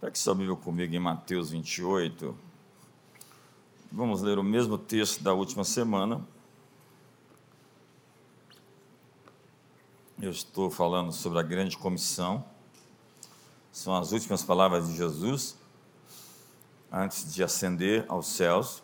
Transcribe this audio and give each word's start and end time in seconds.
Pegue 0.00 0.18
sua 0.18 0.34
Bíblia 0.34 0.56
comigo 0.56 0.94
em 0.94 0.98
Mateus 0.98 1.50
28. 1.50 2.34
Vamos 3.92 4.22
ler 4.22 4.38
o 4.38 4.42
mesmo 4.42 4.78
texto 4.78 5.22
da 5.22 5.34
última 5.34 5.62
semana. 5.62 6.26
Eu 10.18 10.30
estou 10.30 10.70
falando 10.70 11.12
sobre 11.12 11.38
a 11.38 11.42
grande 11.42 11.76
comissão. 11.76 12.42
São 13.70 13.94
as 13.94 14.12
últimas 14.12 14.42
palavras 14.42 14.88
de 14.88 14.96
Jesus 14.96 15.54
antes 16.90 17.34
de 17.34 17.44
ascender 17.44 18.06
aos 18.08 18.26
céus. 18.26 18.82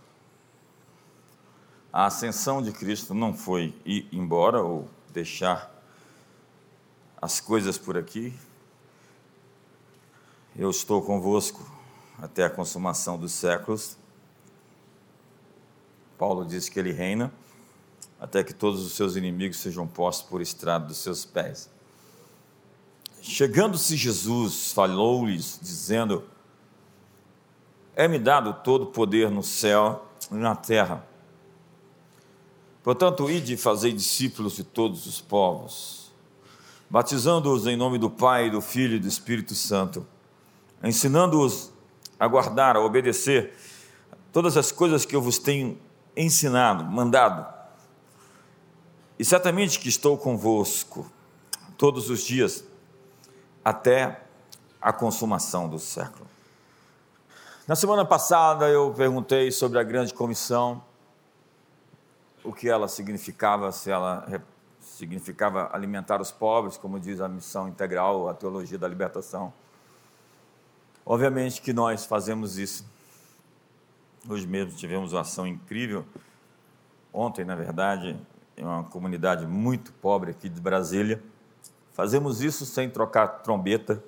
A 1.90 2.04
ascensão 2.04 2.60
de 2.60 2.72
Cristo 2.72 3.14
não 3.14 3.32
foi 3.32 3.74
ir 3.86 4.06
embora 4.12 4.62
ou 4.62 4.86
deixar 5.14 5.74
as 7.22 7.40
coisas 7.40 7.78
por 7.78 7.96
aqui, 7.96 8.38
eu 10.58 10.70
estou 10.70 11.02
convosco 11.02 11.62
até 12.18 12.44
a 12.44 12.50
consumação 12.50 13.18
dos 13.18 13.32
séculos. 13.32 13.98
Paulo 16.16 16.46
diz 16.46 16.68
que 16.68 16.78
ele 16.78 16.92
reina 16.92 17.32
até 18.18 18.42
que 18.42 18.54
todos 18.54 18.84
os 18.84 18.92
seus 18.92 19.16
inimigos 19.16 19.58
sejam 19.58 19.86
postos 19.86 20.26
por 20.26 20.40
estrado 20.40 20.86
dos 20.86 20.96
seus 20.96 21.26
pés. 21.26 21.68
Chegando-se 23.20 23.96
Jesus, 23.96 24.72
falou-lhes, 24.72 25.58
dizendo: 25.60 26.24
É-me 27.94 28.18
dado 28.18 28.54
todo 28.64 28.84
o 28.84 28.86
poder 28.86 29.30
no 29.30 29.42
céu 29.42 30.06
e 30.30 30.36
na 30.36 30.56
terra. 30.56 31.06
Portanto, 32.82 33.28
ide 33.28 33.54
e 33.54 33.56
fazei 33.58 33.92
discípulos 33.92 34.56
de 34.56 34.64
todos 34.64 35.06
os 35.06 35.20
povos, 35.20 36.12
batizando-os 36.88 37.66
em 37.66 37.76
nome 37.76 37.98
do 37.98 38.08
Pai, 38.08 38.48
do 38.48 38.62
Filho 38.62 38.96
e 38.96 39.00
do 39.00 39.08
Espírito 39.08 39.54
Santo 39.54 40.06
ensinando-os 40.86 41.72
a 42.18 42.26
guardar, 42.26 42.76
a 42.76 42.80
obedecer 42.80 43.54
todas 44.32 44.56
as 44.56 44.72
coisas 44.72 45.04
que 45.04 45.14
eu 45.14 45.20
vos 45.20 45.38
tenho 45.38 45.78
ensinado, 46.16 46.84
mandado. 46.84 47.46
E 49.18 49.24
certamente 49.24 49.78
que 49.78 49.88
estou 49.88 50.16
convosco 50.16 51.10
todos 51.76 52.10
os 52.10 52.20
dias 52.20 52.64
até 53.64 54.22
a 54.80 54.92
consumação 54.92 55.68
do 55.68 55.78
século. 55.78 56.26
Na 57.66 57.74
semana 57.74 58.04
passada 58.04 58.68
eu 58.68 58.92
perguntei 58.96 59.50
sobre 59.50 59.78
a 59.78 59.82
grande 59.82 60.14
comissão, 60.14 60.82
o 62.44 62.52
que 62.52 62.68
ela 62.68 62.86
significava, 62.86 63.72
se 63.72 63.90
ela 63.90 64.24
significava 64.80 65.68
alimentar 65.72 66.20
os 66.20 66.30
pobres, 66.30 66.76
como 66.76 67.00
diz 67.00 67.20
a 67.20 67.28
missão 67.28 67.68
integral, 67.68 68.28
a 68.28 68.34
teologia 68.34 68.78
da 68.78 68.86
libertação 68.86 69.52
Obviamente 71.08 71.62
que 71.62 71.72
nós 71.72 72.04
fazemos 72.04 72.58
isso. 72.58 72.84
Hoje 74.28 74.44
mesmo 74.44 74.72
tivemos 74.72 75.12
uma 75.12 75.20
ação 75.20 75.46
incrível. 75.46 76.04
Ontem, 77.12 77.44
na 77.44 77.54
verdade, 77.54 78.18
em 78.56 78.64
uma 78.64 78.82
comunidade 78.82 79.46
muito 79.46 79.92
pobre 79.92 80.32
aqui 80.32 80.48
de 80.48 80.60
Brasília. 80.60 81.22
Fazemos 81.92 82.42
isso 82.42 82.66
sem 82.66 82.90
trocar 82.90 83.28
trombeta, 83.44 84.02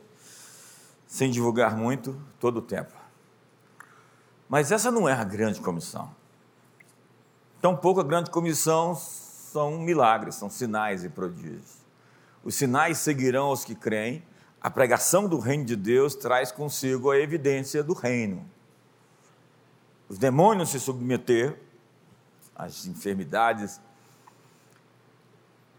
sem 1.06 1.30
divulgar 1.30 1.76
muito, 1.76 2.20
todo 2.40 2.56
o 2.56 2.62
tempo. 2.62 2.92
Mas 4.48 4.72
essa 4.72 4.90
não 4.90 5.08
é 5.08 5.12
a 5.12 5.22
grande 5.22 5.60
comissão. 5.60 6.10
Tampouco 7.62 8.00
a 8.00 8.04
grande 8.04 8.28
comissão 8.28 8.96
são 8.96 9.78
milagres, 9.78 10.34
são 10.34 10.50
sinais 10.50 11.04
e 11.04 11.08
prodígios. 11.08 11.78
Os 12.42 12.56
sinais 12.56 12.98
seguirão 12.98 13.46
aos 13.46 13.64
que 13.64 13.76
creem, 13.76 14.20
a 14.60 14.70
pregação 14.70 15.28
do 15.28 15.38
reino 15.38 15.64
de 15.64 15.76
Deus 15.76 16.14
traz 16.14 16.50
consigo 16.50 17.10
a 17.10 17.18
evidência 17.18 17.82
do 17.82 17.92
reino. 17.92 18.44
Os 20.08 20.18
demônios 20.18 20.70
se 20.70 20.80
submeter, 20.80 21.60
as 22.56 22.86
enfermidades, 22.86 23.80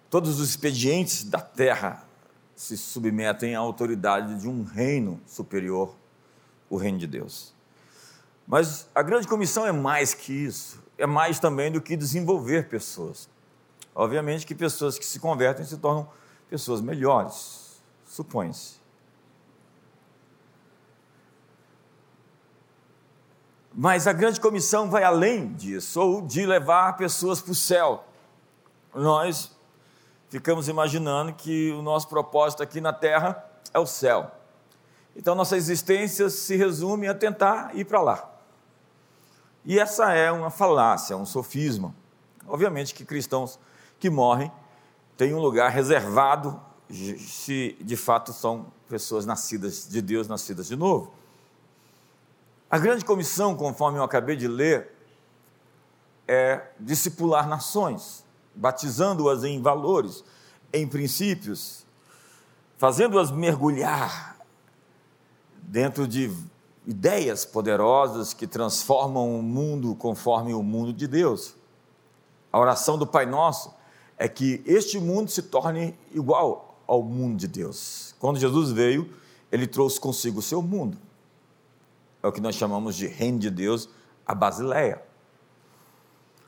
todos 0.09 0.39
os 0.39 0.49
expedientes 0.49 1.23
da 1.23 1.41
terra 1.41 2.05
se 2.55 2.77
submetem 2.77 3.55
à 3.55 3.59
autoridade 3.59 4.39
de 4.39 4.47
um 4.47 4.63
reino 4.63 5.19
superior, 5.27 5.95
o 6.69 6.77
reino 6.77 6.97
de 6.97 7.07
Deus. 7.07 7.53
Mas 8.47 8.87
a 8.95 9.01
grande 9.01 9.27
comissão 9.27 9.65
é 9.65 9.71
mais 9.71 10.13
que 10.13 10.33
isso, 10.33 10.81
é 10.97 11.05
mais 11.05 11.39
também 11.39 11.71
do 11.71 11.81
que 11.81 11.95
desenvolver 11.95 12.67
pessoas. 12.67 13.29
Obviamente 13.93 14.45
que 14.45 14.55
pessoas 14.55 14.97
que 14.97 15.05
se 15.05 15.19
convertem 15.19 15.65
se 15.65 15.77
tornam 15.77 16.09
pessoas 16.49 16.81
melhores, 16.81 17.68
supõe-se. 18.09 18.79
Mas 23.71 24.07
a 24.07 24.13
grande 24.13 24.41
comissão 24.41 24.89
vai 24.89 25.03
além 25.03 25.53
disso, 25.53 26.01
ou 26.01 26.21
de 26.23 26.45
levar 26.45 26.97
pessoas 26.97 27.39
para 27.39 27.51
o 27.51 27.55
céu. 27.55 28.03
Nós 28.93 29.55
ficamos 30.27 30.67
imaginando 30.67 31.31
que 31.33 31.71
o 31.71 31.81
nosso 31.81 32.09
propósito 32.09 32.63
aqui 32.63 32.81
na 32.81 32.91
terra 32.91 33.45
é 33.73 33.79
o 33.79 33.85
céu. 33.85 34.31
Então 35.15 35.35
nossa 35.35 35.55
existência 35.55 36.29
se 36.29 36.55
resume 36.55 37.07
a 37.07 37.13
tentar 37.13 37.75
ir 37.75 37.85
para 37.85 38.01
lá. 38.01 38.29
E 39.63 39.79
essa 39.79 40.13
é 40.13 40.31
uma 40.31 40.49
falácia, 40.49 41.15
um 41.15 41.25
sofisma. 41.25 41.93
Obviamente 42.47 42.93
que 42.93 43.05
cristãos 43.05 43.59
que 43.99 44.09
morrem 44.09 44.51
têm 45.15 45.33
um 45.33 45.39
lugar 45.39 45.69
reservado 45.69 46.59
se 46.89 47.77
de 47.79 47.95
fato 47.95 48.33
são 48.33 48.67
pessoas 48.87 49.25
nascidas 49.25 49.87
de 49.87 50.01
Deus, 50.01 50.27
nascidas 50.27 50.67
de 50.67 50.75
novo. 50.75 51.13
A 52.69 52.77
grande 52.77 53.05
comissão, 53.05 53.55
conforme 53.55 53.99
eu 53.99 54.03
acabei 54.03 54.35
de 54.35 54.47
ler, 54.47 54.91
é 56.27 56.71
discipular 56.79 57.47
nações, 57.47 58.23
batizando-as 58.53 59.43
em 59.43 59.61
valores, 59.61 60.23
em 60.71 60.87
princípios, 60.87 61.85
fazendo-as 62.77 63.31
mergulhar 63.31 64.37
dentro 65.61 66.07
de 66.07 66.31
ideias 66.85 67.45
poderosas 67.45 68.33
que 68.33 68.47
transformam 68.47 69.39
o 69.39 69.43
mundo 69.43 69.95
conforme 69.95 70.53
o 70.53 70.63
mundo 70.63 70.93
de 70.93 71.07
Deus. 71.07 71.55
A 72.51 72.59
oração 72.59 72.97
do 72.97 73.05
Pai 73.05 73.25
Nosso 73.25 73.73
é 74.17 74.27
que 74.27 74.61
este 74.65 74.99
mundo 74.99 75.29
se 75.29 75.43
torne 75.43 75.97
igual 76.11 76.68
ao 76.89 77.03
mundo 77.03 77.37
de 77.37 77.47
Deus. 77.47 78.15
Quando 78.17 78.39
Jesus 78.39 78.71
veio, 78.71 79.13
ele 79.51 79.67
trouxe 79.67 79.99
consigo 79.99 80.39
o 80.39 80.41
seu 80.41 80.59
mundo. 80.59 80.97
É 82.23 82.27
o 82.27 82.31
que 82.31 82.41
nós 82.41 82.55
chamamos 82.55 82.95
de 82.95 83.05
reino 83.05 83.37
de 83.37 83.51
Deus, 83.51 83.87
a 84.25 84.33
Basileia. 84.33 85.03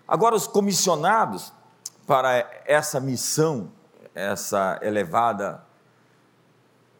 Agora, 0.07 0.35
os 0.35 0.47
comissionados 0.47 1.53
para 2.07 2.63
essa 2.65 2.99
missão, 2.99 3.71
essa 4.15 4.79
elevada 4.81 5.63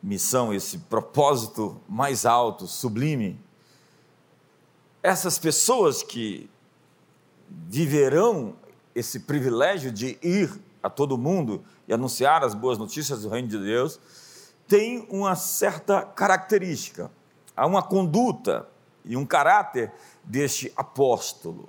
missão, 0.03 0.53
esse 0.53 0.77
propósito 0.77 1.81
mais 1.89 2.27
alto, 2.27 2.67
sublime, 2.67 3.43
essas 5.01 5.39
pessoas 5.39 6.03
que 6.03 6.47
viverão 7.49 8.55
esse 8.93 9.21
privilégio 9.21 9.91
de 9.91 10.19
ir 10.21 10.61
a 10.81 10.89
todo 10.89 11.17
mundo 11.17 11.63
e 11.91 11.93
anunciar 11.93 12.41
as 12.41 12.55
boas 12.55 12.77
notícias 12.77 13.23
do 13.23 13.27
reino 13.27 13.49
de 13.49 13.57
Deus, 13.57 13.99
tem 14.65 15.05
uma 15.09 15.35
certa 15.35 16.01
característica, 16.03 17.11
há 17.53 17.65
uma 17.67 17.83
conduta 17.83 18.65
e 19.03 19.17
um 19.17 19.25
caráter 19.25 19.91
deste 20.23 20.71
apóstolo. 20.77 21.67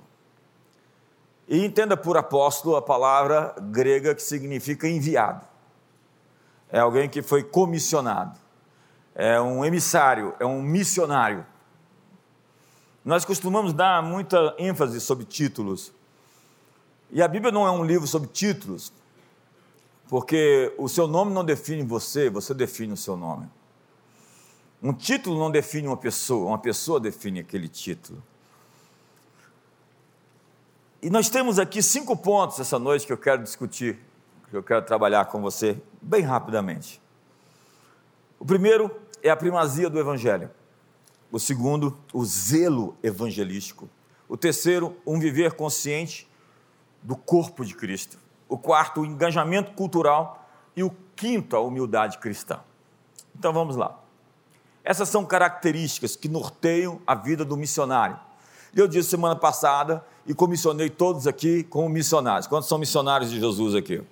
E 1.49 1.65
entenda 1.65 1.97
por 1.97 2.17
apóstolo 2.17 2.77
a 2.77 2.83
palavra 2.83 3.53
grega 3.61 4.15
que 4.15 4.23
significa 4.23 4.87
enviado. 4.87 5.45
É 6.71 6.79
alguém 6.79 7.09
que 7.09 7.21
foi 7.21 7.43
comissionado, 7.43 8.39
é 9.17 9.41
um 9.41 9.65
emissário, 9.65 10.37
é 10.39 10.47
um 10.47 10.63
missionário. 10.63 11.45
Nós 13.05 13.25
costumamos 13.25 13.73
dar 13.73 14.01
muita 14.05 14.55
ênfase 14.57 15.01
sobre 15.01 15.25
títulos. 15.25 15.93
E 17.11 17.21
a 17.21 17.27
Bíblia 17.27 17.51
não 17.51 17.67
é 17.67 17.73
um 17.73 17.85
livro 17.85 18.07
sobre 18.07 18.29
títulos, 18.29 18.93
porque 20.13 20.75
o 20.77 20.91
seu 20.91 21.09
nome 21.09 21.33
não 21.33 21.43
define 21.43 21.83
você, 21.83 22.29
você 22.29 22.53
define 22.53 22.93
o 22.93 22.99
seu 22.99 23.17
nome. 23.17 23.49
Um 24.83 24.93
título 24.93 25.39
não 25.39 25.51
define 25.51 25.89
uma 25.89 25.97
pessoa, 25.97 26.49
uma 26.49 26.59
pessoa 26.59 27.01
define 27.01 27.41
aquele 27.41 27.67
título. 27.67 28.23
E 31.01 31.09
nós 31.09 31.31
temos 31.31 31.59
aqui 31.59 31.83
cinco 31.83 32.15
pontos 32.15 32.61
essa 32.61 32.79
noite 32.79 33.07
que 33.07 33.13
eu 33.15 33.17
quero 33.17 33.43
discutir, 33.43 33.99
que 34.51 34.55
eu 34.59 34.63
quero 34.63 34.85
trabalhar 34.85 35.25
com 35.25 35.41
você 35.41 35.81
bem 36.03 36.21
rapidamente. 36.21 37.01
O 38.39 38.45
primeiro 38.45 38.95
é 39.23 39.31
a 39.31 39.37
primazia 39.37 39.89
do 39.89 39.99
Evangelho. 39.99 40.51
O 41.31 41.41
segundo, 41.41 41.97
o 42.13 42.23
zelo 42.23 42.99
evangelístico. 43.03 43.89
O 44.29 44.37
terceiro, 44.37 44.95
um 45.07 45.19
viver 45.19 45.55
consciente 45.55 46.29
do 47.03 47.17
corpo 47.17 47.65
de 47.65 47.75
Cristo 47.75 48.19
o 48.53 48.59
quarto, 48.59 49.01
o 49.01 49.07
engajamento 49.07 49.73
cultural 49.73 50.47
e 50.77 50.85
o 50.85 50.95
quinto, 51.17 51.57
a 51.57 51.61
humildade 51.61 52.19
cristã. 52.19 52.61
Então 53.35 53.51
vamos 53.51 53.77
lá. 53.77 53.99
Essas 54.85 55.09
são 55.09 55.25
características 55.25 56.17
que 56.17 56.29
norteiam 56.29 57.01
a 57.07 57.15
vida 57.15 57.47
do 57.47 57.57
missionário. 57.57 58.21
Eu 58.77 58.87
disse 58.87 59.09
semana 59.09 59.35
passada 59.35 60.05
e 60.27 60.35
comissionei 60.35 60.91
todos 60.91 61.27
aqui 61.27 61.63
como 61.65 61.89
missionários. 61.89 62.47
Quantos 62.47 62.69
são 62.69 62.77
missionários 62.77 63.31
de 63.31 63.41
Jesus 63.41 63.75
aqui? 63.75 64.03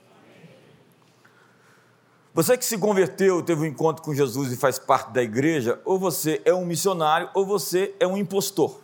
Você 2.33 2.57
que 2.57 2.65
se 2.65 2.79
converteu, 2.79 3.43
teve 3.43 3.61
um 3.61 3.67
encontro 3.67 4.03
com 4.03 4.15
Jesus 4.15 4.53
e 4.53 4.57
faz 4.57 4.79
parte 4.79 5.11
da 5.11 5.23
igreja, 5.23 5.79
ou 5.85 5.99
você 5.99 6.41
é 6.47 6.55
um 6.55 6.65
missionário 6.65 7.29
ou 7.35 7.45
você 7.45 7.95
é 8.01 8.07
um 8.07 8.17
impostor. 8.17 8.81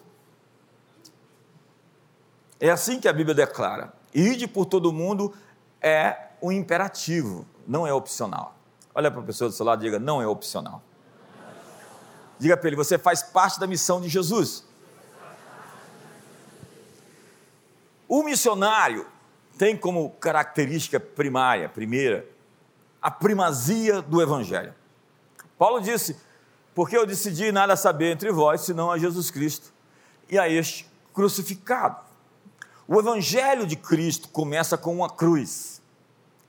É 2.61 2.69
assim 2.69 3.01
que 3.01 3.09
a 3.09 3.13
Bíblia 3.13 3.35
declara. 3.35 3.95
Ide 4.15 4.49
por 4.49 4.65
todo 4.65 4.93
mundo 4.93 5.35
é 5.87 6.31
um 6.43 6.51
imperativo, 6.51 7.47
não 7.67 7.87
é 7.87 7.93
opcional. 7.93 8.57
Olha 8.95 9.11
para 9.11 9.21
a 9.21 9.25
pessoa 9.25 9.49
do 9.49 9.55
seu 9.55 9.65
lado 9.65 9.83
e 9.83 9.87
diga: 9.87 9.99
não 9.99 10.21
é 10.21 10.27
opcional. 10.27 10.83
Diga 12.39 12.57
para 12.57 12.69
ele: 12.69 12.77
você 12.77 12.99
faz 12.99 13.23
parte 13.23 13.61
da 13.61 13.67
missão 13.67 14.01
de 14.01 14.09
Jesus. 14.09 14.65
O 18.09 18.23
missionário 18.23 19.07
tem 19.59 19.77
como 19.77 20.11
característica 20.11 20.99
primária, 21.01 21.69
primeira, 21.69 22.27
a 23.01 23.11
primazia 23.11 24.03
do 24.03 24.21
Evangelho. 24.21 24.75
Paulo 25.57 25.81
disse: 25.81 26.17
Porque 26.75 26.97
eu 26.97 27.07
decidi 27.07 27.53
nada 27.53 27.77
saber 27.77 28.13
entre 28.13 28.33
vós, 28.33 28.63
senão 28.63 28.91
a 28.91 28.99
Jesus 28.99 29.31
Cristo 29.31 29.73
e 30.29 30.39
a 30.39 30.49
este 30.49 30.89
crucificado. 31.15 32.05
O 32.89 33.01
Evangelho 33.01 33.67
de 33.67 33.77
Cristo 33.77 34.29
começa 34.29 34.79
com 34.79 34.95
uma 34.95 35.11
cruz, 35.11 35.76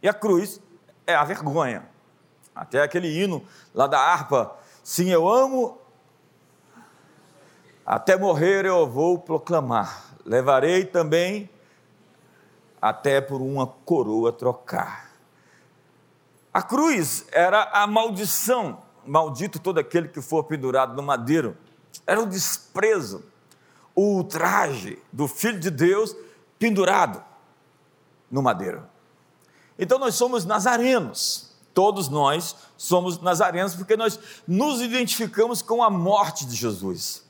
e 0.07 0.09
a 0.09 0.13
cruz 0.13 0.61
é 1.05 1.13
a 1.13 1.25
vergonha. 1.25 1.85
Até 2.55 2.81
aquele 2.81 3.09
hino 3.09 3.45
lá 3.73 3.87
da 3.87 3.99
harpa: 3.99 4.55
Sim, 4.81 5.09
eu 5.09 5.27
amo, 5.27 5.77
até 7.85 8.17
morrer 8.17 8.65
eu 8.65 8.87
vou 8.87 9.19
proclamar, 9.19 10.13
levarei 10.25 10.85
também 10.85 11.49
até 12.81 13.19
por 13.19 13.41
uma 13.41 13.67
coroa 13.67 14.31
trocar. 14.31 15.11
A 16.53 16.61
cruz 16.61 17.27
era 17.33 17.63
a 17.73 17.85
maldição, 17.85 18.81
maldito 19.05 19.59
todo 19.59 19.77
aquele 19.77 20.07
que 20.07 20.21
for 20.21 20.45
pendurado 20.45 20.95
no 20.95 21.03
madeiro. 21.03 21.57
Era 22.05 22.21
o 22.21 22.25
desprezo, 22.25 23.25
o 23.93 24.15
ultraje 24.15 24.97
do 25.11 25.27
Filho 25.27 25.59
de 25.59 25.69
Deus 25.69 26.15
pendurado 26.57 27.21
no 28.31 28.41
madeiro. 28.41 28.87
Então 29.77 29.99
nós 29.99 30.15
somos 30.15 30.45
nazarenos, 30.45 31.51
todos 31.73 32.09
nós 32.09 32.55
somos 32.75 33.19
nazarenos 33.21 33.75
porque 33.75 33.95
nós 33.95 34.19
nos 34.47 34.81
identificamos 34.81 35.61
com 35.61 35.83
a 35.83 35.89
morte 35.89 36.45
de 36.45 36.55
Jesus. 36.55 37.23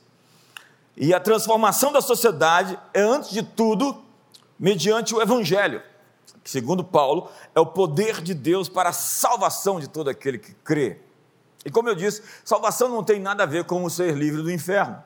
E 0.96 1.14
a 1.14 1.20
transformação 1.20 1.92
da 1.92 2.00
sociedade 2.00 2.78
é, 2.92 3.00
antes 3.02 3.30
de 3.30 3.42
tudo, 3.42 4.02
mediante 4.58 5.14
o 5.14 5.22
Evangelho 5.22 5.82
que, 6.48 6.52
segundo 6.52 6.82
Paulo, 6.82 7.30
é 7.54 7.60
o 7.60 7.66
poder 7.66 8.22
de 8.22 8.32
Deus 8.32 8.70
para 8.70 8.88
a 8.88 8.92
salvação 8.92 9.78
de 9.78 9.86
todo 9.86 10.08
aquele 10.08 10.38
que 10.38 10.54
crê. 10.64 10.98
E 11.62 11.70
como 11.70 11.90
eu 11.90 11.94
disse, 11.94 12.22
salvação 12.42 12.88
não 12.88 13.04
tem 13.04 13.20
nada 13.20 13.42
a 13.42 13.46
ver 13.46 13.64
com 13.64 13.84
o 13.84 13.90
ser 13.90 14.16
livre 14.16 14.40
do 14.42 14.50
inferno. 14.50 15.02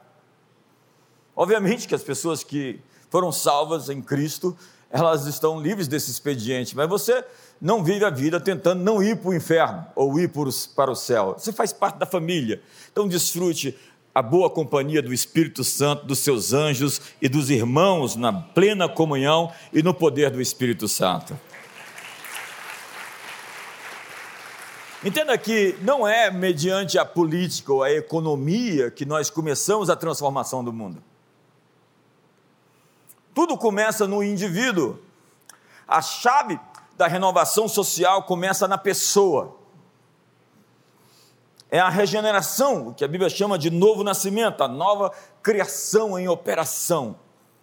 Obviamente 1.35 1.89
que 1.89 1.95
as 1.97 2.03
pessoas 2.03 2.45
que 2.45 2.81
foram 3.11 3.33
salvas 3.33 3.89
em 3.89 4.01
Cristo, 4.01 4.57
elas 4.93 5.27
estão 5.27 5.59
livres 5.59 5.89
desse 5.89 6.11
expediente, 6.11 6.77
mas 6.77 6.87
você 6.87 7.25
não 7.59 7.83
vive 7.83 8.05
a 8.05 8.11
vida 8.11 8.39
tentando 8.39 8.85
não 8.85 9.03
ir 9.03 9.17
para 9.17 9.31
o 9.31 9.35
inferno 9.35 9.87
ou 9.97 10.21
ir 10.21 10.31
para 10.77 10.91
o 10.91 10.95
céu. 10.95 11.35
Você 11.39 11.51
faz 11.51 11.73
parte 11.73 11.99
da 11.99 12.05
família. 12.05 12.61
Então 12.93 13.09
desfrute 13.09 13.75
a 14.15 14.21
boa 14.21 14.51
companhia 14.51 15.01
do 15.01 15.15
Espírito 15.15 15.65
Santo, 15.65 16.05
dos 16.05 16.19
seus 16.19 16.53
anjos 16.53 17.01
e 17.23 17.29
dos 17.29 17.49
irmãos 17.49 18.17
na 18.17 18.31
plena 18.31 18.87
comunhão 18.87 19.51
e 19.73 19.83
no 19.83 19.95
poder 19.95 20.31
do 20.31 20.43
Espírito 20.43 20.87
Santo. 20.87 21.39
Entenda 25.03 25.37
que 25.39 25.75
não 25.81 26.07
é 26.07 26.31
mediante 26.31 26.99
a 26.99 27.05
política 27.05 27.73
ou 27.73 27.83
a 27.83 27.91
economia 27.91 28.91
que 28.91 29.07
nós 29.07 29.31
começamos 29.31 29.89
a 29.89 29.97
transformação 29.97 30.63
do 30.63 30.73
mundo. 30.73 31.03
Tudo 33.35 33.57
começa 33.57 34.07
no 34.07 34.23
indivíduo. 34.23 34.99
A 35.87 36.01
chave 36.01 36.59
da 36.97 37.07
renovação 37.07 37.69
social 37.69 38.25
começa 38.25 38.69
na 38.69 38.79
pessoa 38.79 39.63
é 41.73 41.81
a 41.81 41.89
regeneração, 41.89 42.89
o 42.89 42.95
que 42.95 43.03
a 43.03 43.09
Bíblia 43.09 43.31
chama 43.31 43.59
de 43.59 43.71
novo 43.71 44.05
nascimento, 44.05 44.63
a 44.63 44.69
nova 44.69 45.11
criação 45.43 46.19
em 46.19 46.29
operação. 46.29 47.17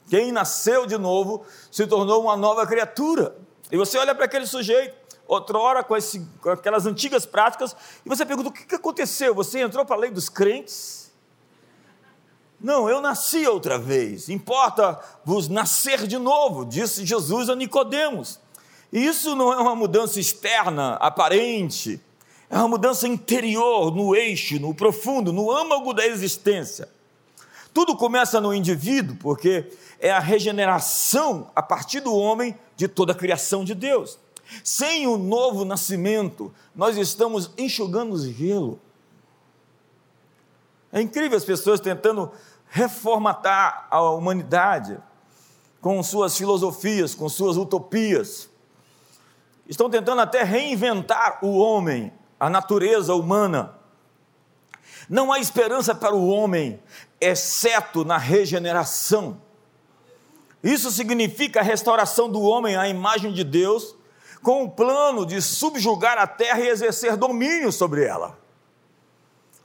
Quem 0.10 0.32
nasceu 0.32 0.88
de 0.88 0.98
novo 0.98 1.46
se 1.70 1.86
tornou 1.86 2.24
uma 2.24 2.36
nova 2.36 2.66
criatura. 2.66 3.38
E 3.72 3.78
você 3.78 4.00
olha 4.00 4.16
para 4.16 4.26
aquele 4.26 4.48
sujeito, 4.48 4.96
outrora 5.28 5.84
com, 5.84 5.96
esse, 5.96 6.28
com 6.42 6.50
aquelas 6.50 6.88
antigas 6.88 7.28
práticas, 7.28 7.76
e 8.04 8.10
você 8.10 8.26
pergunta: 8.26 8.50
o 8.50 8.52
que 8.52 8.74
aconteceu? 8.74 9.36
Você 9.36 9.60
entrou 9.60 9.86
para 9.86 9.96
a 9.96 10.00
lei 10.00 10.10
dos 10.10 10.28
crentes? 10.28 11.09
Não, 12.60 12.90
eu 12.90 13.00
nasci 13.00 13.48
outra 13.48 13.78
vez. 13.78 14.30
Importa-vos 14.30 15.48
nascer 15.48 16.06
de 16.06 16.18
novo, 16.18 16.66
disse 16.66 17.06
Jesus 17.06 17.50
a 17.50 17.56
Nicodemos. 17.56 18.40
E 18.92 19.06
isso 19.06 19.36
não 19.36 19.54
é 19.54 19.58
uma 19.58 19.76
mudança 19.76 20.20
externa, 20.20 20.96
aparente 20.96 22.02
é 22.50 22.58
uma 22.58 22.68
mudança 22.68 23.08
interior, 23.08 23.96
no 23.96 24.16
eixo, 24.16 24.60
no 24.60 24.74
profundo, 24.74 25.32
no 25.32 25.52
âmago 25.52 25.94
da 25.94 26.06
existência. 26.06 26.90
Tudo 27.72 27.96
começa 27.96 28.42
no 28.42 28.54
indivíduo, 28.54 29.16
porque 29.18 29.72
é 30.00 30.10
a 30.10 30.20
regeneração 30.20 31.52
a 31.56 31.62
partir 31.62 32.00
do 32.00 32.16
homem 32.16 32.58
de 32.76 32.88
toda 32.88 33.12
a 33.12 33.16
criação 33.16 33.64
de 33.64 33.76
Deus. 33.76 34.18
Sem 34.64 35.06
o 35.06 35.16
novo 35.16 35.64
nascimento, 35.64 36.52
nós 36.76 36.98
estamos 36.98 37.52
enxugando 37.56 38.18
gelo. 38.34 38.80
É 40.92 41.00
incrível 41.00 41.38
as 41.38 41.46
pessoas 41.46 41.80
tentando 41.80 42.32
reformatar 42.70 43.88
a 43.90 44.02
humanidade 44.02 44.98
com 45.82 46.02
suas 46.04 46.38
filosofias, 46.38 47.16
com 47.16 47.28
suas 47.28 47.58
utopias. 47.58 48.50
Estão 49.68 49.90
tentando 49.90 50.22
até 50.22 50.44
reinventar 50.44 51.40
o 51.44 51.58
homem 51.58 52.14
a 52.40 52.50
natureza 52.50 53.14
humana. 53.14 53.76
Não 55.10 55.34
há 55.34 55.40
esperança 55.40 55.94
para 55.94 56.16
o 56.16 56.30
homem, 56.30 56.82
exceto 57.20 58.06
na 58.06 58.18
regeneração. 58.18 59.42
Isso 60.64 60.92
significa 60.92 61.60
a 61.60 61.64
restauração 61.64 62.30
do 62.30 62.42
homem 62.42 62.76
à 62.76 62.88
imagem 62.88 63.34
de 63.34 63.44
Deus, 63.44 63.96
com 64.42 64.64
o 64.64 64.70
plano 64.70 65.26
de 65.26 65.42
subjugar 65.42 66.18
a 66.18 66.26
terra 66.26 66.62
e 66.62 66.70
exercer 66.70 67.18
domínio 67.18 67.72
sobre 67.72 68.06
ela. 68.06 68.38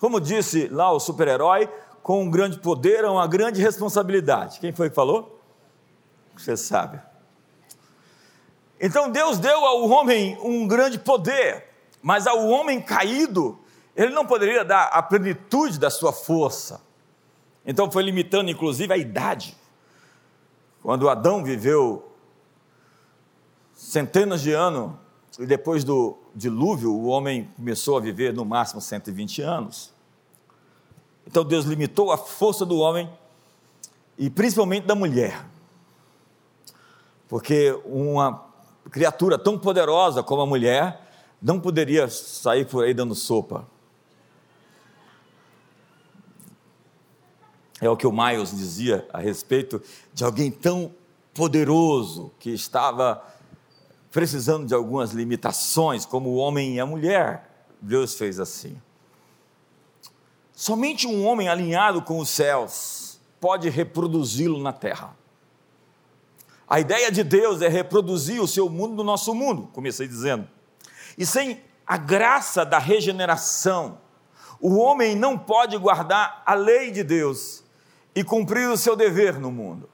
Como 0.00 0.21
disse 0.21 0.67
lá 0.69 0.90
o 0.90 0.99
super-herói, 0.99 1.69
com 2.05 2.23
um 2.23 2.31
grande 2.31 2.59
poder, 2.59 3.03
uma 3.07 3.27
grande 3.27 3.63
responsabilidade. 3.63 4.61
Quem 4.61 4.75
foi 4.75 4.91
que 4.91 4.95
falou? 4.95 5.41
Você 6.37 6.55
sabe. 6.55 7.01
Então 8.79 9.11
Deus 9.11 9.39
deu 9.39 9.65
ao 9.65 9.89
homem 9.89 10.37
um 10.43 10.69
grande 10.69 10.99
poder, 10.99 11.65
mas 12.03 12.27
ao 12.27 12.47
homem 12.47 12.83
caído, 12.83 13.59
ele 13.97 14.13
não 14.13 14.27
poderia 14.27 14.63
dar 14.63 14.89
a 14.89 15.03
plenitude 15.03 15.79
da 15.79 15.89
sua 15.89 16.13
força. 16.13 16.83
Então 17.65 17.91
foi 17.91 18.03
limitando, 18.03 18.51
inclusive, 18.51 18.93
a 18.93 18.99
idade. 18.99 19.57
Quando 20.83 21.09
Adão 21.09 21.43
viveu 21.43 22.13
centenas 23.73 24.43
de 24.43 24.53
anos, 24.53 24.93
e 25.39 25.47
depois 25.47 25.85
do 25.85 26.19
dilúvio, 26.35 26.93
o 26.93 27.07
homem 27.07 27.51
começou 27.57 27.97
a 27.97 28.01
viver 28.01 28.35
no 28.35 28.45
máximo 28.45 28.83
120 28.83 29.41
anos. 29.41 29.94
Então 31.26 31.45
Deus 31.45 31.64
limitou 31.64 32.12
a 32.12 32.19
força 32.19 32.64
do 32.64 32.78
homem 32.78 33.11
e 34.19 34.31
principalmente 34.31 34.87
da 34.87 34.95
mulher. 34.95 35.45
Porque 37.28 37.78
uma 37.85 38.45
criatura 38.90 39.38
tão 39.38 39.59
poderosa 39.59 40.23
como 40.23 40.43
a 40.43 40.47
mulher 40.47 41.00
não 41.40 41.59
poderia 41.59 42.09
sair 42.09 42.66
por 42.66 42.85
aí 42.85 42.95
dando 42.95 43.14
sopa. 43.14 43.66
É 47.81 47.88
o 47.88 47.97
que 47.97 48.07
o 48.07 48.12
Miles 48.12 48.50
dizia 48.57 49.07
a 49.12 49.19
respeito 49.19 49.83
de 50.12 50.25
alguém 50.25 50.50
tão 50.50 50.95
poderoso 51.35 52.31
que 52.38 52.50
estava 52.50 53.23
precisando 54.11 54.66
de 54.66 54.73
algumas 54.73 55.11
limitações, 55.11 56.07
como 56.07 56.31
o 56.31 56.37
homem 56.37 56.76
e 56.76 56.81
a 56.81 56.87
mulher. 56.87 57.66
Deus 57.81 58.14
fez 58.14 58.38
assim. 58.38 58.81
Somente 60.55 61.07
um 61.07 61.27
homem 61.27 61.49
alinhado 61.49 62.01
com 62.01 62.19
os 62.19 62.31
céus 62.31 63.21
pode 63.41 63.69
reproduzi-lo 63.69 64.59
na 64.63 64.73
terra. 64.73 65.17
A 66.69 66.81
ideia 66.81 67.11
de 67.11 67.23
Deus 67.23 67.61
é 67.61 67.69
reproduzir 67.69 68.41
o 68.41 68.49
seu 68.49 68.71
mundo 68.71 68.95
no 68.95 69.05
nosso 69.05 69.35
mundo, 69.35 69.69
comecei 69.73 70.09
dizendo. 70.09 70.49
E 71.19 71.27
sem 71.27 71.61
a 71.87 71.97
graça 71.97 72.65
da 72.65 72.79
regeneração, 72.79 73.99
O 74.67 74.77
homem 74.79 75.15
não 75.15 75.37
pode 75.37 75.77
guardar 75.77 76.43
a 76.47 76.55
lei 76.55 76.91
de 76.91 77.03
Deus 77.03 77.63
e 78.15 78.25
cumprir 78.25 78.67
o 78.71 78.79
seu 78.79 78.97
dever 78.97 79.39
no 79.39 79.51
mundo. 79.51 79.91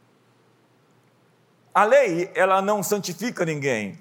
A 1.75 1.83
lei, 1.83 2.31
ela 2.37 2.63
não 2.63 2.81
santifica 2.81 3.45
ninguém. 3.45 3.99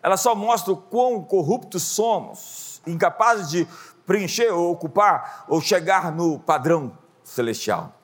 Ela 0.00 0.16
só 0.16 0.34
mostra 0.34 0.72
o 0.72 0.76
quão 0.76 1.24
corruptos 1.24 1.82
somos, 1.82 2.80
incapazes 2.86 3.50
de 3.50 3.66
preencher 4.06 4.50
ou 4.50 4.70
ocupar 4.72 5.44
ou 5.48 5.60
chegar 5.60 6.12
no 6.12 6.38
padrão 6.38 6.96
celestial. 7.22 7.98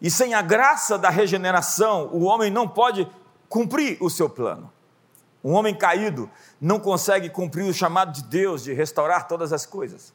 E 0.00 0.10
sem 0.10 0.34
a 0.34 0.42
graça 0.42 0.98
da 0.98 1.08
regeneração, 1.08 2.10
o 2.12 2.24
homem 2.24 2.50
não 2.50 2.68
pode 2.68 3.08
cumprir 3.48 3.96
o 4.00 4.10
seu 4.10 4.28
plano. 4.28 4.70
Um 5.42 5.52
homem 5.52 5.74
caído 5.74 6.30
não 6.60 6.80
consegue 6.80 7.28
cumprir 7.28 7.64
o 7.64 7.74
chamado 7.74 8.12
de 8.12 8.22
Deus 8.24 8.64
de 8.64 8.72
restaurar 8.72 9.28
todas 9.28 9.52
as 9.52 9.66
coisas. 9.66 10.12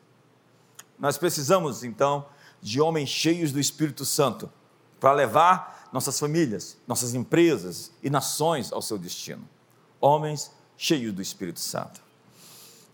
Nós 0.98 1.18
precisamos, 1.18 1.84
então, 1.84 2.25
de 2.62 2.82
homens 2.82 3.10
cheios 3.10 3.51
do 3.51 3.60
Espírito 3.60 4.06
Santo 4.06 4.51
para 5.00 5.13
levar 5.13 5.89
nossas 5.94 6.20
famílias, 6.20 6.77
nossas 6.88 7.13
empresas 7.13 7.91
e 8.03 8.10
nações 8.10 8.72
ao 8.72 8.82
seu 8.82 8.98
destino. 8.98 9.48
Homens 10.01 10.51
cheios 10.75 11.13
do 11.13 11.22
Espírito 11.22 11.60
Santo. 11.60 12.09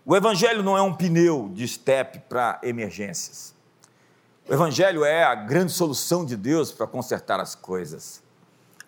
O 0.08 0.14
Evangelho 0.14 0.62
não 0.62 0.78
é 0.78 0.82
um 0.82 0.94
pneu 0.94 1.50
de 1.52 1.64
estepe 1.64 2.20
para 2.28 2.60
emergências. 2.62 3.52
O 4.48 4.54
Evangelho 4.54 5.04
é 5.04 5.24
a 5.24 5.34
grande 5.34 5.72
solução 5.72 6.24
de 6.24 6.36
Deus 6.36 6.70
para 6.70 6.86
consertar 6.86 7.40
as 7.40 7.56
coisas. 7.56 8.22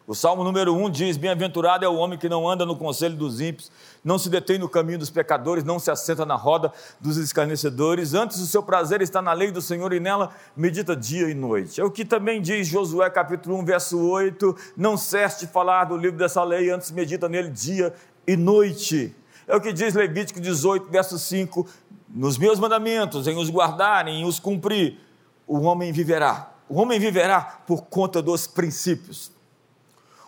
O 0.07 0.15
Salmo 0.15 0.45
número 0.45 0.73
1 0.77 0.89
diz: 0.91 1.17
Bem-aventurado 1.17 1.85
é 1.85 1.89
o 1.89 1.97
homem 1.97 2.17
que 2.17 2.29
não 2.29 2.49
anda 2.49 2.65
no 2.65 2.77
conselho 2.77 3.17
dos 3.17 3.41
ímpios, 3.41 3.69
não 4.05 4.17
se 4.17 4.31
detém 4.31 4.59
no 4.61 4.69
caminho 4.69 5.01
dos 5.01 5.11
pecadores, 5.11 5.65
não 5.65 5.81
se 5.81 5.91
assenta 5.91 6.25
na 6.25 6.37
roda 6.37 6.73
dos 7.01 7.17
escarnecedores, 7.17 8.15
antes 8.15 8.39
o 8.39 8.47
seu 8.47 8.63
prazer 8.63 9.03
está 9.03 9.21
na 9.21 9.33
lei 9.33 9.51
do 9.51 9.61
Senhor 9.61 9.93
e 9.93 9.99
nela 9.99 10.31
medita 10.57 10.95
dia 10.95 11.29
e 11.29 11.35
noite. 11.35 11.81
É 11.81 11.85
o 11.85 11.91
que 11.91 12.05
também 12.05 12.41
diz 12.41 12.69
Josué 12.69 13.11
capítulo 13.11 13.59
1, 13.59 13.65
verso 13.65 14.01
8: 14.01 14.57
Não 14.77 14.97
cesse 14.97 15.41
de 15.41 15.53
falar 15.53 15.87
do 15.87 15.97
livro 15.97 16.17
dessa 16.17 16.45
lei, 16.45 16.71
antes 16.71 16.93
medita 16.93 17.29
nele 17.29 17.51
dia 17.51 17.93
e 18.25 18.37
noite. 18.37 19.17
É 19.49 19.57
o 19.57 19.61
que 19.63 19.73
diz 19.73 19.95
Levítico 19.95 20.39
18, 20.39 20.91
verso 20.91 21.19
5: 21.19 21.67
Nos 22.07 22.37
meus 22.37 22.61
mandamentos, 22.61 23.27
em 23.27 23.39
os 23.39 23.51
guardarem, 23.51 24.21
em 24.21 24.25
os 24.27 24.39
cumprir, 24.39 25.01
o 25.47 25.61
homem 25.61 25.91
viverá. 25.91 26.53
O 26.69 26.79
homem 26.79 27.01
viverá 27.01 27.63
por 27.67 27.87
conta 27.87 28.21
dos 28.21 28.47
princípios. 28.47 29.33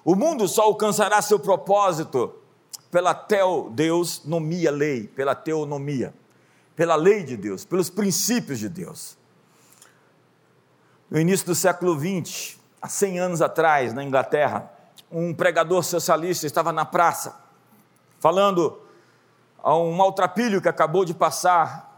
O 0.03 0.17
mundo 0.17 0.49
só 0.49 0.63
alcançará 0.63 1.21
seu 1.21 1.39
propósito 1.39 2.35
pela 2.91 3.13
teodeusnomia 3.13 4.71
lei, 4.71 5.07
pela 5.07 5.35
teonomia, 5.35 6.15
pela 6.75 6.97
lei 6.97 7.23
de 7.23 7.37
Deus, 7.37 7.63
pelos 7.63 7.91
princípios 7.91 8.59
de 8.59 8.71
Deus. 8.71 9.19
No 11.11 11.21
início 11.21 11.45
do 11.45 11.55
século 11.55 11.95
XX, 11.95 12.59
há 12.81 12.89
100 12.89 13.19
anos 13.19 13.43
atrás, 13.43 13.93
na 13.93 14.03
Inglaterra, 14.03 14.73
um 15.13 15.35
pregador 15.35 15.85
socialista 15.85 16.47
estava 16.47 16.73
na 16.73 16.87
praça, 16.87 17.39
falando 18.19 18.81
a 19.63 19.77
um 19.77 19.93
maltrapilho 19.93 20.61
que 20.61 20.69
acabou 20.69 21.05
de 21.05 21.15
passar 21.15 21.91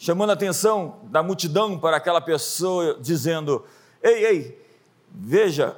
chamando 0.00 0.30
a 0.30 0.32
atenção 0.32 1.00
da 1.04 1.22
multidão 1.22 1.78
para 1.78 1.98
aquela 1.98 2.22
pessoa, 2.22 2.98
dizendo: 2.98 3.64
Ei, 4.02 4.24
ei, 4.24 4.66
veja, 5.10 5.76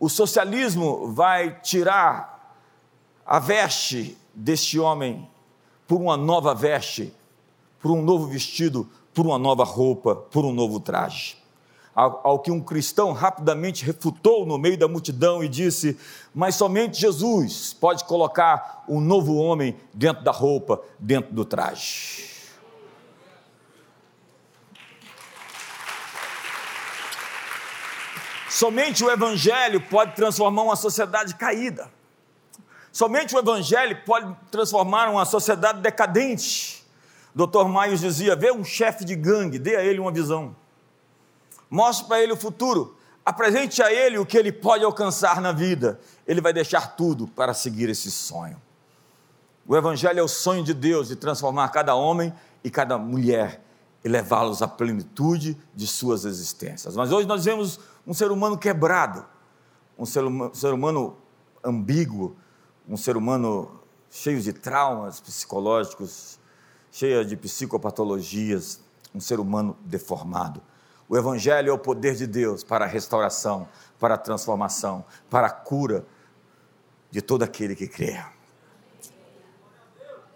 o 0.00 0.08
socialismo 0.08 1.12
vai 1.12 1.60
tirar 1.60 2.56
a 3.26 3.38
veste 3.38 4.16
deste 4.34 4.78
homem 4.78 5.28
por 5.86 6.00
uma 6.00 6.16
nova 6.16 6.54
veste, 6.54 7.12
por 7.78 7.90
um 7.90 8.02
novo 8.02 8.26
vestido, 8.26 8.88
por 9.12 9.26
uma 9.26 9.38
nova 9.38 9.64
roupa, 9.64 10.16
por 10.16 10.46
um 10.46 10.52
novo 10.52 10.80
traje. 10.80 11.36
Ao, 12.00 12.38
que 12.38 12.52
um 12.52 12.60
cristão 12.60 13.10
rapidamente 13.10 13.84
refutou 13.84 14.46
no 14.46 14.56
meio 14.56 14.78
da 14.78 14.86
multidão 14.86 15.42
e 15.42 15.48
disse: 15.48 15.98
Mas 16.32 16.54
somente 16.54 17.00
Jesus 17.00 17.72
pode 17.72 18.04
colocar 18.04 18.84
um 18.88 19.00
novo 19.00 19.34
homem 19.34 19.76
dentro 19.92 20.22
da 20.22 20.30
roupa, 20.30 20.80
dentro 20.96 21.34
do 21.34 21.44
traje. 21.44 22.28
Somente 28.48 29.02
o 29.02 29.10
Evangelho 29.10 29.80
pode 29.80 30.14
transformar 30.14 30.62
uma 30.62 30.76
sociedade 30.76 31.34
caída. 31.34 31.90
Somente 32.92 33.34
o 33.34 33.40
Evangelho 33.40 34.04
pode 34.06 34.36
transformar 34.52 35.10
uma 35.10 35.24
sociedade 35.24 35.80
decadente. 35.80 36.86
Dr. 37.34 37.64
Maios 37.64 37.98
dizia: 37.98 38.36
vê 38.36 38.52
um 38.52 38.62
chefe 38.62 39.04
de 39.04 39.16
gangue, 39.16 39.58
dê 39.58 39.74
a 39.74 39.82
ele 39.82 39.98
uma 39.98 40.12
visão. 40.12 40.54
Mostre 41.70 42.06
para 42.06 42.22
ele 42.22 42.32
o 42.32 42.36
futuro. 42.36 42.96
Apresente 43.24 43.82
a 43.82 43.92
ele 43.92 44.18
o 44.18 44.24
que 44.24 44.38
ele 44.38 44.50
pode 44.50 44.84
alcançar 44.84 45.40
na 45.40 45.52
vida. 45.52 46.00
Ele 46.26 46.40
vai 46.40 46.52
deixar 46.52 46.96
tudo 46.96 47.26
para 47.28 47.52
seguir 47.52 47.88
esse 47.88 48.10
sonho. 48.10 48.60
O 49.66 49.76
Evangelho 49.76 50.18
é 50.18 50.22
o 50.22 50.28
sonho 50.28 50.64
de 50.64 50.72
Deus 50.72 51.08
de 51.08 51.16
transformar 51.16 51.68
cada 51.68 51.94
homem 51.94 52.32
e 52.64 52.70
cada 52.70 52.96
mulher 52.96 53.62
e 54.02 54.08
levá-los 54.08 54.62
à 54.62 54.68
plenitude 54.68 55.58
de 55.74 55.86
suas 55.86 56.24
existências. 56.24 56.96
Mas 56.96 57.12
hoje 57.12 57.28
nós 57.28 57.44
vemos 57.44 57.78
um 58.06 58.14
ser 58.14 58.30
humano 58.30 58.56
quebrado, 58.56 59.26
um 59.98 60.06
ser, 60.06 60.24
um 60.24 60.54
ser 60.54 60.72
humano 60.72 61.18
ambíguo, 61.62 62.34
um 62.88 62.96
ser 62.96 63.16
humano 63.16 63.78
cheio 64.10 64.40
de 64.40 64.52
traumas 64.54 65.20
psicológicos, 65.20 66.38
cheio 66.90 67.24
de 67.24 67.36
psicopatologias, 67.36 68.80
um 69.14 69.20
ser 69.20 69.38
humano 69.38 69.76
deformado. 69.84 70.62
O 71.08 71.16
Evangelho 71.16 71.70
é 71.70 71.72
o 71.72 71.78
poder 71.78 72.14
de 72.14 72.26
Deus 72.26 72.62
para 72.62 72.84
a 72.84 72.88
restauração, 72.88 73.68
para 73.98 74.14
a 74.14 74.18
transformação, 74.18 75.04
para 75.30 75.46
a 75.46 75.50
cura 75.50 76.06
de 77.10 77.22
todo 77.22 77.42
aquele 77.42 77.74
que 77.74 77.88
crê. 77.88 78.22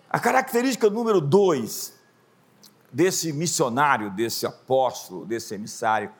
A 0.09 0.19
característica 0.19 0.89
número 0.89 1.21
dois 1.21 1.95
desse 2.91 3.33
missionário, 3.33 4.11
desse 4.11 4.47
apóstolo, 4.47 5.25
desse 5.25 5.55
emissário, 5.55 6.11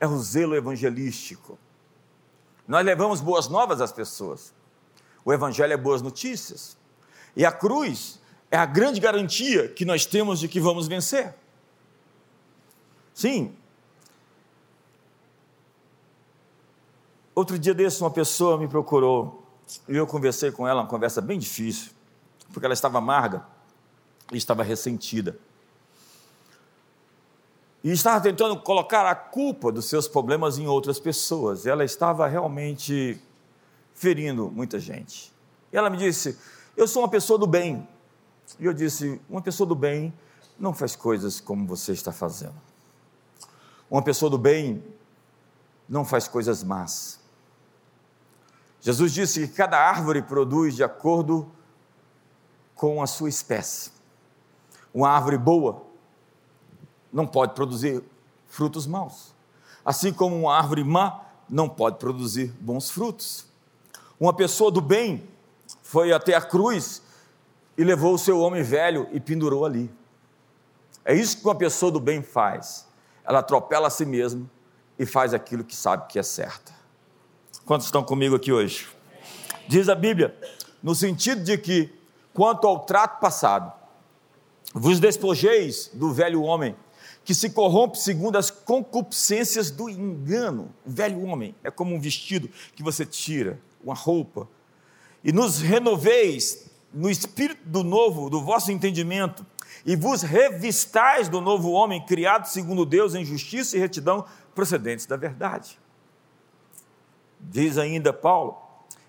é 0.00 0.06
o 0.06 0.18
zelo 0.18 0.54
evangelístico. 0.54 1.58
Nós 2.66 2.84
levamos 2.84 3.20
boas 3.20 3.48
novas 3.48 3.80
às 3.80 3.92
pessoas. 3.92 4.52
O 5.24 5.32
Evangelho 5.32 5.72
é 5.72 5.76
boas 5.76 6.02
notícias. 6.02 6.76
E 7.34 7.44
a 7.44 7.52
cruz 7.52 8.20
é 8.50 8.56
a 8.56 8.66
grande 8.66 9.00
garantia 9.00 9.68
que 9.68 9.84
nós 9.84 10.06
temos 10.06 10.40
de 10.40 10.48
que 10.48 10.60
vamos 10.60 10.86
vencer. 10.88 11.34
Sim. 13.14 13.56
Outro 17.36 17.56
dia 17.56 17.72
desse, 17.72 18.00
uma 18.00 18.10
pessoa 18.10 18.58
me 18.58 18.66
procurou 18.66 19.46
e 19.88 19.94
eu 19.96 20.08
conversei 20.08 20.50
com 20.50 20.66
ela, 20.66 20.80
uma 20.80 20.88
conversa 20.88 21.20
bem 21.20 21.38
difícil, 21.38 21.92
porque 22.52 22.66
ela 22.66 22.74
estava 22.74 22.98
amarga 22.98 23.46
e 24.32 24.36
estava 24.36 24.64
ressentida 24.64 25.38
e 27.86 27.92
estava 27.92 28.20
tentando 28.20 28.58
colocar 28.58 29.06
a 29.06 29.14
culpa 29.14 29.70
dos 29.70 29.84
seus 29.84 30.08
problemas 30.08 30.58
em 30.58 30.66
outras 30.66 30.98
pessoas. 30.98 31.66
Ela 31.66 31.84
estava 31.84 32.26
realmente 32.26 33.16
ferindo 33.94 34.50
muita 34.50 34.80
gente. 34.80 35.32
E 35.72 35.76
ela 35.76 35.88
me 35.88 35.96
disse: 35.96 36.36
Eu 36.76 36.88
sou 36.88 37.02
uma 37.02 37.08
pessoa 37.08 37.38
do 37.38 37.46
bem. 37.46 37.86
E 38.58 38.64
eu 38.64 38.72
disse: 38.72 39.20
Uma 39.30 39.40
pessoa 39.40 39.68
do 39.68 39.76
bem 39.76 40.12
não 40.58 40.74
faz 40.74 40.96
coisas 40.96 41.38
como 41.40 41.64
você 41.64 41.92
está 41.92 42.10
fazendo. 42.10 42.60
Uma 43.88 44.02
pessoa 44.02 44.28
do 44.28 44.36
bem 44.36 44.82
não 45.88 46.04
faz 46.04 46.26
coisas 46.26 46.64
más. 46.64 47.20
Jesus 48.86 49.12
disse 49.12 49.48
que 49.48 49.52
cada 49.52 49.76
árvore 49.76 50.22
produz 50.22 50.76
de 50.76 50.84
acordo 50.84 51.50
com 52.72 53.02
a 53.02 53.06
sua 53.08 53.28
espécie. 53.28 53.90
Uma 54.94 55.08
árvore 55.08 55.36
boa 55.36 55.82
não 57.12 57.26
pode 57.26 57.52
produzir 57.52 58.00
frutos 58.46 58.86
maus. 58.86 59.34
Assim 59.84 60.12
como 60.12 60.36
uma 60.36 60.56
árvore 60.56 60.84
má 60.84 61.20
não 61.50 61.68
pode 61.68 61.98
produzir 61.98 62.54
bons 62.60 62.88
frutos. 62.88 63.46
Uma 64.20 64.32
pessoa 64.32 64.70
do 64.70 64.80
bem 64.80 65.28
foi 65.82 66.12
até 66.12 66.36
a 66.36 66.40
cruz 66.40 67.02
e 67.76 67.82
levou 67.82 68.14
o 68.14 68.18
seu 68.18 68.38
homem 68.38 68.62
velho 68.62 69.08
e 69.10 69.18
pendurou 69.18 69.64
ali. 69.64 69.92
É 71.04 71.12
isso 71.12 71.38
que 71.38 71.44
uma 71.44 71.56
pessoa 71.56 71.90
do 71.90 71.98
bem 71.98 72.22
faz. 72.22 72.86
Ela 73.24 73.40
atropela 73.40 73.88
a 73.88 73.90
si 73.90 74.06
mesma 74.06 74.48
e 74.96 75.04
faz 75.04 75.34
aquilo 75.34 75.64
que 75.64 75.74
sabe 75.74 76.06
que 76.06 76.20
é 76.20 76.22
certo. 76.22 76.76
Quantos 77.66 77.86
estão 77.86 78.04
comigo 78.04 78.36
aqui 78.36 78.52
hoje? 78.52 78.86
Diz 79.66 79.88
a 79.88 79.94
Bíblia, 79.96 80.32
no 80.80 80.94
sentido 80.94 81.42
de 81.42 81.58
que, 81.58 81.92
quanto 82.32 82.64
ao 82.64 82.78
trato 82.84 83.18
passado, 83.18 83.72
vos 84.72 85.00
despojeis 85.00 85.90
do 85.92 86.12
velho 86.12 86.42
homem 86.42 86.76
que 87.24 87.34
se 87.34 87.50
corrompe 87.50 87.98
segundo 87.98 88.36
as 88.36 88.52
concupiscências 88.52 89.68
do 89.68 89.90
engano. 89.90 90.72
O 90.86 90.90
velho 90.90 91.24
homem 91.24 91.56
é 91.64 91.68
como 91.68 91.92
um 91.92 91.98
vestido 91.98 92.48
que 92.76 92.84
você 92.84 93.04
tira, 93.04 93.58
uma 93.82 93.94
roupa. 93.94 94.48
E 95.24 95.32
nos 95.32 95.60
renoveis 95.60 96.70
no 96.94 97.10
espírito 97.10 97.68
do 97.68 97.82
novo, 97.82 98.30
do 98.30 98.40
vosso 98.40 98.70
entendimento, 98.70 99.44
e 99.84 99.96
vos 99.96 100.22
revistais 100.22 101.28
do 101.28 101.40
novo 101.40 101.72
homem, 101.72 102.06
criado 102.06 102.46
segundo 102.46 102.86
Deus 102.86 103.16
em 103.16 103.24
justiça 103.24 103.76
e 103.76 103.80
retidão, 103.80 104.24
procedentes 104.54 105.04
da 105.04 105.16
verdade. 105.16 105.80
Diz 107.48 107.78
ainda 107.78 108.12
Paulo: 108.12 108.56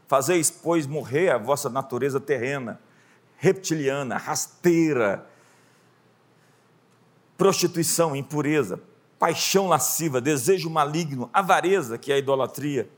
Fazeis, 0.07 0.49
pois, 0.49 0.85
morrer 0.85 1.29
a 1.29 1.37
vossa 1.37 1.69
natureza 1.69 2.19
terrena, 2.19 2.79
reptiliana, 3.37 4.15
rasteira, 4.17 5.27
prostituição, 7.37 8.15
impureza, 8.15 8.79
paixão 9.19 9.67
lasciva, 9.67 10.21
desejo 10.21 10.69
maligno, 10.69 11.29
avareza, 11.33 11.97
que 11.97 12.11
é 12.11 12.15
a 12.15 12.19
idolatria. 12.19 12.89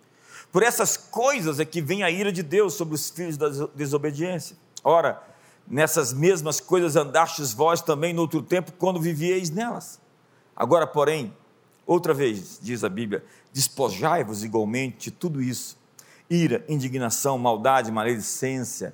Por 0.52 0.62
essas 0.62 0.98
coisas 0.98 1.60
é 1.60 1.66
que 1.66 1.82
vem 1.82 2.04
a 2.04 2.12
ira 2.12 2.32
de 2.32 2.44
Deus 2.44 2.74
sobre 2.74 2.96
os 2.96 3.10
filhos 3.10 3.38
da 3.38 3.50
desobediência. 3.76 4.58
Ora, 4.84 5.22
nessas 5.68 6.12
mesmas 6.12 6.60
coisas 6.60 6.96
andastes 6.96 7.54
vós 7.54 7.82
também 7.82 8.14
no 8.14 8.22
outro 8.22 8.42
tempo, 8.42 8.74
quando 8.74 9.00
vivieis 9.00 9.50
nelas. 9.50 10.00
Agora, 10.56 10.86
porém, 10.86 11.34
outra 11.90 12.14
vez, 12.14 12.60
diz 12.62 12.84
a 12.84 12.90
Bíblia, 12.90 13.24
despojai-vos 13.52 14.44
igualmente 14.44 15.10
de 15.10 15.12
tudo 15.12 15.42
isso: 15.42 15.78
ira, 16.30 16.64
indignação, 16.70 17.38
maldade, 17.38 17.92
maledicência, 17.92 18.94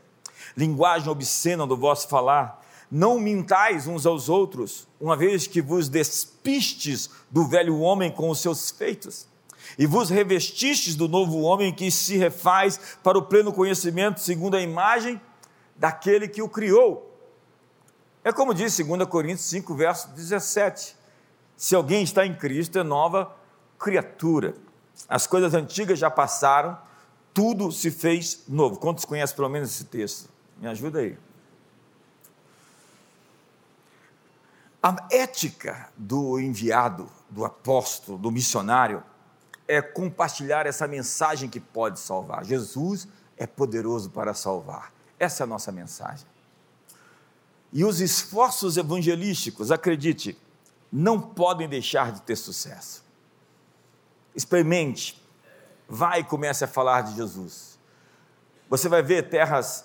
linguagem 0.56 1.10
obscena 1.10 1.68
do 1.68 1.76
vosso 1.76 2.08
falar. 2.08 2.64
Não 2.90 3.20
mintais 3.20 3.88
uns 3.88 4.06
aos 4.06 4.30
outros, 4.30 4.88
uma 5.02 5.18
vez 5.18 5.48
que 5.48 5.62
vos 5.62 5.90
despistes 5.90 7.10
do 7.30 7.46
velho 7.46 7.80
homem 7.80 8.12
com 8.12 8.30
os 8.30 8.40
seus 8.40 8.70
feitos, 8.70 9.28
e 9.78 9.86
vos 9.86 10.10
revestistes 10.10 10.96
do 10.96 11.10
novo 11.10 11.42
homem 11.42 11.74
que 11.74 11.92
se 11.92 12.16
refaz 12.16 12.80
para 13.04 13.18
o 13.18 13.24
pleno 13.24 13.52
conhecimento, 13.52 14.22
segundo 14.22 14.56
a 14.56 14.62
imagem 14.62 15.20
daquele 15.76 16.28
que 16.28 16.42
o 16.42 16.48
criou. 16.48 17.12
É 18.24 18.32
como 18.32 18.54
diz 18.54 18.78
2 18.78 19.06
Coríntios 19.10 19.48
5, 19.50 19.76
verso 19.76 20.10
17: 20.10 20.95
se 21.58 21.76
alguém 21.76 22.04
está 22.04 22.26
em 22.26 22.34
Cristo, 22.34 22.78
é 22.80 22.84
nova 22.84 23.36
criatura. 23.80 24.56
As 25.08 25.28
coisas 25.28 25.54
antigas 25.54 26.00
já 26.00 26.10
passaram, 26.10 26.78
tudo 27.34 27.72
se 27.72 27.92
fez 27.92 28.44
novo. 28.48 28.78
Quantos 28.78 29.06
conhecem 29.06 29.36
pelo 29.36 29.50
menos 29.50 29.70
esse 29.70 29.86
texto? 29.86 30.30
Me 30.58 30.68
ajuda 30.68 31.00
aí. 31.00 31.18
A 34.82 34.96
ética 35.10 35.90
do 35.98 36.40
enviado, 36.40 37.10
do 37.30 37.44
apóstolo, 37.44 38.18
do 38.18 38.32
missionário, 38.32 39.04
é 39.68 39.82
compartilhar 39.82 40.68
essa 40.68 40.88
mensagem 40.88 41.50
que 41.50 41.60
pode 41.60 42.00
salvar. 42.00 42.46
Jesus 42.46 43.08
é 43.36 43.48
poderoso 43.48 44.12
para 44.12 44.34
salvar. 44.34 44.94
Essa 45.20 45.42
é 45.42 45.46
a 45.46 45.48
nossa 45.48 45.72
mensagem. 45.72 46.28
E 47.74 47.84
os 47.84 48.00
esforços 48.00 48.78
evangelísticos, 48.78 49.72
acredite, 49.72 50.38
não 50.96 51.20
podem 51.20 51.68
deixar 51.68 52.14
de 52.14 52.22
ter 52.22 52.38
sucesso. 52.38 53.04
Experimente, 54.34 55.22
vai 55.90 56.22
e 56.22 56.24
comece 56.24 56.64
a 56.64 56.68
falar 56.68 57.02
de 57.02 57.18
Jesus. 57.18 57.78
Você 58.70 58.88
vai 58.88 59.04
ver 59.04 59.28
terras 59.28 59.84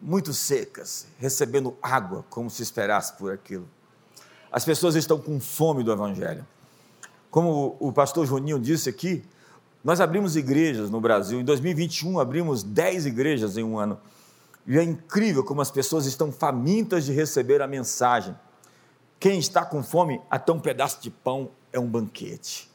muito 0.00 0.32
secas, 0.32 1.08
recebendo 1.18 1.76
água 1.82 2.24
como 2.30 2.48
se 2.48 2.62
esperasse 2.62 3.12
por 3.14 3.32
aquilo. 3.32 3.68
As 4.52 4.64
pessoas 4.64 4.94
estão 4.94 5.18
com 5.18 5.40
fome 5.40 5.82
do 5.82 5.90
Evangelho. 5.90 6.46
Como 7.28 7.76
o 7.80 7.92
pastor 7.92 8.24
Juninho 8.24 8.60
disse 8.60 8.88
aqui, 8.88 9.24
nós 9.82 10.00
abrimos 10.00 10.36
igrejas 10.36 10.90
no 10.90 11.00
Brasil. 11.00 11.40
Em 11.40 11.44
2021, 11.44 12.20
abrimos 12.20 12.62
10 12.62 13.06
igrejas 13.06 13.56
em 13.56 13.64
um 13.64 13.78
ano. 13.80 13.98
E 14.64 14.78
é 14.78 14.82
incrível 14.84 15.42
como 15.42 15.60
as 15.60 15.72
pessoas 15.72 16.06
estão 16.06 16.30
famintas 16.30 17.04
de 17.04 17.12
receber 17.12 17.60
a 17.60 17.66
mensagem. 17.66 18.36
Quem 19.22 19.38
está 19.38 19.64
com 19.64 19.84
fome, 19.84 20.20
até 20.28 20.50
um 20.50 20.58
pedaço 20.58 21.00
de 21.00 21.08
pão 21.08 21.52
é 21.72 21.78
um 21.78 21.86
banquete. 21.86 22.68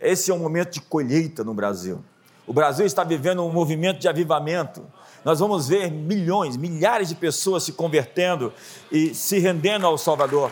Esse 0.00 0.32
é 0.32 0.34
um 0.34 0.38
momento 0.40 0.72
de 0.72 0.80
colheita 0.80 1.44
no 1.44 1.54
Brasil. 1.54 2.04
O 2.44 2.52
Brasil 2.52 2.84
está 2.84 3.04
vivendo 3.04 3.44
um 3.44 3.52
movimento 3.52 4.00
de 4.00 4.08
avivamento. 4.08 4.84
Nós 5.24 5.38
vamos 5.38 5.68
ver 5.68 5.88
milhões, 5.92 6.56
milhares 6.56 7.08
de 7.08 7.14
pessoas 7.14 7.62
se 7.62 7.72
convertendo 7.72 8.52
e 8.90 9.14
se 9.14 9.38
rendendo 9.38 9.86
ao 9.86 9.96
Salvador. 9.96 10.50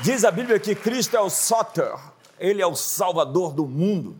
Diz 0.00 0.24
a 0.24 0.30
Bíblia 0.30 0.60
que 0.60 0.76
Cristo 0.76 1.16
é 1.16 1.20
o 1.20 1.28
Soter, 1.28 1.96
ele 2.38 2.62
é 2.62 2.66
o 2.68 2.76
Salvador 2.76 3.52
do 3.52 3.66
mundo. 3.66 4.16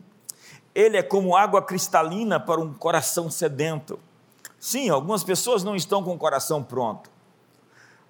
Ele 0.75 0.97
é 0.97 1.01
como 1.01 1.33
água 1.33 1.61
cristalina 1.61 2.41
para 2.41 2.59
um 2.59 2.73
coração 2.73 3.31
sedento. 3.31 3.97
Sim, 4.59 4.89
algumas 4.89 5.23
pessoas 5.23 5.63
não 5.63 5.75
estão 5.75 6.03
com 6.03 6.13
o 6.13 6.17
coração 6.17 6.61
pronto. 6.61 7.09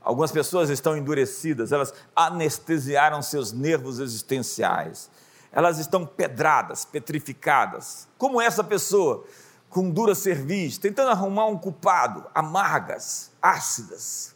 Algumas 0.01 0.31
pessoas 0.31 0.69
estão 0.69 0.97
endurecidas, 0.97 1.71
elas 1.71 1.93
anestesiaram 2.15 3.21
seus 3.21 3.51
nervos 3.51 3.99
existenciais. 3.99 5.09
Elas 5.51 5.77
estão 5.77 6.05
pedradas, 6.05 6.85
petrificadas. 6.85 8.07
Como 8.17 8.41
essa 8.41 8.63
pessoa, 8.63 9.25
com 9.69 9.89
dura 9.89 10.15
cerviz, 10.15 10.77
tentando 10.77 11.11
arrumar 11.11 11.45
um 11.45 11.57
culpado, 11.57 12.25
amargas, 12.33 13.31
ácidas. 13.41 14.35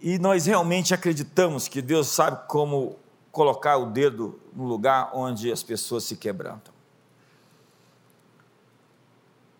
E 0.00 0.18
nós 0.18 0.46
realmente 0.46 0.94
acreditamos 0.94 1.68
que 1.68 1.82
Deus 1.82 2.08
sabe 2.08 2.46
como 2.48 2.96
colocar 3.30 3.76
o 3.76 3.86
dedo 3.86 4.40
no 4.52 4.64
lugar 4.64 5.10
onde 5.12 5.52
as 5.52 5.62
pessoas 5.62 6.04
se 6.04 6.16
quebrantam. 6.16 6.77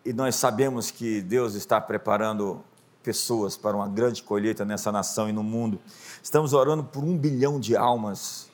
E 0.09 0.13
nós 0.13 0.35
sabemos 0.37 0.89
que 0.89 1.21
Deus 1.21 1.53
está 1.53 1.79
preparando 1.79 2.63
pessoas 3.03 3.55
para 3.55 3.77
uma 3.77 3.87
grande 3.87 4.23
colheita 4.23 4.65
nessa 4.65 4.91
nação 4.91 5.29
e 5.29 5.31
no 5.31 5.43
mundo. 5.43 5.79
Estamos 6.23 6.51
orando 6.51 6.83
por 6.83 7.03
um 7.03 7.15
bilhão 7.15 7.59
de 7.59 7.77
almas 7.77 8.49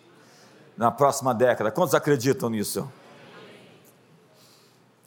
na 0.75 0.91
próxima 0.91 1.33
década. 1.33 1.71
Quantos 1.71 1.95
acreditam 1.95 2.49
nisso? 2.49 2.91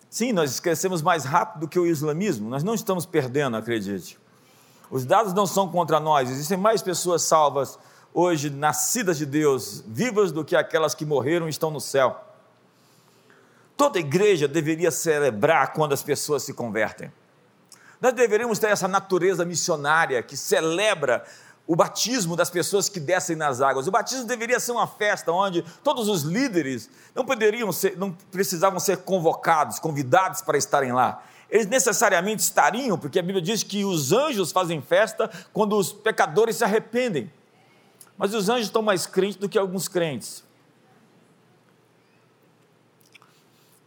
Sim, 0.09 0.33
nós 0.33 0.59
crescemos 0.59 1.03
mais 1.03 1.27
rápido 1.27 1.61
do 1.61 1.69
que 1.69 1.79
o 1.79 1.87
islamismo. 1.87 2.49
Nós 2.49 2.65
não 2.65 2.73
estamos 2.73 3.05
perdendo, 3.05 3.55
acredite. 3.59 4.19
Os 4.91 5.05
dados 5.05 5.35
não 5.35 5.47
são 5.47 5.69
contra 5.69 6.01
nós. 6.01 6.31
Existem 6.31 6.57
mais 6.57 6.81
pessoas 6.81 7.21
salvas 7.21 7.79
hoje 8.15 8.49
nascidas 8.49 9.19
de 9.19 9.27
Deus, 9.27 9.85
vivas 9.87 10.33
do 10.33 10.43
que 10.43 10.57
aquelas 10.57 10.95
que 10.95 11.05
morreram 11.05 11.47
e 11.47 11.51
estão 11.51 11.71
no 11.71 11.79
céu. 11.79 12.25
Toda 13.79 14.01
igreja 14.01 14.49
deveria 14.49 14.91
celebrar 14.91 15.73
quando 15.73 15.93
as 15.93 16.03
pessoas 16.03 16.43
se 16.43 16.53
convertem. 16.53 17.13
Nós 18.01 18.13
deveríamos 18.13 18.59
ter 18.59 18.67
essa 18.67 18.89
natureza 18.89 19.45
missionária 19.45 20.21
que 20.21 20.37
celebra 20.37 21.25
o 21.65 21.77
batismo 21.77 22.35
das 22.35 22.51
pessoas 22.51 22.89
que 22.89 22.99
descem 22.99 23.37
nas 23.37 23.61
águas. 23.61 23.87
O 23.87 23.93
batismo 23.93 24.25
deveria 24.25 24.59
ser 24.59 24.73
uma 24.73 24.89
festa 24.89 25.31
onde 25.31 25.65
todos 25.85 26.09
os 26.09 26.23
líderes 26.23 26.91
não 27.15 27.25
poderiam 27.25 27.71
ser, 27.71 27.97
não 27.97 28.11
precisavam 28.11 28.81
ser 28.81 28.97
convocados, 28.97 29.79
convidados 29.79 30.43
para 30.43 30.59
estarem 30.59 30.91
lá. 30.91 31.23
Eles 31.49 31.69
necessariamente 31.69 32.43
estariam, 32.43 32.99
porque 32.99 33.21
a 33.21 33.23
Bíblia 33.23 33.41
diz 33.41 33.63
que 33.63 33.85
os 33.85 34.11
anjos 34.11 34.51
fazem 34.51 34.83
festa 34.83 35.31
quando 35.53 35.79
os 35.79 35.93
pecadores 35.93 36.57
se 36.57 36.65
arrependem. 36.65 37.33
Mas 38.17 38.35
os 38.35 38.49
anjos 38.49 38.67
estão 38.67 38.83
mais 38.83 39.07
crentes 39.07 39.37
do 39.37 39.49
que 39.49 39.57
alguns 39.57 39.87
crentes. 39.87 40.48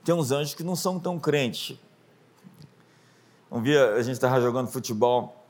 Tem 0.04 0.16
uns 0.16 0.32
anjos 0.32 0.54
que 0.54 0.64
não 0.64 0.76
são 0.76 1.00
tão 1.00 1.20
crentes. 1.20 1.78
Um 3.52 3.62
dia 3.62 3.94
a 3.94 4.02
gente 4.02 4.14
estava 4.14 4.42
jogando 4.42 4.68
futebol 4.68 5.46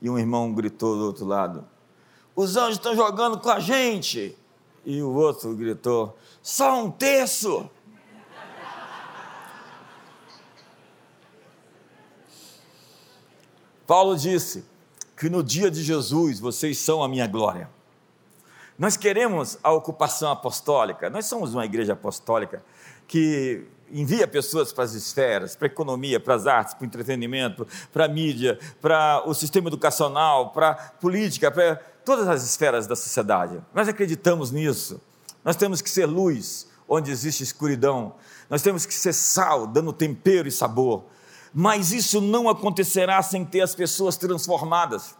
e 0.00 0.08
um 0.08 0.18
irmão 0.18 0.52
gritou 0.52 0.96
do 0.96 1.04
outro 1.04 1.26
lado: 1.26 1.64
Os 2.34 2.56
anjos 2.56 2.76
estão 2.76 2.94
jogando 2.94 3.38
com 3.38 3.50
a 3.50 3.60
gente. 3.60 4.36
E 4.84 5.02
o 5.02 5.12
outro 5.12 5.54
gritou: 5.54 6.16
Só 6.42 6.82
um 6.82 6.90
terço. 6.90 7.68
Paulo 13.86 14.16
disse 14.16 14.64
que 15.16 15.28
no 15.28 15.42
dia 15.42 15.70
de 15.70 15.82
Jesus 15.82 16.40
vocês 16.40 16.78
são 16.78 17.02
a 17.02 17.08
minha 17.08 17.26
glória. 17.26 17.68
Nós 18.76 18.96
queremos 18.96 19.56
a 19.62 19.72
ocupação 19.72 20.32
apostólica, 20.32 21.08
nós 21.08 21.26
somos 21.26 21.54
uma 21.54 21.64
igreja 21.64 21.92
apostólica 21.92 22.64
que 23.06 23.66
envia 23.92 24.26
pessoas 24.26 24.72
para 24.72 24.82
as 24.82 24.94
esferas, 24.94 25.54
para 25.54 25.66
a 25.66 25.70
economia, 25.70 26.18
para 26.18 26.34
as 26.34 26.46
artes, 26.46 26.74
para 26.74 26.82
o 26.82 26.86
entretenimento, 26.86 27.66
para 27.92 28.06
a 28.06 28.08
mídia, 28.08 28.58
para 28.80 29.22
o 29.26 29.32
sistema 29.32 29.68
educacional, 29.68 30.50
para 30.50 30.70
a 30.70 30.74
política, 30.74 31.50
para 31.52 31.76
todas 32.04 32.26
as 32.26 32.42
esferas 32.42 32.86
da 32.88 32.96
sociedade. 32.96 33.62
Nós 33.72 33.88
acreditamos 33.88 34.50
nisso. 34.50 35.00
Nós 35.44 35.54
temos 35.54 35.80
que 35.80 35.88
ser 35.88 36.06
luz 36.06 36.66
onde 36.88 37.12
existe 37.12 37.44
escuridão. 37.44 38.14
Nós 38.50 38.62
temos 38.62 38.84
que 38.84 38.94
ser 38.94 39.12
sal, 39.12 39.68
dando 39.68 39.92
tempero 39.92 40.48
e 40.48 40.52
sabor. 40.52 41.04
Mas 41.52 41.92
isso 41.92 42.20
não 42.20 42.48
acontecerá 42.48 43.22
sem 43.22 43.44
ter 43.44 43.60
as 43.60 43.74
pessoas 43.74 44.16
transformadas. 44.16 45.14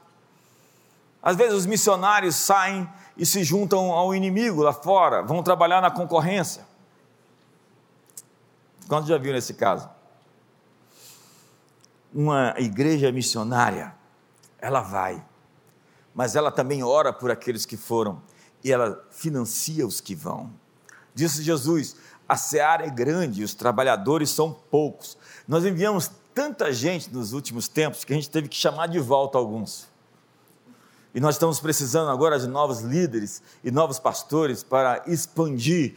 Às 1.25 1.37
vezes 1.37 1.55
os 1.55 1.67
missionários 1.67 2.37
saem 2.37 2.89
e 3.17 3.27
se 3.27 3.43
juntam 3.43 3.91
ao 3.91 4.15
inimigo 4.15 4.63
lá 4.63 4.73
fora, 4.73 5.23
vão 5.23 5.43
trabalhar 5.43 5.81
na 5.81 5.91
concorrência. 5.91 6.65
Quantos 8.87 9.09
já 9.09 9.19
viram 9.19 9.39
esse 9.39 9.55
caso? 9.55 9.89
uma 12.15 12.55
igreja 12.59 13.11
missionária, 13.11 13.93
ela 14.61 14.81
vai, 14.81 15.23
mas 16.15 16.37
ela 16.37 16.53
também 16.53 16.83
ora 16.85 17.13
por 17.13 17.31
aqueles 17.31 17.67
que 17.67 17.77
foram 17.77 18.23
e 18.63 18.71
ela 18.71 19.05
financia 19.11 19.85
os 19.85 20.01
que 20.01 20.15
vão. 20.15 20.53
Disse 21.13 21.43
Jesus: 21.43 21.97
a 22.29 22.37
seara 22.37 22.87
é 22.87 22.91
grande 22.91 23.43
e 23.43 23.45
os 23.45 23.53
trabalhadores 23.53 24.31
são 24.31 24.53
poucos. 24.53 25.19
Nós 25.47 25.65
enviamos 25.65 26.11
tanta 26.33 26.73
gente 26.73 27.13
nos 27.13 27.33
últimos 27.33 27.67
tempos 27.67 28.05
que 28.05 28.13
a 28.13 28.17
gente 28.17 28.31
teve 28.31 28.49
que 28.49 28.57
chamar 28.57 28.87
de 28.87 29.01
volta 29.01 29.37
alguns. 29.37 29.89
E 31.15 31.21
nós 31.21 31.37
estamos 31.37 31.61
precisando 31.61 32.11
agora 32.11 32.39
de 32.39 32.49
novos 32.49 32.81
líderes 32.81 33.41
e 33.63 33.71
novos 33.71 34.01
pastores 34.01 34.65
para 34.65 35.05
expandir, 35.07 35.95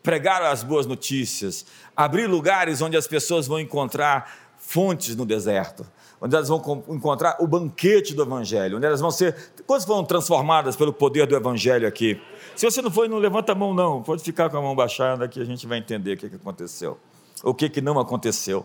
pregar 0.00 0.42
as 0.42 0.62
boas 0.62 0.86
notícias, 0.86 1.66
abrir 1.96 2.28
lugares 2.28 2.80
onde 2.80 2.96
as 2.96 3.08
pessoas 3.08 3.48
vão 3.48 3.58
encontrar 3.58 4.32
fontes 4.56 5.16
no 5.16 5.26
deserto, 5.26 5.84
onde 6.20 6.36
elas 6.36 6.48
vão 6.48 6.84
encontrar 6.88 7.36
o 7.40 7.46
banquete 7.48 8.14
do 8.14 8.22
Evangelho, 8.22 8.76
onde 8.76 8.86
elas 8.86 9.00
vão 9.00 9.10
ser. 9.10 9.34
Quantas 9.66 9.84
foram 9.84 10.04
transformadas 10.04 10.76
pelo 10.76 10.92
poder 10.92 11.26
do 11.26 11.34
Evangelho 11.34 11.88
aqui? 11.88 12.20
Se 12.54 12.64
você 12.64 12.80
não 12.80 12.92
foi, 12.92 13.08
não 13.08 13.18
levanta 13.18 13.52
a 13.52 13.54
mão, 13.56 13.74
não. 13.74 14.02
Pode 14.02 14.22
ficar 14.22 14.48
com 14.50 14.56
a 14.56 14.62
mão 14.62 14.76
baixada 14.76 15.26
que 15.26 15.40
a 15.40 15.44
gente 15.44 15.66
vai 15.66 15.78
entender 15.78 16.12
o 16.12 16.16
que 16.16 16.26
aconteceu, 16.26 16.96
o 17.42 17.52
que 17.52 17.80
não 17.80 17.98
aconteceu. 17.98 18.64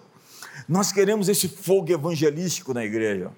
Nós 0.68 0.92
queremos 0.92 1.30
esse 1.30 1.48
fogo 1.48 1.92
evangelístico 1.92 2.74
na 2.76 2.86
igreja. 2.86 3.32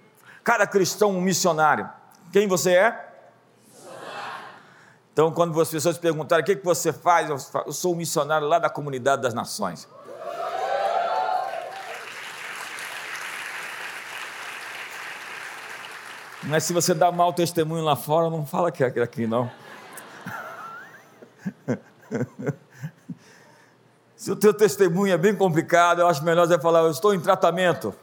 Cada 0.43 0.67
cristão 0.67 1.11
um 1.11 1.21
missionário. 1.21 1.89
Quem 2.31 2.47
você 2.47 2.71
é? 2.71 3.11
Então, 5.11 5.31
quando 5.31 5.59
as 5.59 5.69
pessoas 5.69 5.97
perguntarem 5.97 6.41
o 6.41 6.45
que, 6.45 6.55
você 6.63 6.93
faz, 6.93 7.29
eu, 7.29 7.37
falo, 7.37 7.65
eu 7.67 7.73
sou 7.73 7.93
um 7.93 7.97
missionário 7.97 8.47
lá 8.47 8.59
da 8.59 8.69
comunidade 8.69 9.21
das 9.21 9.33
nações. 9.33 9.87
Mas 16.43 16.63
se 16.63 16.71
você 16.73 16.93
dá 16.93 17.11
mau 17.11 17.33
testemunho 17.33 17.83
lá 17.83 17.95
fora, 17.95 18.29
não 18.29 18.45
fala 18.45 18.71
que 18.71 18.83
é 18.83 18.87
aqui, 18.87 19.27
não. 19.27 19.51
se 24.15 24.31
o 24.31 24.35
teu 24.35 24.53
testemunho 24.53 25.13
é 25.13 25.17
bem 25.17 25.35
complicado, 25.35 25.99
eu 25.99 26.07
acho 26.07 26.23
melhor 26.23 26.47
você 26.47 26.57
falar, 26.57 26.79
eu 26.79 26.91
estou 26.91 27.13
em 27.13 27.19
tratamento. 27.19 27.93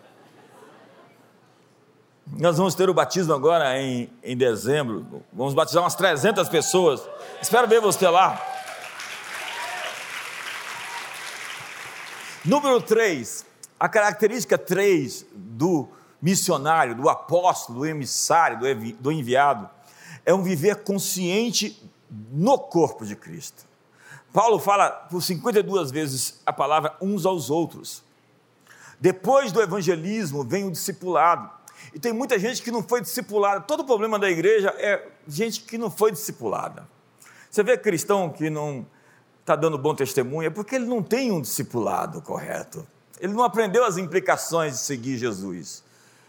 Nós 2.39 2.57
vamos 2.57 2.77
ter 2.77 2.89
o 2.89 2.95
batismo 2.95 3.35
agora 3.35 3.83
em, 3.83 4.09
em 4.23 4.37
dezembro. 4.37 5.25
Vamos 5.33 5.55
batizar 5.55 5.83
umas 5.83 5.97
300 5.97 6.49
pessoas. 6.49 7.03
Espero 7.43 7.67
ver 7.67 7.81
você 7.81 8.09
lá. 8.09 8.41
Número 12.45 12.81
3. 12.81 13.45
A 13.81 13.89
característica 13.89 14.57
3 14.57 15.27
do 15.35 15.89
missionário, 16.23 16.95
do 16.95 17.09
apóstolo, 17.09 17.81
do 17.81 17.87
emissário, 17.87 18.61
do, 18.61 18.93
do 18.93 19.11
enviado, 19.11 19.69
é 20.25 20.33
um 20.33 20.45
viver 20.45 20.85
consciente 20.85 21.83
no 22.09 22.57
corpo 22.57 23.05
de 23.05 23.17
Cristo. 23.17 23.65
Paulo 24.33 24.61
fala 24.61 24.91
por 24.91 25.21
52 25.21 25.91
vezes 25.91 26.41
a 26.47 26.53
palavra 26.53 26.97
uns 27.03 27.27
aos 27.27 27.51
outros. 27.51 28.05
Depois 29.01 29.51
do 29.51 29.61
evangelismo 29.61 30.45
vem 30.45 30.63
o 30.65 30.71
discipulado. 30.71 31.58
E 31.95 31.99
tem 31.99 32.13
muita 32.13 32.39
gente 32.39 32.63
que 32.63 32.71
não 32.71 32.83
foi 32.83 33.01
discipulada. 33.01 33.61
Todo 33.61 33.81
o 33.81 33.85
problema 33.85 34.19
da 34.19 34.31
igreja 34.31 34.75
é 34.79 35.07
gente 35.27 35.63
que 35.63 35.79
não 35.79 35.91
foi 35.91 36.13
discipulada. 36.13 36.89
Você 37.51 37.63
vê 37.63 37.79
cristão 37.79 38.31
que 38.31 38.51
não 38.51 38.87
está 39.41 39.57
dando 39.57 39.79
bom 39.79 39.95
testemunho, 39.95 40.47
é 40.47 40.51
porque 40.51 40.75
ele 40.75 40.85
não 40.85 41.03
tem 41.03 41.33
um 41.33 41.41
discipulado 41.41 42.21
correto. 42.21 42.87
Ele 43.21 43.33
não 43.33 43.43
aprendeu 43.43 43.85
as 43.85 43.97
implicações 43.97 44.75
de 44.75 44.79
seguir 44.81 45.17
Jesus, 45.17 45.83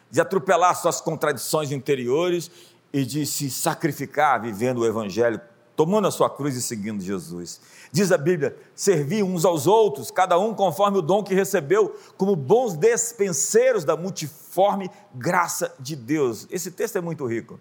de 0.09 0.21
atropelar 0.21 0.75
suas 0.75 1.01
contradições 1.01 1.71
interiores 1.71 2.49
e 2.91 3.03
de 3.05 3.25
se 3.25 3.49
sacrificar 3.51 4.41
vivendo 4.41 4.79
o 4.79 4.85
evangelho 4.85 5.39
tomando 5.79 6.09
a 6.09 6.11
sua 6.11 6.29
cruz 6.29 6.57
e 6.57 6.61
seguindo 6.61 7.01
Jesus. 7.01 7.61
Diz 7.89 8.11
a 8.11 8.17
Bíblia: 8.17 8.53
servir 8.75 9.23
uns 9.23 9.45
aos 9.45 9.65
outros, 9.65 10.11
cada 10.11 10.37
um 10.37 10.53
conforme 10.53 10.97
o 10.97 11.01
dom 11.01 11.23
que 11.23 11.33
recebeu, 11.33 11.97
como 12.17 12.35
bons 12.35 12.73
despenseiros 12.73 13.85
da 13.85 13.95
multiforme 13.95 14.91
graça 15.15 15.73
de 15.79 15.95
Deus. 15.95 16.45
Esse 16.51 16.69
texto 16.69 16.97
é 16.97 17.01
muito 17.01 17.25
rico. 17.25 17.57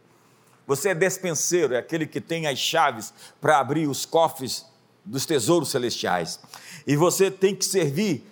Você 0.67 0.89
é 0.89 0.95
despenseiro, 0.97 1.75
é 1.75 1.79
aquele 1.79 2.09
que 2.09 2.21
tem 2.21 2.49
as 2.49 2.59
chaves 2.59 3.15
para 3.41 3.61
abrir 3.61 3.87
os 3.87 4.05
cofres 4.05 4.67
dos 5.05 5.25
tesouros 5.25 5.71
celestiais. 5.71 6.41
E 6.89 6.97
você 6.97 7.31
tem 7.31 7.55
que 7.55 7.65
servir 7.65 8.27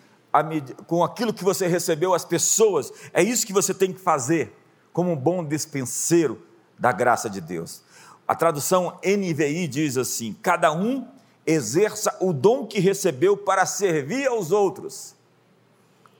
com 0.88 1.04
aquilo 1.04 1.32
que 1.32 1.44
você 1.44 1.68
recebeu 1.68 2.12
as 2.12 2.24
pessoas. 2.24 2.92
É 3.12 3.22
isso 3.22 3.46
que 3.46 3.52
você 3.52 3.72
tem 3.72 3.92
que 3.92 4.00
fazer, 4.00 4.52
como 4.92 5.12
um 5.12 5.16
bom 5.16 5.44
despenseiro 5.44 6.42
da 6.76 6.90
graça 6.90 7.30
de 7.30 7.40
Deus. 7.40 7.85
A 8.26 8.34
tradução 8.34 8.98
NVI 9.04 9.68
diz 9.68 9.96
assim: 9.96 10.32
cada 10.42 10.72
um 10.72 11.06
exerça 11.46 12.16
o 12.20 12.32
dom 12.32 12.66
que 12.66 12.80
recebeu 12.80 13.36
para 13.36 13.64
servir 13.64 14.26
aos 14.26 14.50
outros, 14.50 15.14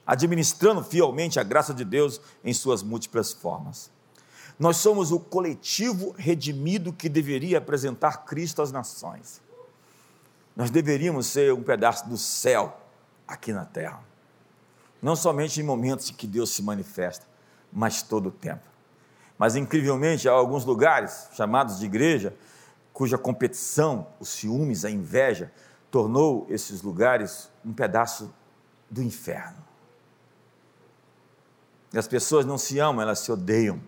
administrando 0.05 0.83
fielmente 0.83 1.39
a 1.39 1.43
graça 1.43 1.73
de 1.73 1.83
Deus 1.83 2.21
em 2.43 2.53
suas 2.53 2.81
múltiplas 2.81 3.33
formas. 3.33 3.91
Nós 4.57 4.77
somos 4.77 5.11
o 5.11 5.19
coletivo 5.19 6.15
redimido 6.17 6.91
que 6.91 7.09
deveria 7.09 7.59
apresentar 7.59 8.25
Cristo 8.25 8.61
às 8.61 8.71
nações. 8.71 9.41
Nós 10.55 10.71
deveríamos 10.71 11.27
ser 11.27 11.53
um 11.53 11.61
pedaço 11.61 12.09
do 12.09 12.17
céu 12.17 12.81
aqui 13.27 13.53
na 13.53 13.65
terra. 13.65 14.01
Não 14.99 15.15
somente 15.15 15.59
em 15.59 15.63
momentos 15.63 16.09
em 16.09 16.13
que 16.13 16.25
Deus 16.25 16.49
se 16.49 16.63
manifesta, 16.63 17.27
mas 17.71 18.01
todo 18.01 18.29
o 18.29 18.31
tempo. 18.31 18.66
Mas, 19.37 19.55
incrivelmente, 19.55 20.27
há 20.27 20.31
alguns 20.31 20.65
lugares, 20.65 21.29
chamados 21.33 21.79
de 21.79 21.85
igreja, 21.85 22.35
cuja 22.91 23.17
competição, 23.17 24.07
os 24.19 24.29
ciúmes, 24.29 24.83
a 24.83 24.89
inveja, 24.89 25.51
tornou 25.91 26.47
esses 26.49 26.81
lugares 26.81 27.49
um 27.63 27.71
pedaço 27.71 28.33
do 28.89 29.01
inferno. 29.03 29.63
E 31.93 31.97
as 31.97 32.07
pessoas 32.07 32.45
não 32.45 32.57
se 32.57 32.79
amam, 32.79 33.01
elas 33.01 33.19
se 33.19 33.31
odeiam, 33.31 33.81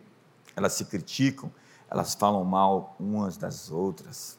elas 0.55 0.73
se 0.73 0.85
criticam, 0.85 1.51
elas 1.89 2.13
falam 2.13 2.43
mal 2.43 2.95
umas 2.99 3.35
das 3.35 3.71
outras. 3.71 4.38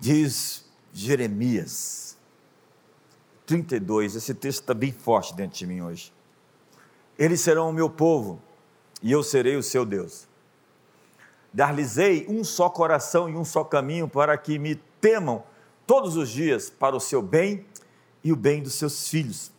Diz 0.00 0.64
Jeremias 0.92 2.16
32, 3.46 4.16
esse 4.16 4.34
texto 4.34 4.60
está 4.60 4.74
bem 4.74 4.92
forte 4.92 5.34
dentro 5.34 5.56
de 5.56 5.66
mim 5.66 5.80
hoje. 5.80 6.12
Eles 7.18 7.40
serão 7.40 7.70
o 7.70 7.72
meu 7.72 7.90
povo 7.90 8.40
e 9.02 9.10
eu 9.10 9.22
serei 9.22 9.56
o 9.56 9.62
seu 9.62 9.84
Deus. 9.84 10.28
Dar-lhes-ei 11.52 12.26
um 12.28 12.44
só 12.44 12.68
coração 12.68 13.28
e 13.28 13.34
um 13.34 13.44
só 13.44 13.64
caminho 13.64 14.08
para 14.08 14.36
que 14.38 14.58
me 14.58 14.76
temam 15.00 15.42
todos 15.86 16.16
os 16.16 16.30
dias 16.30 16.70
para 16.70 16.94
o 16.94 17.00
seu 17.00 17.20
bem 17.20 17.66
e 18.22 18.32
o 18.32 18.36
bem 18.36 18.62
dos 18.62 18.74
seus 18.74 19.08
filhos. 19.08 19.50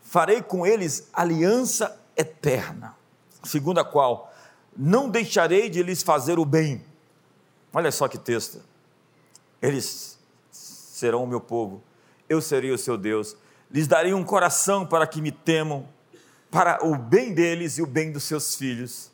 Farei 0.00 0.42
com 0.42 0.66
eles 0.66 1.08
aliança 1.12 2.00
eterna, 2.16 2.96
segundo 3.44 3.78
a 3.78 3.84
qual 3.84 4.32
não 4.76 5.08
deixarei 5.08 5.68
de 5.68 5.82
lhes 5.82 6.02
fazer 6.02 6.38
o 6.38 6.44
bem. 6.44 6.84
Olha 7.72 7.92
só 7.92 8.08
que 8.08 8.18
texto. 8.18 8.60
Eles 9.60 10.18
serão 10.50 11.24
o 11.24 11.26
meu 11.26 11.40
povo, 11.40 11.82
eu 12.28 12.40
serei 12.40 12.72
o 12.72 12.78
seu 12.78 12.96
Deus. 12.96 13.36
Lhes 13.70 13.86
darei 13.86 14.12
um 14.12 14.24
coração 14.24 14.84
para 14.86 15.06
que 15.06 15.20
me 15.20 15.30
temam 15.30 15.88
para 16.52 16.86
o 16.86 16.94
bem 16.94 17.32
deles 17.32 17.78
e 17.78 17.82
o 17.82 17.86
bem 17.86 18.12
dos 18.12 18.24
seus 18.24 18.54
filhos. 18.54 19.10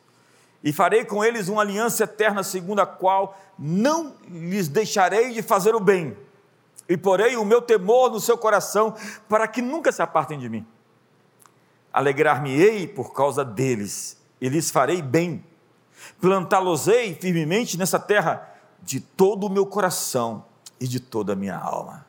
E 0.62 0.72
farei 0.72 1.04
com 1.04 1.24
eles 1.24 1.46
uma 1.46 1.62
aliança 1.62 2.02
eterna, 2.02 2.42
segundo 2.42 2.80
a 2.80 2.86
qual 2.86 3.38
não 3.56 4.16
lhes 4.28 4.66
deixarei 4.66 5.32
de 5.32 5.40
fazer 5.40 5.72
o 5.72 5.80
bem, 5.80 6.18
e 6.88 6.96
porei 6.96 7.36
o 7.36 7.44
meu 7.44 7.62
temor 7.62 8.10
no 8.10 8.18
seu 8.18 8.36
coração, 8.36 8.92
para 9.28 9.46
que 9.46 9.62
nunca 9.62 9.92
se 9.92 10.02
apartem 10.02 10.36
de 10.36 10.48
mim. 10.48 10.66
Alegrar-me-ei 11.92 12.88
por 12.88 13.12
causa 13.12 13.44
deles, 13.44 14.18
e 14.40 14.48
lhes 14.48 14.68
farei 14.68 15.00
bem. 15.00 15.44
Plantá-los-ei 16.20 17.14
firmemente 17.14 17.78
nessa 17.78 18.00
terra, 18.00 18.52
de 18.82 18.98
todo 18.98 19.46
o 19.46 19.50
meu 19.50 19.64
coração 19.64 20.44
e 20.80 20.88
de 20.88 20.98
toda 20.98 21.34
a 21.34 21.36
minha 21.36 21.56
alma. 21.56 22.04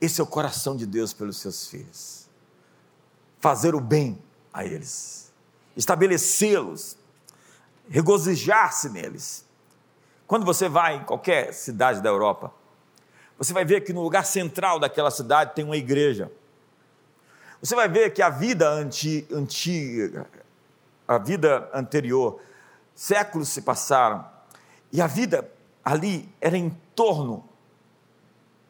Esse 0.00 0.20
é 0.20 0.24
o 0.24 0.26
coração 0.26 0.76
de 0.76 0.84
Deus 0.84 1.12
pelos 1.12 1.36
seus 1.38 1.68
filhos. 1.68 2.28
Fazer 3.38 3.74
o 3.74 3.80
bem 3.80 4.18
a 4.54 4.64
eles, 4.64 5.32
estabelecê-los, 5.76 6.96
regozijar-se 7.88 8.88
neles. 8.88 9.44
Quando 10.28 10.46
você 10.46 10.68
vai 10.68 10.96
em 10.96 11.04
qualquer 11.04 11.52
cidade 11.52 12.00
da 12.00 12.08
Europa, 12.08 12.54
você 13.36 13.52
vai 13.52 13.64
ver 13.64 13.80
que 13.80 13.92
no 13.92 14.00
lugar 14.00 14.24
central 14.24 14.78
daquela 14.78 15.10
cidade 15.10 15.54
tem 15.56 15.64
uma 15.64 15.76
igreja. 15.76 16.30
Você 17.60 17.74
vai 17.74 17.88
ver 17.88 18.10
que 18.10 18.22
a 18.22 18.30
vida 18.30 18.68
anti, 18.70 19.26
antiga, 19.32 20.28
a 21.06 21.18
vida 21.18 21.68
anterior, 21.74 22.40
séculos 22.94 23.48
se 23.48 23.60
passaram, 23.62 24.24
e 24.92 25.00
a 25.00 25.08
vida 25.08 25.50
ali 25.84 26.32
era 26.40 26.56
em 26.56 26.70
torno 26.94 27.48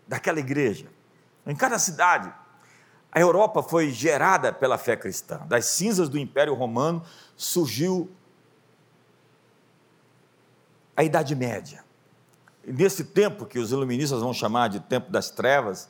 daquela 0.09 0.41
igreja. 0.41 0.87
Em 1.47 1.55
cada 1.55 1.79
cidade 1.79 2.33
A 3.15 3.21
Europa 3.21 3.63
foi 3.63 3.91
gerada 3.93 4.53
pela 4.53 4.77
fé 4.77 4.97
cristã. 4.97 5.41
Das 5.47 5.67
cinzas 5.67 6.09
do 6.09 6.19
Império 6.19 6.53
Romano 6.53 7.01
surgiu 7.37 8.11
a 10.97 11.05
Idade 11.05 11.37
Média. 11.37 11.85
E 12.65 12.73
nesse 12.73 13.05
tempo 13.05 13.47
que 13.47 13.59
os 13.59 13.71
iluministas 13.71 14.21
vão 14.21 14.35
chamar 14.35 14.69
de 14.69 14.81
tempo 14.81 15.13
das 15.13 15.31
trevas, 15.31 15.89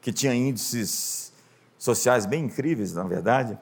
que 0.00 0.12
tinha 0.12 0.32
índices 0.34 1.32
sociais 1.76 2.26
bem 2.26 2.44
incríveis, 2.44 2.92
na 2.92 3.02
verdade, 3.02 3.58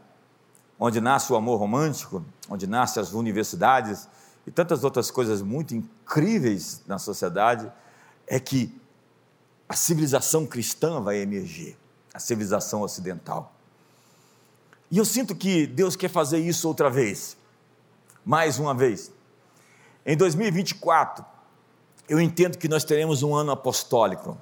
onde 0.78 1.00
nasce 1.00 1.32
o 1.32 1.36
amor 1.36 1.58
romântico, 1.58 2.22
onde 2.50 2.66
nascem 2.66 3.02
as 3.02 3.12
universidades 3.12 4.08
e 4.46 4.50
tantas 4.50 4.84
outras 4.84 5.10
coisas 5.10 5.40
muito 5.40 5.74
incríveis 5.74 6.82
na 6.86 6.98
sociedade, 6.98 7.72
é 8.26 8.38
que 8.38 8.78
a 9.66 9.74
civilização 9.74 10.46
cristã 10.46 11.00
vai 11.00 11.16
emergir, 11.16 11.78
a 12.14 12.20
civilização 12.20 12.82
ocidental. 12.82 13.52
E 14.90 14.98
eu 14.98 15.04
sinto 15.04 15.34
que 15.34 15.66
Deus 15.66 15.96
quer 15.96 16.08
fazer 16.08 16.38
isso 16.38 16.68
outra 16.68 16.88
vez, 16.88 17.36
mais 18.24 18.60
uma 18.60 18.72
vez. 18.72 19.10
Em 20.06 20.16
2024, 20.16 21.24
eu 22.08 22.20
entendo 22.20 22.56
que 22.56 22.68
nós 22.68 22.84
teremos 22.84 23.24
um 23.24 23.34
ano 23.34 23.50
apostólico. 23.50 24.38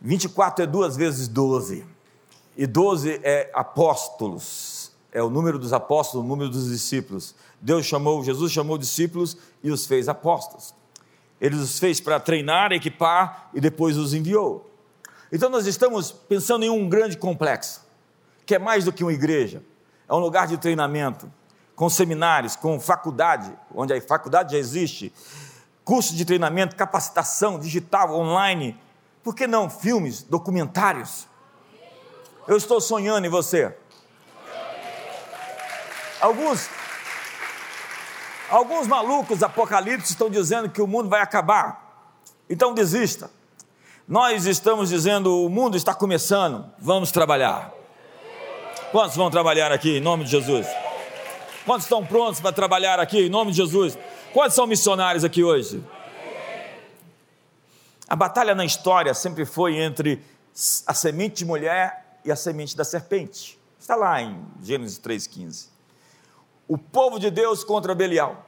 24 0.00 0.64
é 0.64 0.66
duas 0.66 0.96
vezes 0.96 1.28
12. 1.28 1.86
E 2.56 2.66
12 2.66 3.20
é 3.22 3.50
apóstolos. 3.54 4.90
É 5.12 5.22
o 5.22 5.30
número 5.30 5.58
dos 5.58 5.72
apóstolos, 5.72 6.24
o 6.24 6.28
número 6.28 6.50
dos 6.50 6.68
discípulos. 6.68 7.34
Deus 7.60 7.86
chamou, 7.86 8.24
Jesus 8.24 8.50
chamou 8.50 8.76
discípulos 8.76 9.36
e 9.62 9.70
os 9.70 9.86
fez 9.86 10.08
apóstolos. 10.08 10.74
Ele 11.40 11.54
os 11.54 11.78
fez 11.78 12.00
para 12.00 12.18
treinar, 12.18 12.72
equipar 12.72 13.50
e 13.54 13.60
depois 13.60 13.96
os 13.96 14.12
enviou. 14.12 14.67
Então 15.30 15.50
nós 15.50 15.66
estamos 15.66 16.10
pensando 16.10 16.64
em 16.64 16.70
um 16.70 16.88
grande 16.88 17.16
complexo, 17.16 17.84
que 18.46 18.54
é 18.54 18.58
mais 18.58 18.84
do 18.84 18.92
que 18.92 19.04
uma 19.04 19.12
igreja. 19.12 19.62
É 20.08 20.14
um 20.14 20.18
lugar 20.18 20.46
de 20.46 20.56
treinamento, 20.56 21.30
com 21.76 21.88
seminários, 21.88 22.56
com 22.56 22.80
faculdade, 22.80 23.52
onde 23.74 23.92
a 23.92 24.00
faculdade 24.00 24.52
já 24.52 24.58
existe, 24.58 25.12
curso 25.84 26.14
de 26.14 26.24
treinamento, 26.24 26.74
capacitação 26.74 27.58
digital, 27.58 28.14
online, 28.14 28.78
por 29.22 29.34
que 29.34 29.46
não 29.46 29.68
filmes, 29.68 30.22
documentários? 30.22 31.28
Eu 32.46 32.56
estou 32.56 32.80
sonhando 32.80 33.26
em 33.26 33.30
você. 33.30 33.76
Alguns 36.20 36.68
alguns 38.48 38.86
malucos 38.86 39.42
apocalipse 39.42 40.12
estão 40.12 40.30
dizendo 40.30 40.70
que 40.70 40.80
o 40.80 40.86
mundo 40.86 41.08
vai 41.08 41.20
acabar. 41.20 42.10
Então 42.48 42.72
desista. 42.72 43.30
Nós 44.08 44.46
estamos 44.46 44.88
dizendo 44.88 45.44
o 45.44 45.50
mundo 45.50 45.76
está 45.76 45.94
começando, 45.94 46.64
vamos 46.78 47.12
trabalhar. 47.12 47.70
Quantos 48.90 49.14
vão 49.14 49.30
trabalhar 49.30 49.70
aqui 49.70 49.98
em 49.98 50.00
nome 50.00 50.24
de 50.24 50.30
Jesus? 50.30 50.66
Quantos 51.66 51.84
estão 51.84 52.06
prontos 52.06 52.40
para 52.40 52.50
trabalhar 52.50 52.98
aqui 52.98 53.26
em 53.26 53.28
nome 53.28 53.50
de 53.50 53.58
Jesus? 53.58 53.98
Quantos 54.32 54.54
são 54.54 54.66
missionários 54.66 55.24
aqui 55.24 55.44
hoje? 55.44 55.84
A 58.08 58.16
batalha 58.16 58.54
na 58.54 58.64
história 58.64 59.12
sempre 59.12 59.44
foi 59.44 59.76
entre 59.76 60.24
a 60.86 60.94
semente 60.94 61.36
de 61.36 61.44
mulher 61.44 62.18
e 62.24 62.32
a 62.32 62.36
semente 62.36 62.74
da 62.74 62.84
serpente. 62.84 63.58
Está 63.78 63.94
lá 63.94 64.22
em 64.22 64.42
Gênesis 64.62 64.98
3,15. 64.98 65.66
O 66.66 66.78
povo 66.78 67.18
de 67.18 67.30
Deus 67.30 67.62
contra 67.62 67.94
Belial. 67.94 68.47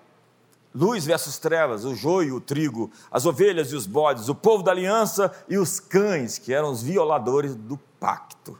Luz 0.74 1.04
versus 1.04 1.38
trevas, 1.38 1.84
o 1.84 1.94
joio, 1.94 2.36
o 2.36 2.40
trigo, 2.40 2.90
as 3.10 3.26
ovelhas 3.26 3.72
e 3.72 3.76
os 3.76 3.86
bodes, 3.86 4.28
o 4.28 4.34
povo 4.34 4.62
da 4.62 4.70
aliança 4.70 5.32
e 5.48 5.58
os 5.58 5.80
cães, 5.80 6.38
que 6.38 6.52
eram 6.52 6.70
os 6.70 6.80
violadores 6.80 7.56
do 7.56 7.76
pacto. 7.98 8.56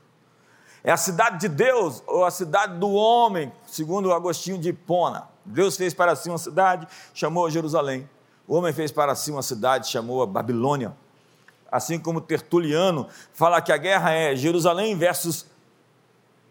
É 0.83 0.91
a 0.91 0.97
cidade 0.97 1.39
de 1.39 1.49
Deus 1.49 2.03
ou 2.07 2.25
a 2.25 2.31
cidade 2.31 2.79
do 2.79 2.91
homem, 2.91 3.53
segundo 3.67 4.13
Agostinho 4.13 4.59
de 4.59 4.71
Hipona. 4.71 5.29
Deus 5.45 5.77
fez 5.77 5.95
para 5.95 6.17
si 6.17 6.29
uma 6.29 6.39
cidade, 6.39 6.89
chamou 7.15 7.49
Jerusalém. 7.51 8.09
O 8.47 8.55
homem 8.57 8.73
fez 8.73 8.91
para 8.91 9.15
si 9.15 9.31
uma 9.31 9.43
cidade, 9.43 9.89
chamou 9.89 10.23
a 10.23 10.27
Babilônia. 10.27 10.97
Assim 11.71 11.99
como 11.99 12.21
Tertuliano 12.21 13.07
fala 13.33 13.61
que 13.61 13.71
a 13.71 13.77
guerra 13.77 14.11
é 14.13 14.35
Jerusalém 14.35 14.97
versus 14.97 15.47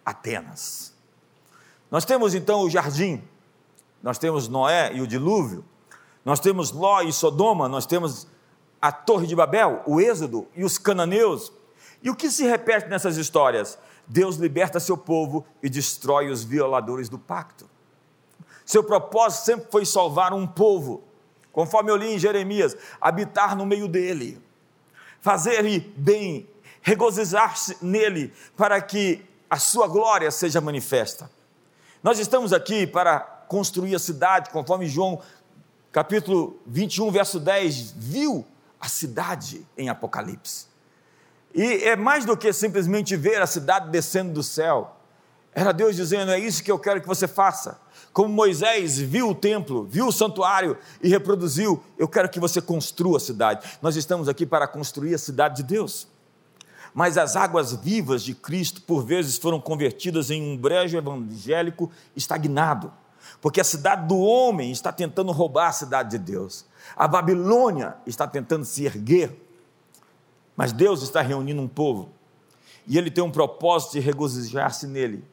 Atenas. 0.05 0.93
Nós 1.91 2.05
temos 2.05 2.33
então 2.33 2.61
o 2.61 2.69
jardim, 2.69 3.21
nós 4.01 4.17
temos 4.17 4.47
Noé 4.47 4.93
e 4.93 5.01
o 5.01 5.07
dilúvio, 5.07 5.63
nós 6.23 6.39
temos 6.39 6.71
Ló 6.71 7.01
e 7.01 7.11
Sodoma, 7.11 7.67
nós 7.67 7.85
temos 7.85 8.27
a 8.81 8.91
Torre 8.91 9.27
de 9.27 9.35
Babel, 9.35 9.81
o 9.85 9.99
Êxodo 9.99 10.47
e 10.55 10.63
os 10.63 10.77
cananeus. 10.77 11.51
E 12.01 12.09
o 12.09 12.15
que 12.15 12.29
se 12.29 12.45
repete 12.45 12.87
nessas 12.87 13.17
histórias? 13.17 13.77
Deus 14.07 14.37
liberta 14.37 14.79
seu 14.79 14.97
povo 14.97 15.45
e 15.61 15.69
destrói 15.69 16.29
os 16.29 16.43
violadores 16.43 17.09
do 17.09 17.19
pacto. 17.19 17.69
Seu 18.65 18.83
propósito 18.83 19.45
sempre 19.45 19.71
foi 19.71 19.85
salvar 19.85 20.33
um 20.33 20.47
povo, 20.47 21.03
conforme 21.51 21.91
eu 21.91 21.95
li 21.95 22.13
em 22.13 22.19
Jeremias, 22.19 22.77
habitar 23.01 23.55
no 23.55 23.65
meio 23.65 23.87
dele, 23.87 24.41
fazer-lhe 25.21 25.79
bem, 25.97 26.47
regozijar-se 26.81 27.77
nele, 27.81 28.33
para 28.55 28.79
que 28.81 29.25
a 29.49 29.57
sua 29.57 29.87
glória 29.87 30.29
seja 30.31 30.61
manifesta. 30.61 31.29
Nós 32.01 32.19
estamos 32.19 32.53
aqui 32.53 32.87
para 32.87 33.38
construir 33.49 33.95
a 33.95 33.99
cidade, 33.99 34.51
conforme 34.51 34.87
João 34.87 35.19
capítulo 35.91 36.61
21, 36.67 37.09
verso 37.11 37.39
10, 37.39 37.95
viu 37.97 38.45
a 38.79 38.87
cidade 38.87 39.65
em 39.75 39.89
Apocalipse. 39.89 40.67
E 41.53 41.83
é 41.83 41.95
mais 41.95 42.25
do 42.25 42.37
que 42.37 42.53
simplesmente 42.53 43.15
ver 43.15 43.41
a 43.41 43.47
cidade 43.47 43.89
descendo 43.89 44.31
do 44.31 44.43
céu. 44.43 44.95
Era 45.51 45.71
Deus 45.71 45.95
dizendo: 45.95 46.31
É 46.31 46.39
isso 46.39 46.63
que 46.63 46.71
eu 46.71 46.77
quero 46.77 47.01
que 47.01 47.07
você 47.07 47.27
faça. 47.27 47.81
Como 48.13 48.29
Moisés 48.29 48.99
viu 48.99 49.29
o 49.29 49.35
templo, 49.35 49.83
viu 49.83 50.07
o 50.07 50.11
santuário 50.11 50.77
e 51.01 51.09
reproduziu, 51.09 51.83
eu 51.97 52.07
quero 52.07 52.29
que 52.29 52.39
você 52.39 52.61
construa 52.61 53.17
a 53.17 53.19
cidade. 53.19 53.67
Nós 53.81 53.95
estamos 53.95 54.29
aqui 54.29 54.45
para 54.45 54.67
construir 54.67 55.15
a 55.15 55.17
cidade 55.17 55.57
de 55.57 55.63
Deus. 55.63 56.07
Mas 56.93 57.17
as 57.17 57.35
águas 57.35 57.73
vivas 57.73 58.23
de 58.23 58.35
Cristo, 58.35 58.81
por 58.81 59.03
vezes, 59.03 59.37
foram 59.37 59.59
convertidas 59.59 60.29
em 60.29 60.41
um 60.41 60.55
brejo 60.55 60.97
evangélico 60.97 61.91
estagnado, 62.15 62.91
porque 63.41 63.61
a 63.61 63.63
cidade 63.63 64.07
do 64.07 64.17
homem 64.17 64.71
está 64.71 64.91
tentando 64.91 65.31
roubar 65.31 65.67
a 65.67 65.71
cidade 65.71 66.11
de 66.11 66.17
Deus. 66.17 66.65
A 66.95 67.07
Babilônia 67.07 67.95
está 68.05 68.27
tentando 68.27 68.65
se 68.65 68.85
erguer 68.85 69.35
mas 70.59 70.73
Deus 70.73 71.01
está 71.01 71.21
reunindo 71.21 71.61
um 71.61 71.69
povo 71.69 72.09
e 72.85 72.97
ele 72.97 73.09
tem 73.09 73.23
um 73.23 73.31
propósito 73.31 73.93
de 73.93 74.01
regozijar-se 74.01 74.87
nele 74.87 75.23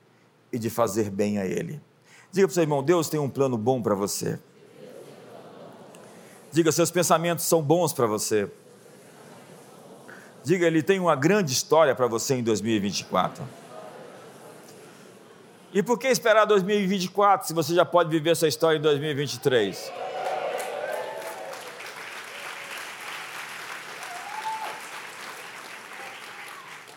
e 0.52 0.58
de 0.58 0.70
fazer 0.70 1.10
bem 1.10 1.38
a 1.38 1.44
ele. 1.44 1.80
Diga 2.30 2.46
para 2.46 2.52
o 2.52 2.54
seu 2.54 2.62
irmão: 2.62 2.80
Deus 2.80 3.08
tem 3.08 3.18
um 3.18 3.28
plano 3.28 3.58
bom 3.58 3.82
para 3.82 3.96
você. 3.96 4.38
Diga, 6.52 6.70
seus 6.70 6.92
pensamentos 6.92 7.44
são 7.44 7.60
bons 7.60 7.92
para 7.92 8.06
você. 8.06 8.48
Diga, 10.44 10.64
ele 10.64 10.80
tem 10.80 11.00
uma 11.00 11.16
grande 11.16 11.52
história 11.52 11.92
para 11.92 12.06
você 12.06 12.36
em 12.36 12.42
2024. 12.44 13.42
E 15.76 15.82
por 15.82 15.98
que 15.98 16.08
esperar 16.08 16.46
2024 16.46 17.48
se 17.48 17.52
você 17.52 17.74
já 17.74 17.84
pode 17.84 18.08
viver 18.08 18.30
essa 18.30 18.48
história 18.48 18.78
em 18.78 18.80
2023? 18.80 19.92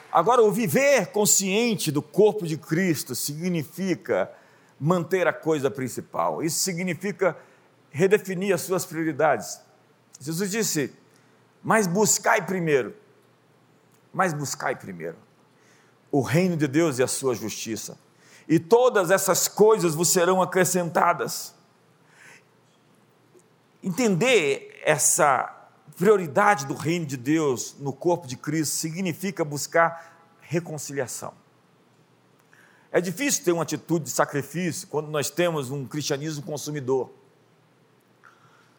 Agora, 0.10 0.42
o 0.42 0.50
viver 0.50 1.08
consciente 1.08 1.92
do 1.92 2.02
corpo 2.02 2.48
de 2.48 2.56
Cristo 2.56 3.14
significa 3.16 4.32
manter 4.80 5.28
a 5.28 5.34
coisa 5.34 5.70
principal. 5.70 6.42
Isso 6.42 6.60
significa 6.60 7.36
redefinir 7.90 8.56
as 8.56 8.62
suas 8.62 8.86
prioridades. 8.86 9.60
Jesus 10.22 10.52
disse: 10.52 10.94
Mas 11.62 11.86
buscai 11.86 12.46
primeiro, 12.46 12.96
mas 14.14 14.34
buscai 14.34 14.74
primeiro 14.74 15.18
o 16.10 16.22
reino 16.22 16.56
de 16.56 16.66
Deus 16.66 16.98
e 16.98 17.04
a 17.04 17.08
sua 17.08 17.36
justiça, 17.36 18.00
e 18.50 18.58
todas 18.58 19.12
essas 19.12 19.48
coisas 19.48 19.94
vos 19.94 20.10
serão 20.10 20.42
acrescentadas. 20.42 21.54
Entender 23.84 24.82
essa 24.84 25.56
prioridade 25.96 26.66
do 26.66 26.74
reino 26.74 27.06
de 27.06 27.16
Deus 27.16 27.76
no 27.78 27.94
corpo 27.94 28.26
de 28.26 28.36
Cristo 28.36 28.74
significa 28.74 29.46
buscar 29.46 30.36
reconciliação. 30.42 31.34
É 32.92 33.00
difícil 33.00 33.44
ter 33.44 33.52
uma 33.52 33.62
atitude 33.62 34.06
de 34.06 34.10
sacrifício 34.10 34.88
quando 34.88 35.10
nós 35.10 35.30
temos 35.30 35.70
um 35.70 35.86
cristianismo 35.86 36.42
consumidor. 36.42 37.12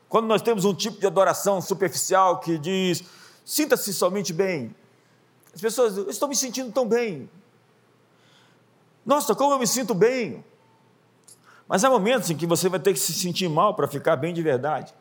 Quando 0.08 0.26
nós 0.26 0.42
temos 0.42 0.64
um 0.64 0.74
tipo 0.74 0.98
de 0.98 1.06
adoração 1.06 1.60
superficial 1.60 2.40
que 2.40 2.58
diz: 2.58 3.04
sinta-se 3.44 3.94
somente 3.94 4.32
bem. 4.32 4.74
As 5.54 5.60
pessoas, 5.60 5.96
eu 5.96 6.10
estou 6.10 6.28
me 6.28 6.34
sentindo 6.34 6.72
tão 6.72 6.88
bem. 6.88 7.30
Nossa, 9.04 9.34
como 9.34 9.54
eu 9.54 9.58
me 9.58 9.66
sinto 9.66 9.94
bem. 9.94 10.44
Mas 11.68 11.84
há 11.84 11.90
momentos 11.90 12.30
em 12.30 12.36
que 12.36 12.46
você 12.46 12.68
vai 12.68 12.80
ter 12.80 12.92
que 12.92 12.98
se 12.98 13.12
sentir 13.12 13.48
mal 13.48 13.74
para 13.74 13.86
ficar 13.86 14.16
bem 14.16 14.34
de 14.34 14.42
verdade. 14.42 14.94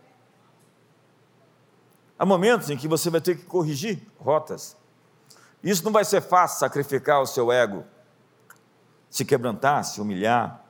Há 2.18 2.26
momentos 2.26 2.70
em 2.70 2.78
que 2.78 2.88
você 2.88 3.10
vai 3.10 3.22
ter 3.22 3.38
que 3.38 3.46
corrigir 3.46 4.02
rotas. 4.20 4.76
Isso 5.64 5.84
não 5.84 5.92
vai 5.92 6.06
ser 6.06 6.22
fácil 6.22 6.60
sacrificar 6.60 7.22
o 7.22 7.26
seu 7.26 7.52
ego, 7.52 7.84
se 9.10 9.26
quebrantar, 9.26 9.84
se 9.84 10.00
humilhar. 10.00 10.64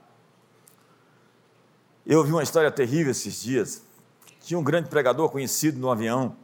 Eu 2.06 2.20
ouvi 2.20 2.32
uma 2.32 2.44
história 2.44 2.72
terrível 2.72 3.12
esses 3.12 3.42
dias. 3.42 3.84
Tinha 4.42 4.60
um 4.60 4.64
grande 4.64 4.90
pregador 4.90 5.30
conhecido 5.30 5.80
no 5.80 5.92
avião, 5.92 6.36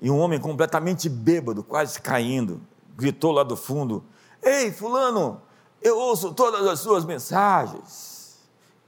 e 0.00 0.10
um 0.10 0.18
homem 0.18 0.38
completamente 0.38 1.08
bêbado, 1.08 1.64
quase 1.64 2.00
caindo, 2.00 2.60
gritou 2.96 3.32
lá 3.32 3.42
do 3.42 3.56
fundo: 3.56 4.04
Ei, 4.42 4.70
Fulano, 4.70 5.42
eu 5.82 5.98
ouço 5.98 6.32
todas 6.34 6.66
as 6.66 6.80
suas 6.80 7.04
mensagens, 7.04 8.38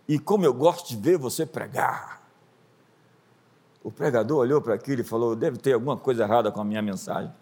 e 0.08 0.18
como 0.18 0.44
eu 0.44 0.52
gosto 0.52 0.88
de 0.88 0.96
ver 0.96 1.16
você 1.16 1.46
pregar. 1.46 2.20
O 3.82 3.90
pregador 3.90 4.38
olhou 4.38 4.60
para 4.60 4.74
aquilo 4.74 5.00
e 5.00 5.04
falou: 5.04 5.34
Deve 5.34 5.56
ter 5.56 5.72
alguma 5.72 5.96
coisa 5.96 6.24
errada 6.24 6.50
com 6.50 6.60
a 6.60 6.64
minha 6.64 6.82
mensagem. 6.82 7.32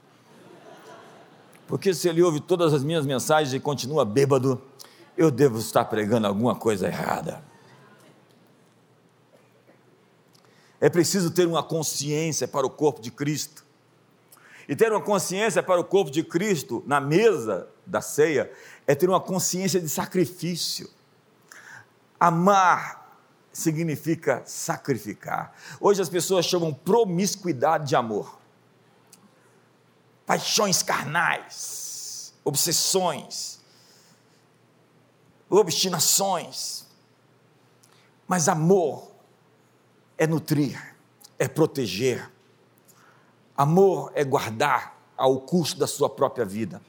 Porque 1.67 1.93
se 1.93 2.09
ele 2.09 2.23
ouve 2.23 2.41
todas 2.41 2.73
as 2.73 2.83
minhas 2.83 3.05
mensagens 3.05 3.53
e 3.53 3.61
continua 3.61 4.05
bêbado, 4.05 4.61
eu 5.17 5.31
devo 5.31 5.59
estar 5.59 5.85
pregando 5.87 6.27
alguma 6.27 6.55
coisa 6.55 6.87
errada. 6.87 7.43
É 10.81 10.89
preciso 10.89 11.31
ter 11.31 11.47
uma 11.47 11.63
consciência 11.63 12.47
para 12.47 12.67
o 12.67 12.71
corpo 12.71 13.01
de 13.01 13.11
Cristo. 13.11 13.65
E 14.69 14.77
ter 14.77 14.93
uma 14.93 15.01
consciência 15.01 15.63
para 15.63 15.81
o 15.81 15.85
corpo 15.85 16.11
de 16.11 16.23
Cristo 16.23 16.85
na 16.87 17.01
mesa 17.01 17.69
da 17.89 18.01
ceia 18.01 18.51
é 18.87 18.95
ter 18.95 19.09
uma 19.09 19.21
consciência 19.21 19.81
de 19.81 19.89
sacrifício. 19.89 20.91
Amar 22.21 23.17
significa 23.53 24.43
sacrificar. 24.45 25.53
Hoje 25.81 26.03
as 26.03 26.09
pessoas 26.09 26.47
chamam 26.47 26.73
promiscuidade 26.73 27.89
de 27.89 27.97
amor. 27.97 28.39
Paixões 30.27 30.83
carnais, 30.83 32.35
obsessões, 32.45 33.61
obstinações. 35.49 36.87
Mas 38.27 38.49
amor 38.49 39.11
é 40.19 40.27
nutrir, 40.27 40.95
é 41.39 41.49
proteger. 41.49 42.31
Amor 43.57 44.13
é 44.15 44.23
guardar 44.23 44.99
ao 45.17 45.41
custo 45.41 45.81
da 45.81 45.87
sua 45.87 46.11
própria 46.11 46.45
vida. 46.45 46.81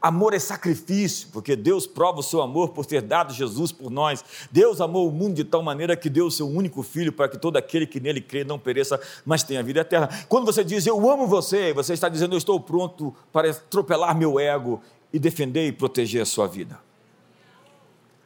Amor 0.00 0.34
é 0.34 0.38
sacrifício, 0.38 1.28
porque 1.32 1.56
Deus 1.56 1.86
prova 1.86 2.20
o 2.20 2.22
seu 2.22 2.42
amor 2.42 2.70
por 2.70 2.84
ter 2.84 3.00
dado 3.00 3.32
Jesus 3.32 3.72
por 3.72 3.90
nós. 3.90 4.24
Deus 4.52 4.80
amou 4.80 5.08
o 5.08 5.12
mundo 5.12 5.34
de 5.34 5.44
tal 5.44 5.62
maneira 5.62 5.96
que 5.96 6.10
deu 6.10 6.26
o 6.26 6.30
seu 6.30 6.46
único 6.46 6.82
filho 6.82 7.12
para 7.12 7.28
que 7.28 7.38
todo 7.38 7.56
aquele 7.56 7.86
que 7.86 7.98
nele 7.98 8.20
crê 8.20 8.44
não 8.44 8.58
pereça, 8.58 9.00
mas 9.24 9.42
tenha 9.42 9.62
vida 9.62 9.80
eterna. 9.80 10.08
Quando 10.28 10.44
você 10.44 10.62
diz 10.62 10.86
eu 10.86 11.10
amo 11.10 11.26
você, 11.26 11.72
você 11.72 11.94
está 11.94 12.08
dizendo 12.08 12.34
eu 12.34 12.38
estou 12.38 12.60
pronto 12.60 13.14
para 13.32 13.50
atropelar 13.50 14.16
meu 14.16 14.38
ego 14.38 14.80
e 15.12 15.18
defender 15.18 15.66
e 15.66 15.72
proteger 15.72 16.22
a 16.22 16.26
sua 16.26 16.46
vida. 16.46 16.78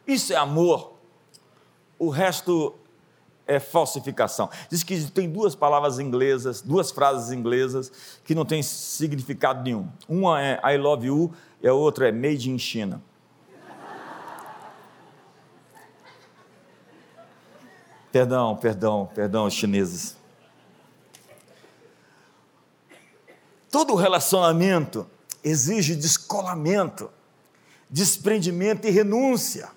Isso 0.06 0.32
é 0.32 0.36
amor. 0.36 0.94
O 1.98 2.08
resto 2.08 2.74
é 3.50 3.58
falsificação. 3.58 4.48
Diz 4.70 4.84
que 4.84 5.10
tem 5.10 5.28
duas 5.28 5.56
palavras 5.56 5.98
inglesas, 5.98 6.62
duas 6.62 6.92
frases 6.92 7.32
inglesas 7.32 7.90
que 8.24 8.32
não 8.32 8.44
têm 8.44 8.62
significado 8.62 9.64
nenhum. 9.64 9.88
Uma 10.08 10.40
é 10.40 10.60
I 10.72 10.78
love 10.78 11.04
you 11.04 11.34
e 11.60 11.66
a 11.66 11.74
outra 11.74 12.08
é 12.08 12.12
made 12.12 12.48
in 12.48 12.58
China. 12.58 13.02
Perdão, 18.12 18.56
perdão, 18.56 19.10
perdão, 19.12 19.50
chineses. 19.50 20.16
Todo 23.68 23.94
relacionamento 23.94 25.06
exige 25.42 25.96
descolamento, 25.96 27.10
desprendimento 27.88 28.86
e 28.86 28.90
renúncia. 28.90 29.70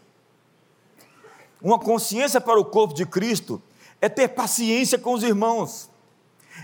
Uma 1.63 1.80
consciência 1.80 2.41
para 2.41 2.60
o 2.60 2.65
corpo 2.65 2.93
de 2.93 3.06
Cristo 3.06 3.63
é 4.02 4.10
ter 4.10 4.28
paciência 4.28 4.99
com 4.99 5.13
os 5.13 5.23
irmãos 5.23 5.89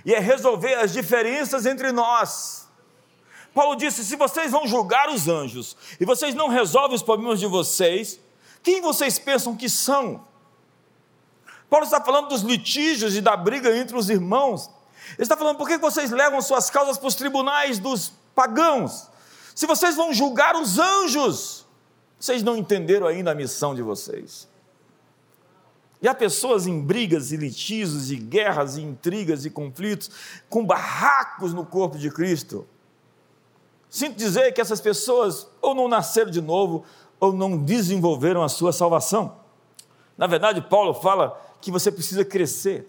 e 0.04 0.14
é 0.14 0.20
resolver 0.20 0.74
as 0.74 0.92
diferenças 0.92 1.66
entre 1.66 1.94
nós. 1.94 2.68
Paulo 3.54 3.78
disse: 3.78 4.04
se 4.04 4.18
vocês 4.18 4.52
vão 4.52 4.68
julgar 4.68 5.10
os 5.10 5.30
anjos 5.30 5.78
e 6.02 6.06
vocês 6.06 6.36
não 6.36 6.50
resolvem 6.50 6.98
os 6.98 7.02
problemas 7.02 7.40
de 7.40 7.48
vocês, 7.48 8.20
quem 8.62 8.82
vocês 8.82 9.18
pensam 9.18 9.56
que 9.56 9.70
são? 9.70 10.28
Paulo 11.70 11.86
está 11.86 12.02
falando 12.02 12.28
dos 12.28 12.42
litígios 12.42 13.16
e 13.16 13.22
da 13.22 13.38
briga 13.38 13.74
entre 13.78 13.96
os 13.96 14.10
irmãos. 14.10 14.70
Ele 15.14 15.24
está 15.24 15.38
falando 15.38 15.56
por 15.56 15.68
que 15.68 15.78
vocês 15.78 16.12
levam 16.12 16.42
suas 16.42 16.70
causas 16.70 16.98
para 16.98 17.08
os 17.08 17.16
tribunais 17.16 17.80
dos 17.80 18.12
pagãos? 18.36 19.08
Se 19.56 19.66
vocês 19.66 19.96
vão 19.96 20.14
julgar 20.14 20.58
os 20.58 20.78
anjos, 20.78 21.66
vocês 22.20 22.44
não 22.44 22.58
entenderam 22.58 23.08
ainda 23.08 23.32
a 23.32 23.36
missão 23.36 23.74
de 23.74 23.82
vocês. 23.82 24.49
E 26.02 26.08
há 26.08 26.16
pessoas 26.16 26.66
em 26.66 26.80
brigas 26.80 27.32
e 27.32 27.38
litígios, 27.38 28.10
e 28.10 28.16
guerras, 28.16 28.78
e 28.78 28.82
intrigas 28.82 29.46
e 29.46 29.50
conflitos, 29.50 30.10
com 30.50 30.66
barracos 30.66 31.54
no 31.54 31.66
corpo 31.66 31.98
de 31.98 32.10
Cristo. 32.10 32.66
Sinto 33.90 34.16
dizer 34.16 34.54
que 34.54 34.62
essas 34.62 34.80
pessoas 34.80 35.48
ou 35.62 35.76
não 35.76 35.88
nasceram 35.88 36.32
de 36.32 36.42
novo, 36.42 36.86
ou 37.20 37.34
não 37.34 37.58
desenvolveram 37.58 38.42
a 38.42 38.48
sua 38.50 38.72
salvação. 38.72 39.38
Na 40.18 40.28
verdade, 40.28 40.62
Paulo 40.62 40.94
fala 40.94 41.40
que 41.60 41.72
você 41.72 41.92
precisa 41.92 42.24
crescer. 42.24 42.88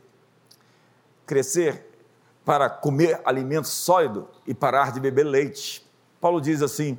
Crescer 1.27 1.87
para 2.45 2.71
comer 2.71 3.21
alimento 3.25 3.69
sólido 3.69 4.29
e 4.47 4.55
parar 4.55 4.93
de 4.93 5.01
beber 5.01 5.25
leite. 5.25 5.85
Paulo 6.21 6.41
diz 6.41 6.63
assim: 6.63 6.99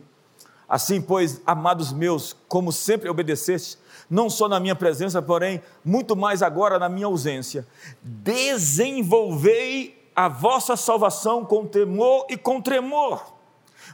Assim, 0.67 1.01
pois, 1.01 1.41
amados 1.45 1.91
meus, 1.91 2.35
como 2.47 2.71
sempre 2.71 3.09
obedeceste, 3.09 3.77
não 4.11 4.29
só 4.29 4.47
na 4.49 4.59
minha 4.59 4.75
presença, 4.75 5.21
porém, 5.21 5.63
muito 5.85 6.17
mais 6.17 6.43
agora 6.43 6.77
na 6.77 6.89
minha 6.89 7.05
ausência. 7.05 7.65
Desenvolvei 8.03 9.97
a 10.13 10.27
vossa 10.27 10.75
salvação 10.75 11.45
com 11.45 11.65
temor 11.65 12.25
e 12.29 12.35
com 12.35 12.61
tremor. 12.61 13.33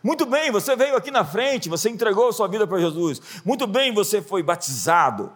Muito 0.01 0.25
bem, 0.25 0.49
você 0.51 0.75
veio 0.75 0.95
aqui 0.95 1.11
na 1.11 1.23
frente, 1.23 1.69
você 1.69 1.87
entregou 1.87 2.29
a 2.29 2.33
sua 2.33 2.47
vida 2.47 2.65
para 2.65 2.79
Jesus. 2.79 3.21
Muito 3.45 3.67
bem, 3.67 3.93
você 3.93 4.19
foi 4.19 4.41
batizado. 4.41 5.31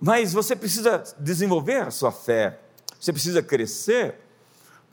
Mas 0.00 0.32
você 0.32 0.56
precisa 0.56 1.04
desenvolver 1.18 1.82
a 1.82 1.90
sua 1.90 2.10
fé. 2.10 2.58
Você 2.98 3.12
precisa 3.12 3.42
crescer, 3.42 4.18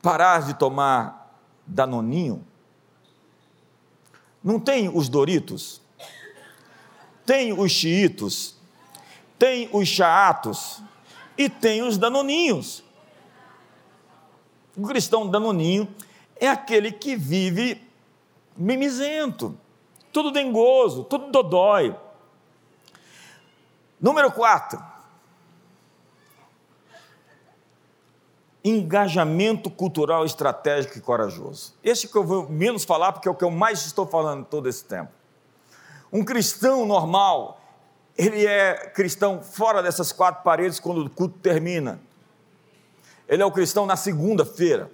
parar 0.01 0.41
de 0.41 0.53
tomar 0.53 1.33
danoninho. 1.65 2.45
Não 4.43 4.59
tem 4.59 4.89
os 4.93 5.07
Doritos, 5.07 5.81
tem 7.25 7.53
os 7.53 7.71
Chiitos, 7.71 8.58
tem 9.39 9.69
os 9.71 9.87
chaatos 9.87 10.83
e 11.37 11.49
tem 11.49 11.81
os 11.81 11.97
danoninhos. 11.97 12.83
O 14.75 14.85
cristão 14.85 15.25
danoninho 15.25 15.87
é 16.35 16.47
aquele 16.47 16.91
que 16.91 17.15
vive 17.15 17.81
mimizento, 18.55 19.57
tudo 20.11 20.31
dengoso, 20.31 21.05
tudo 21.05 21.31
dodói. 21.31 21.95
Número 23.99 24.31
4. 24.31 24.81
Engajamento 28.63 29.69
cultural 29.69 30.25
estratégico 30.25 30.97
e 30.97 31.01
corajoso. 31.01 31.73
Esse 31.81 32.07
que 32.07 32.17
eu 32.17 32.23
vou 32.23 32.49
menos 32.49 32.83
falar, 32.83 33.13
porque 33.13 33.27
é 33.27 33.31
o 33.31 33.35
que 33.35 33.43
eu 33.43 33.51
mais 33.51 33.85
estou 33.85 34.05
falando 34.05 34.45
todo 34.45 34.67
esse 34.67 34.83
tempo. 34.83 35.11
Um 36.11 36.25
cristão 36.25 36.85
normal, 36.85 37.58
ele 38.19 38.45
é 38.45 38.73
cristão 38.93 39.41
fora 39.41 39.81
dessas 39.81 40.11
quatro 40.11 40.43
paredes 40.43 40.77
quando 40.77 41.05
o 41.05 41.09
culto 41.09 41.39
termina. 41.39 42.01
Ele 43.29 43.41
é 43.41 43.45
o 43.45 43.51
cristão 43.51 43.85
na 43.85 43.95
segunda-feira. 43.95 44.91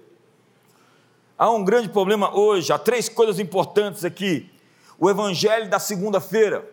Há 1.36 1.50
um 1.50 1.64
grande 1.64 1.88
problema 1.88 2.32
hoje, 2.32 2.72
há 2.72 2.78
três 2.78 3.08
coisas 3.08 3.40
importantes 3.40 4.04
aqui. 4.04 4.48
O 4.96 5.10
evangelho 5.10 5.68
da 5.68 5.80
segunda-feira. 5.80 6.70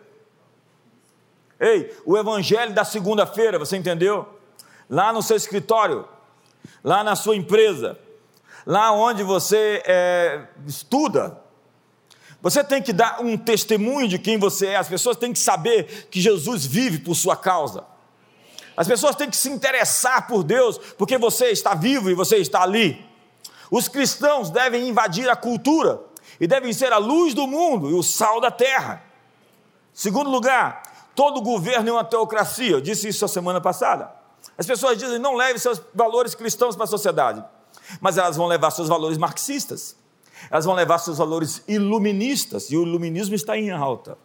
Ei, 1.58 1.92
o 2.06 2.16
evangelho 2.16 2.72
da 2.72 2.84
segunda-feira, 2.84 3.58
você 3.58 3.76
entendeu? 3.76 4.38
Lá 4.88 5.12
no 5.12 5.22
seu 5.22 5.36
escritório, 5.36 6.06
lá 6.84 7.02
na 7.02 7.16
sua 7.16 7.34
empresa, 7.34 7.98
lá 8.64 8.92
onde 8.92 9.24
você 9.24 9.82
é, 9.84 10.46
estuda, 10.68 11.36
você 12.44 12.62
tem 12.62 12.82
que 12.82 12.92
dar 12.92 13.22
um 13.22 13.38
testemunho 13.38 14.06
de 14.06 14.18
quem 14.18 14.38
você 14.38 14.66
é. 14.66 14.76
As 14.76 14.86
pessoas 14.86 15.16
têm 15.16 15.32
que 15.32 15.38
saber 15.38 16.08
que 16.10 16.20
Jesus 16.20 16.66
vive 16.66 16.98
por 16.98 17.14
sua 17.14 17.34
causa. 17.34 17.84
As 18.76 18.86
pessoas 18.86 19.16
têm 19.16 19.30
que 19.30 19.36
se 19.36 19.48
interessar 19.48 20.26
por 20.26 20.44
Deus, 20.44 20.76
porque 20.98 21.16
você 21.16 21.46
está 21.46 21.74
vivo 21.74 22.10
e 22.10 22.14
você 22.14 22.36
está 22.36 22.62
ali. 22.62 23.02
Os 23.70 23.88
cristãos 23.88 24.50
devem 24.50 24.86
invadir 24.86 25.26
a 25.30 25.34
cultura 25.34 26.02
e 26.38 26.46
devem 26.46 26.70
ser 26.74 26.92
a 26.92 26.98
luz 26.98 27.32
do 27.32 27.46
mundo 27.46 27.88
e 27.88 27.94
o 27.94 28.02
sal 28.02 28.42
da 28.42 28.50
terra. 28.50 29.02
Segundo 29.94 30.28
lugar, 30.28 30.82
todo 31.14 31.40
governo 31.40 31.88
é 31.88 31.92
uma 31.92 32.04
teocracia. 32.04 32.72
Eu 32.72 32.80
disse 32.82 33.08
isso 33.08 33.24
a 33.24 33.28
semana 33.28 33.58
passada. 33.58 34.12
As 34.58 34.66
pessoas 34.66 34.98
dizem 34.98 35.18
não 35.18 35.34
leve 35.34 35.58
seus 35.58 35.80
valores 35.94 36.34
cristãos 36.34 36.76
para 36.76 36.84
a 36.84 36.88
sociedade, 36.88 37.42
mas 38.02 38.18
elas 38.18 38.36
vão 38.36 38.46
levar 38.46 38.70
seus 38.70 38.88
valores 38.88 39.16
marxistas 39.16 39.96
elas 40.50 40.64
vão 40.64 40.74
levar 40.74 40.98
seus 40.98 41.18
valores 41.18 41.62
iluministas, 41.66 42.70
e 42.70 42.76
o 42.76 42.82
iluminismo 42.82 43.34
está 43.34 43.56
em 43.56 43.70
alta. 43.70 44.18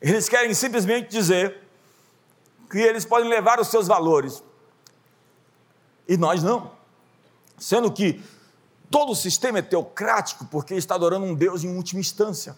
Eles 0.00 0.28
querem 0.28 0.54
simplesmente 0.54 1.08
dizer 1.08 1.56
que 2.70 2.78
eles 2.78 3.04
podem 3.04 3.28
levar 3.28 3.60
os 3.60 3.68
seus 3.68 3.86
valores, 3.86 4.42
e 6.06 6.16
nós 6.16 6.42
não. 6.42 6.70
Sendo 7.58 7.90
que 7.90 8.22
todo 8.90 9.12
o 9.12 9.16
sistema 9.16 9.58
é 9.58 9.62
teocrático 9.62 10.46
porque 10.46 10.74
está 10.74 10.94
adorando 10.94 11.26
um 11.26 11.34
Deus 11.34 11.64
em 11.64 11.74
última 11.74 12.00
instância. 12.00 12.56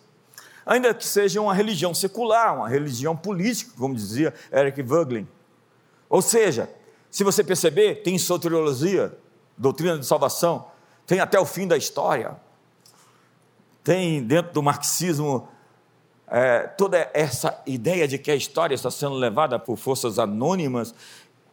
Ainda 0.64 0.92
que 0.94 1.06
seja 1.06 1.40
uma 1.40 1.54
religião 1.54 1.94
secular, 1.94 2.54
uma 2.54 2.68
religião 2.68 3.16
política, 3.16 3.72
como 3.76 3.94
dizia 3.94 4.34
Eric 4.52 4.82
Voegelin. 4.82 5.26
Ou 6.08 6.20
seja, 6.20 6.70
se 7.10 7.24
você 7.24 7.42
perceber, 7.42 8.02
tem 8.02 8.18
soteriologia, 8.18 9.16
doutrina 9.56 9.98
de 9.98 10.06
salvação, 10.06 10.70
tem 11.10 11.18
até 11.18 11.40
o 11.40 11.44
fim 11.44 11.66
da 11.66 11.76
história. 11.76 12.36
Tem 13.82 14.22
dentro 14.22 14.52
do 14.52 14.62
marxismo 14.62 15.48
é, 16.28 16.68
toda 16.68 17.10
essa 17.12 17.60
ideia 17.66 18.06
de 18.06 18.16
que 18.16 18.30
a 18.30 18.36
história 18.36 18.76
está 18.76 18.92
sendo 18.92 19.16
levada 19.16 19.58
por 19.58 19.76
forças 19.76 20.20
anônimas 20.20 20.94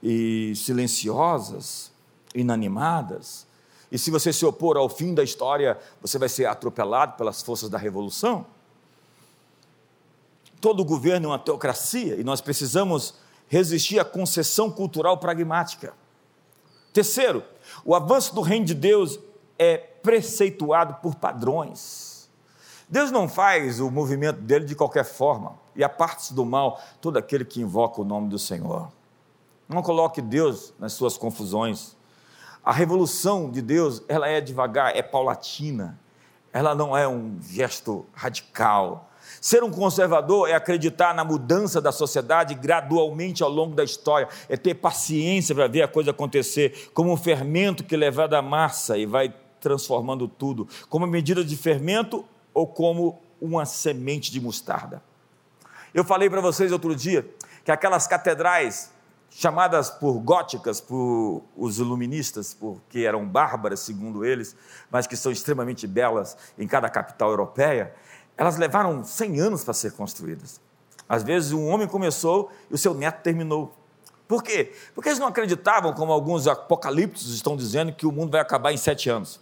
e 0.04 0.54
silenciosas, 0.56 1.92
inanimadas. 2.36 3.48
E 3.92 3.98
se 3.98 4.12
você 4.12 4.32
se 4.32 4.46
opor 4.46 4.78
ao 4.78 4.88
fim 4.88 5.16
da 5.16 5.24
história, 5.24 5.80
você 6.00 6.20
vai 6.20 6.30
ser 6.30 6.46
atropelado 6.46 7.18
pelas 7.18 7.42
forças 7.42 7.68
da 7.68 7.80
revolução. 7.80 8.46
Todo 10.62 10.86
governo 10.86 11.30
é 11.30 11.32
uma 11.32 11.40
teocracia 11.40 12.14
e 12.14 12.24
nós 12.24 12.42
precisamos 12.42 13.16
resistir 13.48 13.98
à 13.98 14.06
concessão 14.06 14.70
cultural 14.70 15.18
pragmática. 15.18 15.96
Terceiro, 16.94 17.44
o 17.84 17.96
avanço 17.96 18.36
do 18.36 18.42
reino 18.42 18.68
de 18.68 18.76
Deus 18.76 19.20
é 19.58 19.78
preceituado 19.78 20.96
por 21.02 21.16
padrões. 21.16 22.30
Deus 22.90 23.12
não 23.12 23.28
faz 23.28 23.80
o 23.80 23.92
movimento 23.92 24.40
dele 24.40 24.66
de 24.66 24.76
qualquer 24.76 25.04
forma, 25.04 25.54
e 25.76 25.84
a 25.84 25.90
parte 25.90 26.34
do 26.34 26.46
mal 26.46 26.82
todo 27.02 27.18
aquele 27.18 27.44
que 27.44 27.62
invoca 27.62 28.02
o 28.02 28.06
nome 28.06 28.30
do 28.30 28.40
Senhor. 28.40 28.90
Não 29.68 29.82
coloque 29.82 30.22
Deus 30.22 30.74
nas 30.80 30.94
suas 30.94 31.18
confusões. 31.18 31.98
A 32.64 32.72
revolução 32.72 33.52
de 33.52 33.62
Deus, 33.62 34.02
ela 34.08 34.28
é 34.28 34.40
devagar, 34.40 34.96
é 34.96 35.02
paulatina. 35.02 36.00
Ela 36.54 36.74
não 36.74 36.98
é 36.98 37.06
um 37.08 37.38
gesto 37.42 38.06
radical. 38.14 39.10
Ser 39.42 39.64
um 39.64 39.70
conservador 39.70 40.50
é 40.50 40.54
acreditar 40.54 41.14
na 41.14 41.26
mudança 41.26 41.82
da 41.82 41.92
sociedade 41.92 42.56
gradualmente 42.56 43.44
ao 43.44 43.50
longo 43.50 43.76
da 43.76 43.84
história, 43.84 44.30
é 44.48 44.56
ter 44.56 44.76
paciência 44.76 45.54
para 45.54 45.68
ver 45.68 45.82
a 45.82 45.88
coisa 45.88 46.12
acontecer, 46.12 46.90
como 46.94 47.12
um 47.12 47.18
fermento 47.18 47.84
que 47.84 47.98
leva 47.98 48.28
da 48.28 48.42
massa 48.42 48.98
e 48.98 49.06
vai 49.06 49.34
transformando 49.60 50.28
tudo, 50.28 50.68
como 50.90 51.06
medida 51.08 51.44
de 51.44 51.56
fermento 51.56 52.26
ou 52.54 52.68
como 52.68 53.22
uma 53.40 53.66
semente 53.66 54.32
de 54.32 54.42
mostarda. 54.42 55.02
Eu 55.94 56.04
falei 56.04 56.30
para 56.30 56.42
vocês 56.42 56.72
outro 56.72 56.96
dia 56.96 57.30
que 57.64 57.72
aquelas 57.72 58.08
catedrais 58.08 58.92
chamadas 59.30 59.90
por 59.90 60.14
góticas, 60.20 60.80
por 60.82 61.44
os 61.56 61.80
iluministas, 61.80 62.54
porque 62.54 63.00
eram 63.00 63.28
bárbaras, 63.28 63.82
segundo 63.82 64.26
eles, 64.26 64.56
mas 64.90 65.06
que 65.06 65.16
são 65.16 65.32
extremamente 65.32 65.86
belas 65.86 66.38
em 66.58 66.68
cada 66.68 66.90
capital 66.90 67.30
europeia, 67.30 67.94
elas 68.38 68.58
levaram 68.58 69.04
100 69.04 69.40
anos 69.40 69.64
para 69.64 69.74
ser 69.74 69.92
construídas. 69.94 70.62
Às 71.08 71.24
vezes 71.24 71.52
um 71.52 71.68
homem 71.68 71.88
começou 71.88 72.52
e 72.70 72.74
o 72.74 72.78
seu 72.78 72.94
neto 72.94 73.22
terminou. 73.22 73.74
Por 74.28 74.44
quê? 74.44 74.74
Porque 74.94 75.10
eles 75.10 75.20
não 75.20 75.28
acreditavam, 75.28 75.94
como 75.94 76.12
alguns 76.12 76.48
apocaliptos 76.48 77.34
estão 77.34 77.56
dizendo, 77.56 77.94
que 77.94 78.06
o 78.06 78.12
mundo 78.12 78.32
vai 78.32 78.42
acabar 78.42 78.74
em 78.74 78.78
sete 78.78 79.10
anos. 79.10 79.40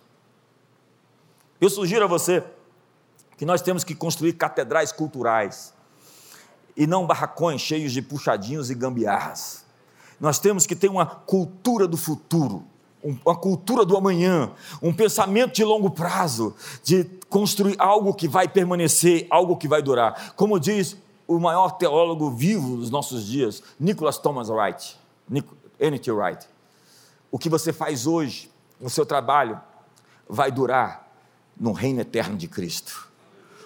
Eu 1.60 1.70
sugiro 1.70 2.04
a 2.04 2.08
você 2.08 2.44
que 3.38 3.46
nós 3.46 3.62
temos 3.62 3.84
que 3.84 3.96
construir 3.96 4.34
catedrais 4.34 4.92
culturais 4.92 5.74
e 6.76 6.86
não 6.86 7.08
barracões 7.08 7.62
cheios 7.62 7.94
de 7.94 8.02
puxadinhos 8.02 8.70
e 8.70 8.76
gambiarras. 8.76 9.64
Nós 10.20 10.38
temos 10.38 10.66
que 10.66 10.76
ter 10.76 10.90
uma 10.90 11.06
cultura 11.06 11.88
do 11.88 11.96
futuro, 11.96 12.66
uma 13.04 13.36
cultura 13.36 13.86
do 13.86 13.96
amanhã, 13.96 14.52
um 14.82 14.94
pensamento 14.94 15.54
de 15.54 15.64
longo 15.64 15.92
prazo, 15.92 16.56
de 16.84 17.06
construir 17.30 17.76
algo 17.80 18.14
que 18.14 18.28
vai 18.28 18.48
permanecer, 18.48 19.26
algo 19.30 19.56
que 19.56 19.68
vai 19.68 19.82
durar. 19.82 20.34
Como 20.36 20.60
diz 20.60 20.98
o 21.28 21.40
maior 21.40 21.72
teólogo 21.72 22.30
vivo 22.32 22.78
dos 22.78 22.90
nossos 22.90 23.26
dias, 23.26 23.64
Nicholas 23.80 24.18
Thomas 24.18 24.50
Wright, 24.50 24.98
N.T. 25.80 26.12
Wright. 26.12 26.48
O 27.32 27.40
que 27.40 27.50
você 27.50 27.72
faz 27.72 28.06
hoje, 28.06 28.52
no 28.80 28.90
seu 28.90 29.06
trabalho, 29.06 29.60
vai 30.28 30.52
durar 30.52 31.05
no 31.60 31.72
reino 31.72 32.02
eterno 32.02 32.38
de 32.38 32.48
Cristo. 32.48 33.06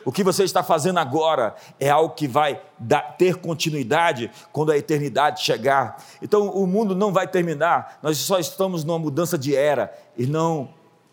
O 0.06 0.12
que 0.12 0.24
você 0.24 0.44
está 0.44 0.64
fazendo 0.64 0.98
agora 0.98 1.56
é 1.80 1.90
algo 1.90 2.16
que 2.16 2.28
vai 2.28 2.62
dar, 2.80 3.18
ter 3.18 3.36
continuidade 3.36 4.32
quando 4.52 4.72
a 4.72 4.78
eternidade 4.78 5.44
chegar. 5.44 6.04
Então 6.22 6.50
o 6.50 6.66
mundo 6.66 6.96
não 6.96 7.12
vai 7.12 7.28
terminar, 7.28 8.00
nós 8.02 8.18
só 8.18 8.40
estamos 8.40 8.84
numa 8.84 8.98
mudança 8.98 9.38
de 9.38 9.56
era 9.56 9.94
e 10.18 10.26
não 10.26 10.70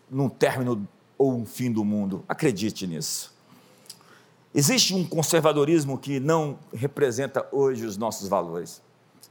num 0.09 0.29
término 0.29 0.87
ou 1.17 1.33
um 1.33 1.45
fim 1.45 1.71
do 1.71 1.83
mundo. 1.83 2.23
Acredite 2.27 2.87
nisso. 2.87 3.35
Existe 4.53 4.95
um 4.95 5.05
conservadorismo 5.05 5.97
que 5.97 6.19
não 6.19 6.57
representa 6.73 7.45
hoje 7.51 7.85
os 7.85 7.97
nossos 7.97 8.27
valores. 8.27 8.81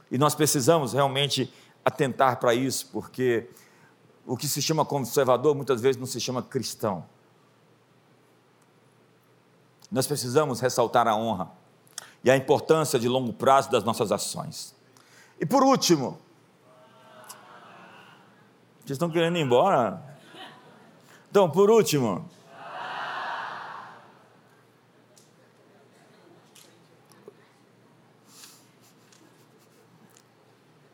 E 0.09 0.17
nós 0.17 0.35
precisamos 0.35 0.93
realmente 0.93 1.51
atentar 1.83 2.39
para 2.39 2.53
isso, 2.53 2.87
porque 2.93 3.49
o 4.25 4.37
que 4.37 4.47
se 4.47 4.61
chama 4.61 4.85
conservador 4.85 5.55
muitas 5.55 5.81
vezes 5.81 5.99
não 5.99 6.05
se 6.05 6.19
chama 6.19 6.41
cristão. 6.41 7.03
Nós 9.91 10.05
precisamos 10.05 10.59
ressaltar 10.59 11.07
a 11.07 11.15
honra 11.15 11.49
e 12.23 12.29
a 12.29 12.35
importância 12.35 12.99
de 12.99 13.07
longo 13.07 13.31
prazo 13.31 13.71
das 13.71 13.83
nossas 13.83 14.11
ações. 14.11 14.75
E 15.39 15.45
por 15.45 15.63
último, 15.63 16.19
vocês 18.79 18.91
estão 18.91 19.09
querendo 19.09 19.37
ir 19.37 19.41
embora? 19.41 20.03
Então, 21.29 21.49
por 21.49 21.69
último, 21.69 22.27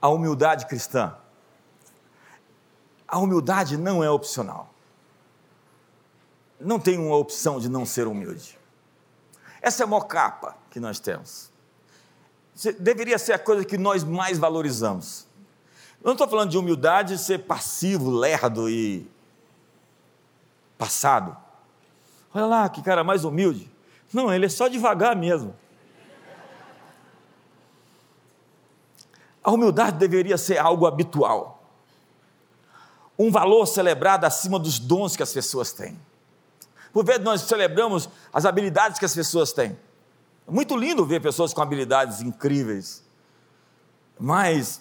a 0.01 0.09
humildade 0.09 0.65
cristã. 0.65 1.15
A 3.07 3.17
humildade 3.19 3.77
não 3.77 4.03
é 4.03 4.09
opcional. 4.09 4.73
Não 6.59 6.79
tem 6.79 6.97
uma 6.97 7.15
opção 7.15 7.59
de 7.59 7.69
não 7.69 7.85
ser 7.85 8.07
humilde. 8.07 8.59
Essa 9.63 9.83
é 9.83 9.85
a 9.85 9.87
maior 9.87 10.01
capa 10.01 10.57
que 10.69 10.77
nós 10.77 10.99
temos. 10.99 11.49
Deveria 12.77 13.17
ser 13.17 13.31
a 13.31 13.39
coisa 13.39 13.63
que 13.63 13.77
nós 13.77 14.03
mais 14.03 14.37
valorizamos. 14.37 15.25
Eu 16.01 16.07
não 16.07 16.11
estou 16.11 16.27
falando 16.27 16.51
de 16.51 16.57
humildade 16.57 17.17
ser 17.17 17.39
passivo, 17.39 18.11
lerdo 18.11 18.69
e 18.69 19.09
passado. 20.77 21.35
Olha 22.33 22.45
lá, 22.45 22.69
que 22.69 22.81
cara 22.83 23.05
mais 23.05 23.23
humilde. 23.23 23.71
Não, 24.13 24.31
ele 24.33 24.47
é 24.47 24.49
só 24.49 24.67
devagar 24.67 25.15
mesmo. 25.15 25.55
A 29.41 29.49
humildade 29.49 29.97
deveria 29.97 30.37
ser 30.37 30.57
algo 30.57 30.85
habitual. 30.85 31.63
Um 33.17 33.31
valor 33.31 33.65
celebrado 33.65 34.25
acima 34.25 34.59
dos 34.59 34.77
dons 34.77 35.15
que 35.15 35.23
as 35.23 35.31
pessoas 35.31 35.71
têm. 35.71 35.97
Por 36.93 37.03
vezes 37.03 37.23
nós 37.23 37.41
celebramos 37.41 38.07
as 38.31 38.45
habilidades 38.45 38.99
que 38.99 39.05
as 39.05 39.15
pessoas 39.15 39.51
têm. 39.51 39.75
É 40.47 40.51
muito 40.51 40.77
lindo 40.77 41.03
ver 41.03 41.19
pessoas 41.19 41.51
com 41.51 41.61
habilidades 41.61 42.21
incríveis. 42.21 43.03
Mas 44.19 44.79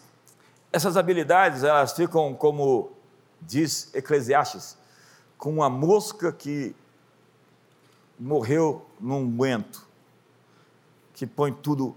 essas 0.70 0.98
habilidades, 0.98 1.64
elas 1.64 1.94
ficam 1.94 2.34
como 2.34 2.92
diz 3.40 3.92
Eclesiastes, 3.94 4.76
com 5.38 5.54
uma 5.54 5.70
mosca 5.70 6.30
que 6.30 6.76
morreu 8.20 8.84
num 9.00 9.28
guento, 9.36 9.86
que 11.14 11.26
põe 11.26 11.50
tudo 11.50 11.96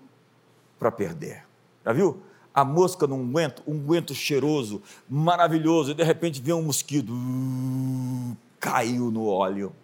para 0.80 0.92
perder. 0.92 1.46
Já 1.84 1.92
viu? 1.92 2.22
A 2.54 2.64
mosca 2.64 3.06
num 3.06 3.32
guento, 3.32 3.62
um 3.68 3.78
guento 3.78 4.16
cheiroso, 4.16 4.82
maravilhoso, 5.10 5.92
e 5.92 5.94
de 5.94 6.04
repente 6.04 6.42
vem 6.42 6.54
um 6.54 6.64
mosquito, 6.64 7.12
uh, 7.12 8.38
caiu 8.60 9.12
no 9.12 9.28
óleo 9.28 9.76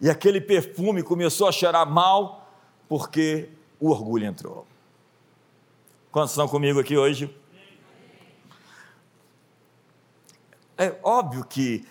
e 0.00 0.08
aquele 0.08 0.40
perfume 0.40 1.02
começou 1.02 1.48
a 1.48 1.52
cheirar 1.52 1.88
mal 1.88 2.48
porque 2.88 3.50
o 3.80 3.90
orgulho 3.90 4.26
entrou. 4.26 4.66
Quantos 6.10 6.30
estão 6.30 6.48
comigo 6.48 6.80
aqui 6.80 6.96
hoje? 6.96 7.34
É 10.76 10.96
óbvio 11.02 11.44
que 11.44 11.86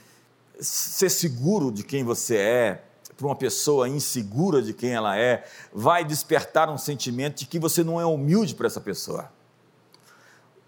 ser 0.60 1.10
seguro 1.10 1.72
de 1.72 1.84
quem 1.84 2.04
você 2.04 2.38
é, 2.38 2.84
para 3.18 3.28
uma 3.28 3.36
pessoa 3.36 3.90
insegura 3.90 4.62
de 4.62 4.74
quem 4.74 4.92
ela 4.92 5.18
é, 5.18 5.46
vai 5.74 6.06
despertar 6.06 6.70
um 6.70 6.78
sentimento 6.78 7.40
de 7.40 7.46
que 7.46 7.60
você 7.60 7.84
não 7.84 8.00
é 8.00 8.06
humilde 8.06 8.56
para 8.56 8.68
essa 8.68 8.80
pessoa. 8.80 9.30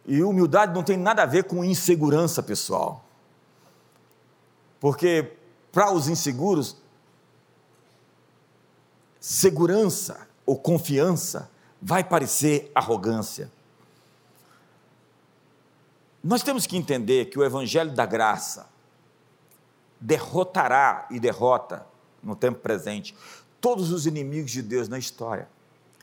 E 0.05 0.23
humildade 0.23 0.73
não 0.73 0.83
tem 0.83 0.97
nada 0.97 1.23
a 1.23 1.25
ver 1.25 1.43
com 1.43 1.63
insegurança 1.63 2.41
pessoal. 2.41 3.05
Porque 4.79 5.33
para 5.71 5.91
os 5.93 6.07
inseguros, 6.07 6.77
segurança 9.19 10.27
ou 10.45 10.57
confiança 10.57 11.49
vai 11.81 12.03
parecer 12.03 12.71
arrogância. 12.73 13.51
Nós 16.23 16.43
temos 16.43 16.65
que 16.65 16.75
entender 16.75 17.25
que 17.25 17.39
o 17.39 17.43
Evangelho 17.43 17.91
da 17.91 18.05
Graça 18.05 18.67
derrotará 19.99 21.07
e 21.09 21.19
derrota, 21.19 21.85
no 22.21 22.35
tempo 22.35 22.59
presente, 22.59 23.15
todos 23.61 23.91
os 23.91 24.05
inimigos 24.05 24.51
de 24.51 24.61
Deus 24.61 24.87
na 24.87 24.97
história. 24.97 25.47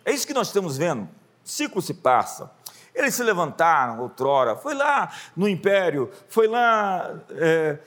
É 0.05 0.13
isso 0.13 0.27
que 0.27 0.35
nós 0.35 0.49
estamos 0.49 0.77
vendo. 0.77 1.03
O 1.03 1.09
ciclo 1.49 1.83
se 1.83 1.95
passa. 1.95 2.51
Eles 2.95 3.15
se 3.15 3.23
levantaram 3.23 4.01
outrora, 4.01 4.57
foi 4.57 4.75
lá 4.75 5.13
no 5.37 5.47
império, 5.47 6.11
foi 6.29 6.49
lá 6.49 7.21
é, 7.33 7.79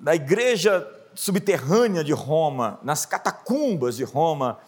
na 0.00 0.14
igreja 0.14 0.95
subterrânea 1.16 2.04
de 2.04 2.12
Roma, 2.12 2.78
nas 2.82 3.04
catacumbas 3.04 3.96
de 3.96 4.04
Roma, 4.04 4.58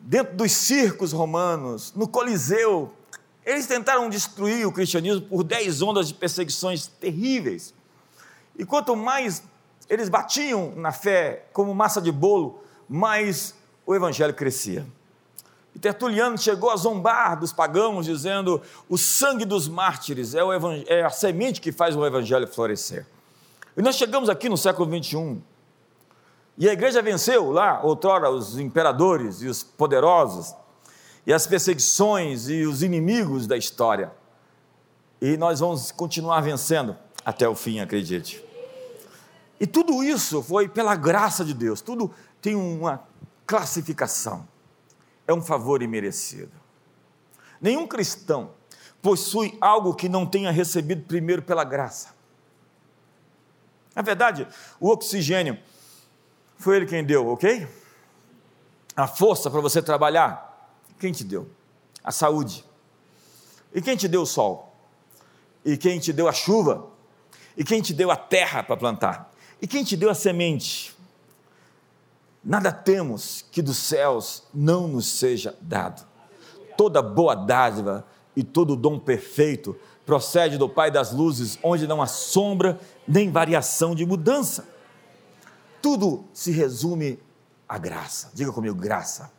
dentro 0.00 0.34
dos 0.34 0.50
circos 0.52 1.12
romanos, 1.12 1.92
no 1.94 2.08
Coliseu. 2.08 2.92
Eles 3.44 3.66
tentaram 3.66 4.08
destruir 4.08 4.66
o 4.66 4.72
cristianismo 4.72 5.22
por 5.22 5.44
dez 5.44 5.80
ondas 5.82 6.08
de 6.08 6.14
perseguições 6.14 6.88
terríveis. 6.88 7.72
E 8.58 8.64
quanto 8.64 8.96
mais 8.96 9.42
eles 9.88 10.08
batiam 10.08 10.72
na 10.74 10.90
fé 10.90 11.46
como 11.52 11.72
massa 11.74 12.00
de 12.00 12.10
bolo, 12.10 12.60
mais 12.88 13.54
o 13.84 13.94
evangelho 13.94 14.34
crescia. 14.34 14.84
E 15.74 15.78
Tertuliano 15.78 16.38
chegou 16.38 16.70
a 16.70 16.76
zombar 16.76 17.38
dos 17.38 17.52
pagãos, 17.52 18.06
dizendo: 18.06 18.62
o 18.88 18.96
sangue 18.96 19.44
dos 19.44 19.68
mártires 19.68 20.34
é, 20.34 20.40
é 20.86 21.04
a 21.04 21.10
semente 21.10 21.60
que 21.60 21.70
faz 21.70 21.94
o 21.94 22.04
evangelho 22.04 22.48
florescer. 22.48 23.06
E 23.76 23.82
nós 23.82 23.96
chegamos 23.96 24.30
aqui 24.30 24.48
no 24.48 24.56
século 24.56 24.88
21, 24.88 25.42
e 26.56 26.66
a 26.66 26.72
igreja 26.72 27.02
venceu 27.02 27.50
lá, 27.50 27.82
outrora, 27.82 28.30
os 28.30 28.58
imperadores 28.58 29.42
e 29.42 29.46
os 29.46 29.62
poderosos, 29.62 30.54
e 31.26 31.32
as 31.32 31.46
perseguições 31.46 32.48
e 32.48 32.64
os 32.64 32.82
inimigos 32.82 33.46
da 33.46 33.56
história. 33.56 34.10
E 35.20 35.36
nós 35.36 35.60
vamos 35.60 35.92
continuar 35.92 36.40
vencendo 36.40 36.96
até 37.22 37.46
o 37.46 37.54
fim, 37.54 37.78
acredite. 37.78 38.42
E 39.60 39.66
tudo 39.66 40.02
isso 40.02 40.42
foi 40.42 40.66
pela 40.68 40.96
graça 40.96 41.44
de 41.44 41.52
Deus, 41.52 41.82
tudo 41.82 42.10
tem 42.40 42.54
uma 42.54 43.02
classificação. 43.46 44.48
É 45.28 45.34
um 45.34 45.42
favor 45.42 45.82
imerecido. 45.82 46.52
Nenhum 47.60 47.86
cristão 47.86 48.52
possui 49.02 49.58
algo 49.60 49.94
que 49.94 50.08
não 50.08 50.24
tenha 50.24 50.50
recebido 50.50 51.02
primeiro 51.02 51.42
pela 51.42 51.64
graça. 51.64 52.15
Na 53.96 54.02
verdade, 54.02 54.46
o 54.78 54.90
oxigênio 54.90 55.58
foi 56.58 56.76
ele 56.76 56.84
quem 56.84 57.02
deu, 57.02 57.28
ok? 57.28 57.66
A 58.94 59.06
força 59.06 59.50
para 59.50 59.62
você 59.62 59.80
trabalhar, 59.80 60.70
quem 61.00 61.12
te 61.12 61.24
deu? 61.24 61.48
A 62.04 62.12
saúde. 62.12 62.62
E 63.74 63.80
quem 63.80 63.96
te 63.96 64.06
deu 64.06 64.20
o 64.20 64.26
sol? 64.26 64.76
E 65.64 65.78
quem 65.78 65.98
te 65.98 66.12
deu 66.12 66.28
a 66.28 66.32
chuva? 66.32 66.86
E 67.56 67.64
quem 67.64 67.80
te 67.80 67.94
deu 67.94 68.10
a 68.10 68.16
terra 68.16 68.62
para 68.62 68.76
plantar? 68.76 69.32
E 69.62 69.66
quem 69.66 69.82
te 69.82 69.96
deu 69.96 70.10
a 70.10 70.14
semente? 70.14 70.94
Nada 72.44 72.70
temos 72.70 73.46
que 73.50 73.62
dos 73.62 73.78
céus 73.78 74.42
não 74.52 74.86
nos 74.86 75.06
seja 75.06 75.56
dado. 75.60 76.06
Toda 76.76 77.00
boa 77.00 77.34
dádiva 77.34 78.06
e 78.36 78.44
todo 78.44 78.76
dom 78.76 78.98
perfeito 78.98 79.74
procede 80.04 80.56
do 80.56 80.68
Pai 80.68 80.90
das 80.90 81.12
luzes, 81.12 81.58
onde 81.62 81.86
não 81.86 82.00
há 82.00 82.06
sombra 82.06 82.78
nem 83.06 83.30
variação 83.30 83.94
de 83.94 84.04
mudança. 84.04 84.66
Tudo 85.80 86.24
se 86.32 86.50
resume 86.50 87.18
à 87.68 87.78
graça. 87.78 88.30
Diga 88.34 88.52
comigo, 88.52 88.74
graça. 88.74 89.30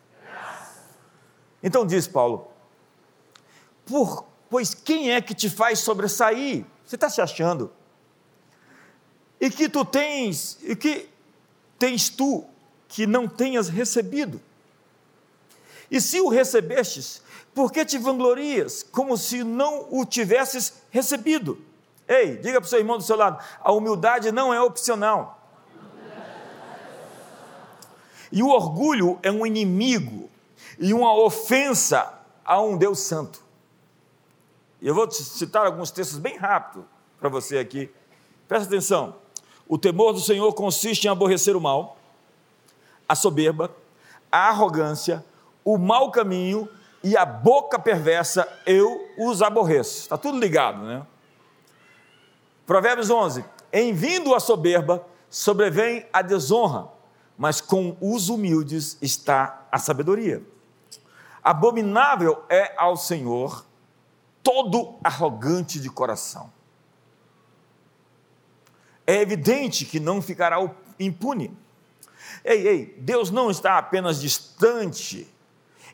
Então 1.62 1.86
diz 1.86 2.08
Paulo: 2.08 2.48
Por, 3.86 4.26
pois 4.50 4.74
quem 4.74 5.12
é 5.12 5.22
que 5.22 5.34
te 5.34 5.50
faz 5.50 5.80
sobressair? 5.80 6.66
Você 6.86 6.96
está 6.96 7.10
se 7.10 7.22
achando? 7.22 7.72
e 9.40 9.50
que 9.50 9.70
tu 9.70 9.86
tens, 9.86 10.58
e 10.64 10.76
que 10.76 11.08
tens 11.78 12.10
tu 12.10 12.44
que 12.88 13.06
não 13.06 13.28
tenhas 13.28 13.70
recebido? 13.70 14.42
E 15.90 16.02
se 16.02 16.20
o 16.20 16.28
recebestes, 16.28 17.22
por 17.54 17.72
que 17.72 17.86
te 17.86 17.98
vanglorias, 17.98 18.84
como 18.84 19.18
se 19.18 19.44
não 19.44 19.88
o 19.92 20.06
tivesses 20.06 20.74
recebido? 20.90 21.62
Ei, 22.08 22.38
diga 22.38 22.62
para 22.62 22.66
o 22.66 22.70
seu 22.70 22.80
irmão 22.80 22.98
do 22.98 23.04
seu 23.04 23.16
lado: 23.16 23.44
a 23.60 23.72
humildade 23.72 24.32
não 24.32 24.54
é 24.54 24.62
opcional. 24.62 25.36
E 28.32 28.44
o 28.44 28.50
orgulho 28.50 29.20
é 29.24 29.32
um 29.32 29.46
inimigo 29.46 30.30
e 30.80 30.94
uma 30.94 31.14
ofensa 31.14 32.14
a 32.44 32.62
um 32.62 32.78
Deus 32.78 33.00
Santo. 33.00 33.42
Eu 34.82 34.94
vou 34.94 35.10
citar 35.10 35.66
alguns 35.66 35.92
textos 35.92 36.18
bem 36.18 36.38
rápido 36.38 36.86
para 37.20 37.30
você 37.30 37.58
aqui. 37.58 37.90
Presta 38.48 38.68
atenção. 38.68 39.16
O 39.68 39.78
temor 39.78 40.14
do 40.14 40.20
Senhor 40.20 40.54
consiste 40.54 41.06
em 41.06 41.10
aborrecer 41.10 41.56
o 41.56 41.62
mal, 41.62 41.98
a 43.08 43.16
soberba, 43.16 43.72
a 44.32 44.50
arrogância, 44.50 45.26
o 45.64 45.78
mau 45.78 46.12
caminho 46.12 46.70
e 47.04 47.18
a 47.18 47.26
boca 47.26 47.80
perversa, 47.80 48.48
eu 48.66 49.10
os 49.18 49.42
aborreço. 49.42 50.04
Está 50.04 50.18
tudo 50.18 50.40
ligado, 50.40 50.84
né? 50.84 51.06
Provérbios 52.68 53.10
11: 53.10 53.44
Em 53.74 53.92
vindo 53.94 54.36
a 54.36 54.40
soberba, 54.40 55.04
sobrevém 55.28 56.06
a 56.14 56.22
desonra, 56.22 56.88
mas 57.36 57.60
com 57.60 57.98
os 58.00 58.30
humildes 58.30 59.00
está 59.02 59.68
a 59.72 59.80
sabedoria. 59.80 60.44
Abominável 61.44 62.44
é 62.48 62.76
ao 62.78 62.96
Senhor 62.96 63.66
todo 64.44 65.00
arrogante 65.04 65.80
de 65.80 65.90
coração 65.90 66.56
é 69.08 69.22
evidente 69.22 69.86
que 69.86 70.02
não 70.02 70.22
ficará 70.22 70.58
impune. 71.00 71.58
Ei, 72.44 72.68
ei, 72.68 72.86
Deus 73.00 73.32
não 73.32 73.50
está 73.50 73.78
apenas 73.78 74.20
distante, 74.20 75.34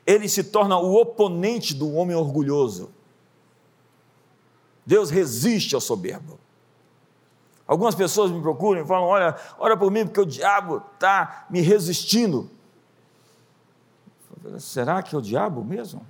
ele 0.05 0.28
se 0.28 0.43
torna 0.45 0.78
o 0.80 0.95
oponente 0.99 1.76
do 1.76 1.93
homem 1.93 2.15
orgulhoso. 2.15 2.89
Deus 4.84 5.11
resiste 5.11 5.76
ao 5.76 5.80
soberbo. 5.80 6.39
Algumas 7.68 7.95
pessoas 7.95 8.32
me 8.32 8.41
procuram 8.41 8.82
e 8.82 8.86
falam: 8.86 9.07
Olha, 9.07 9.36
ora 9.57 9.78
por 9.78 9.89
mim, 9.91 10.05
porque 10.05 10.20
o 10.20 10.26
diabo 10.26 10.84
está 10.95 11.45
me 11.49 11.61
resistindo. 11.61 12.49
Será 14.59 15.01
que 15.01 15.16
é 15.16 15.18
o 15.18 15.22
diabo 15.22 15.64
mesmo? 15.64 16.05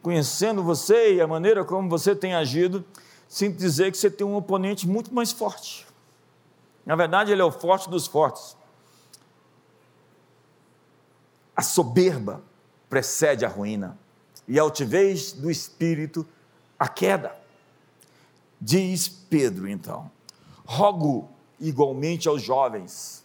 Conhecendo 0.00 0.62
você 0.62 1.14
e 1.14 1.20
a 1.20 1.26
maneira 1.26 1.64
como 1.64 1.88
você 1.88 2.14
tem 2.14 2.34
agido, 2.34 2.84
sinto 3.28 3.56
dizer 3.56 3.90
que 3.90 3.98
você 3.98 4.10
tem 4.10 4.26
um 4.26 4.36
oponente 4.36 4.86
muito 4.86 5.12
mais 5.12 5.32
forte. 5.32 5.86
Na 6.84 6.96
verdade, 6.96 7.32
ele 7.32 7.40
é 7.40 7.44
o 7.44 7.52
forte 7.52 7.88
dos 7.88 8.06
fortes. 8.06 8.56
A 11.54 11.62
soberba 11.62 12.42
precede 12.88 13.44
a 13.44 13.48
ruína, 13.48 13.98
e 14.46 14.58
a 14.58 14.62
altivez 14.62 15.32
do 15.32 15.50
espírito, 15.50 16.26
a 16.78 16.88
queda. 16.88 17.41
Diz 18.62 19.08
Pedro, 19.08 19.68
então: 19.68 20.08
rogo 20.64 21.28
igualmente 21.58 22.28
aos 22.28 22.42
jovens, 22.42 23.24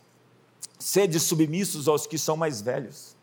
sede 0.79 1.19
submissos 1.19 1.87
aos 1.87 2.07
que 2.07 2.17
são 2.17 2.35
mais 2.35 2.61
velhos, 2.61 3.15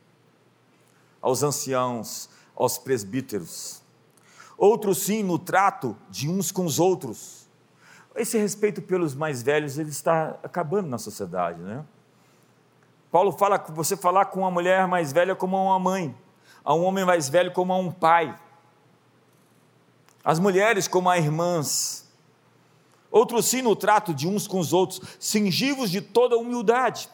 aos 1.20 1.42
anciãos, 1.42 2.28
aos 2.54 2.78
presbíteros 2.78 3.84
outros 4.56 4.98
sim 4.98 5.22
no 5.22 5.38
trato 5.38 5.96
de 6.08 6.28
uns 6.28 6.50
com 6.50 6.64
os 6.64 6.78
outros. 6.78 7.48
Esse 8.14 8.38
respeito 8.38 8.80
pelos 8.80 9.14
mais 9.14 9.42
velhos 9.42 9.78
ele 9.78 9.90
está 9.90 10.36
acabando 10.42 10.88
na 10.88 10.98
sociedade, 10.98 11.60
né? 11.60 11.84
Paulo 13.10 13.32
fala 13.32 13.58
que 13.58 13.70
você 13.72 13.96
falar 13.96 14.26
com 14.26 14.40
uma 14.40 14.50
mulher 14.50 14.86
mais 14.86 15.12
velha 15.12 15.34
como 15.34 15.56
a 15.56 15.62
uma 15.62 15.78
mãe, 15.78 16.16
a 16.64 16.74
um 16.74 16.84
homem 16.84 17.04
mais 17.04 17.28
velho 17.28 17.52
como 17.52 17.72
a 17.72 17.76
um 17.76 17.90
pai, 17.90 18.36
as 20.24 20.38
mulheres 20.38 20.88
como 20.88 21.10
a 21.10 21.18
irmãs, 21.18 22.03
outros 23.14 23.46
sim 23.46 23.62
no 23.62 23.76
trato 23.76 24.12
de 24.12 24.26
uns 24.26 24.48
com 24.48 24.58
os 24.58 24.72
outros, 24.72 25.00
cingivos 25.20 25.88
de 25.88 26.00
toda 26.00 26.36
humildade, 26.36 27.08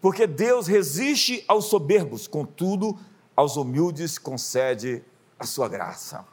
porque 0.00 0.28
Deus 0.28 0.68
resiste 0.68 1.44
aos 1.48 1.64
soberbos, 1.64 2.28
contudo, 2.28 2.96
aos 3.34 3.56
humildes 3.56 4.16
concede 4.16 5.02
a 5.36 5.44
sua 5.44 5.68
graça. 5.68 6.24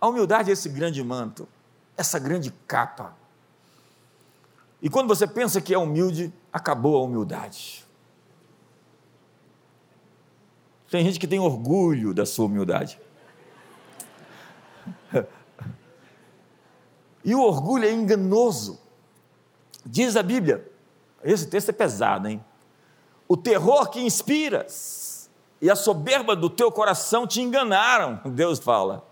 A 0.00 0.06
humildade 0.06 0.50
é 0.50 0.52
esse 0.52 0.68
grande 0.68 1.02
manto, 1.02 1.48
essa 1.96 2.16
grande 2.20 2.52
capa. 2.64 3.16
E 4.80 4.88
quando 4.88 5.08
você 5.08 5.26
pensa 5.26 5.60
que 5.60 5.74
é 5.74 5.78
humilde, 5.78 6.32
acabou 6.52 6.96
a 6.96 7.02
humildade. 7.02 7.84
Tem 10.88 11.04
gente 11.04 11.18
que 11.18 11.26
tem 11.26 11.40
orgulho 11.40 12.14
da 12.14 12.24
sua 12.24 12.46
humildade. 12.46 13.00
E 17.26 17.34
o 17.34 17.42
orgulho 17.42 17.84
é 17.84 17.90
enganoso. 17.90 18.78
Diz 19.84 20.14
a 20.14 20.22
Bíblia, 20.22 20.70
esse 21.24 21.48
texto 21.48 21.70
é 21.70 21.72
pesado, 21.72 22.28
hein? 22.28 22.42
O 23.26 23.36
terror 23.36 23.90
que 23.90 24.00
inspiras 24.00 25.28
e 25.60 25.68
a 25.68 25.74
soberba 25.74 26.36
do 26.36 26.48
teu 26.48 26.70
coração 26.70 27.26
te 27.26 27.40
enganaram, 27.40 28.20
Deus 28.26 28.60
fala. 28.60 29.04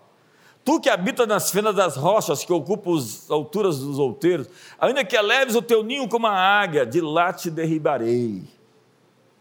Tu 0.63 0.79
que 0.79 0.89
habita 0.89 1.27
nas 1.27 1.51
fendas 1.51 1.75
das 1.75 1.97
rochas, 1.97 2.45
que 2.45 2.53
ocupa 2.53 2.89
as 2.95 3.29
alturas 3.29 3.79
dos 3.79 3.99
outeiros, 3.99 4.47
ainda 4.79 5.03
que 5.03 5.15
eleves 5.15 5.53
o 5.53 5.61
teu 5.61 5.83
ninho 5.83 6.07
como 6.07 6.25
a 6.25 6.31
águia, 6.33 6.85
de 6.85 7.01
lá 7.01 7.33
te 7.33 7.51
derribarei, 7.51 8.43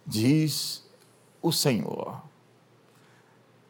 diz 0.04 0.84
o 1.40 1.52
Senhor. 1.52 2.20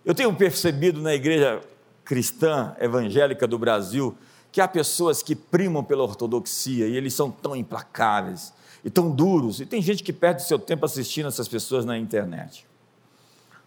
Eu 0.03 0.15
tenho 0.15 0.35
percebido 0.35 1.03
na 1.03 1.13
igreja 1.13 1.61
cristã 2.05 2.75
evangélica 2.81 3.47
do 3.47 3.59
Brasil 3.59 4.17
que 4.55 4.61
há 4.61 4.69
pessoas 4.69 5.21
que 5.21 5.35
primam 5.35 5.83
pela 5.83 6.05
ortodoxia 6.05 6.87
e 6.87 6.97
eles 6.97 7.13
são 7.13 7.29
tão 7.29 7.57
implacáveis 7.57 8.53
e 8.85 8.89
tão 8.89 9.11
duros, 9.11 9.59
e 9.59 9.67
tem 9.67 9.83
gente 9.83 10.05
que 10.05 10.13
perde 10.13 10.47
seu 10.47 10.61
tempo 10.61 10.87
assistindo 10.87 11.27
essas 11.27 11.49
pessoas 11.49 11.85
na 11.85 11.99
internet. 11.99 12.65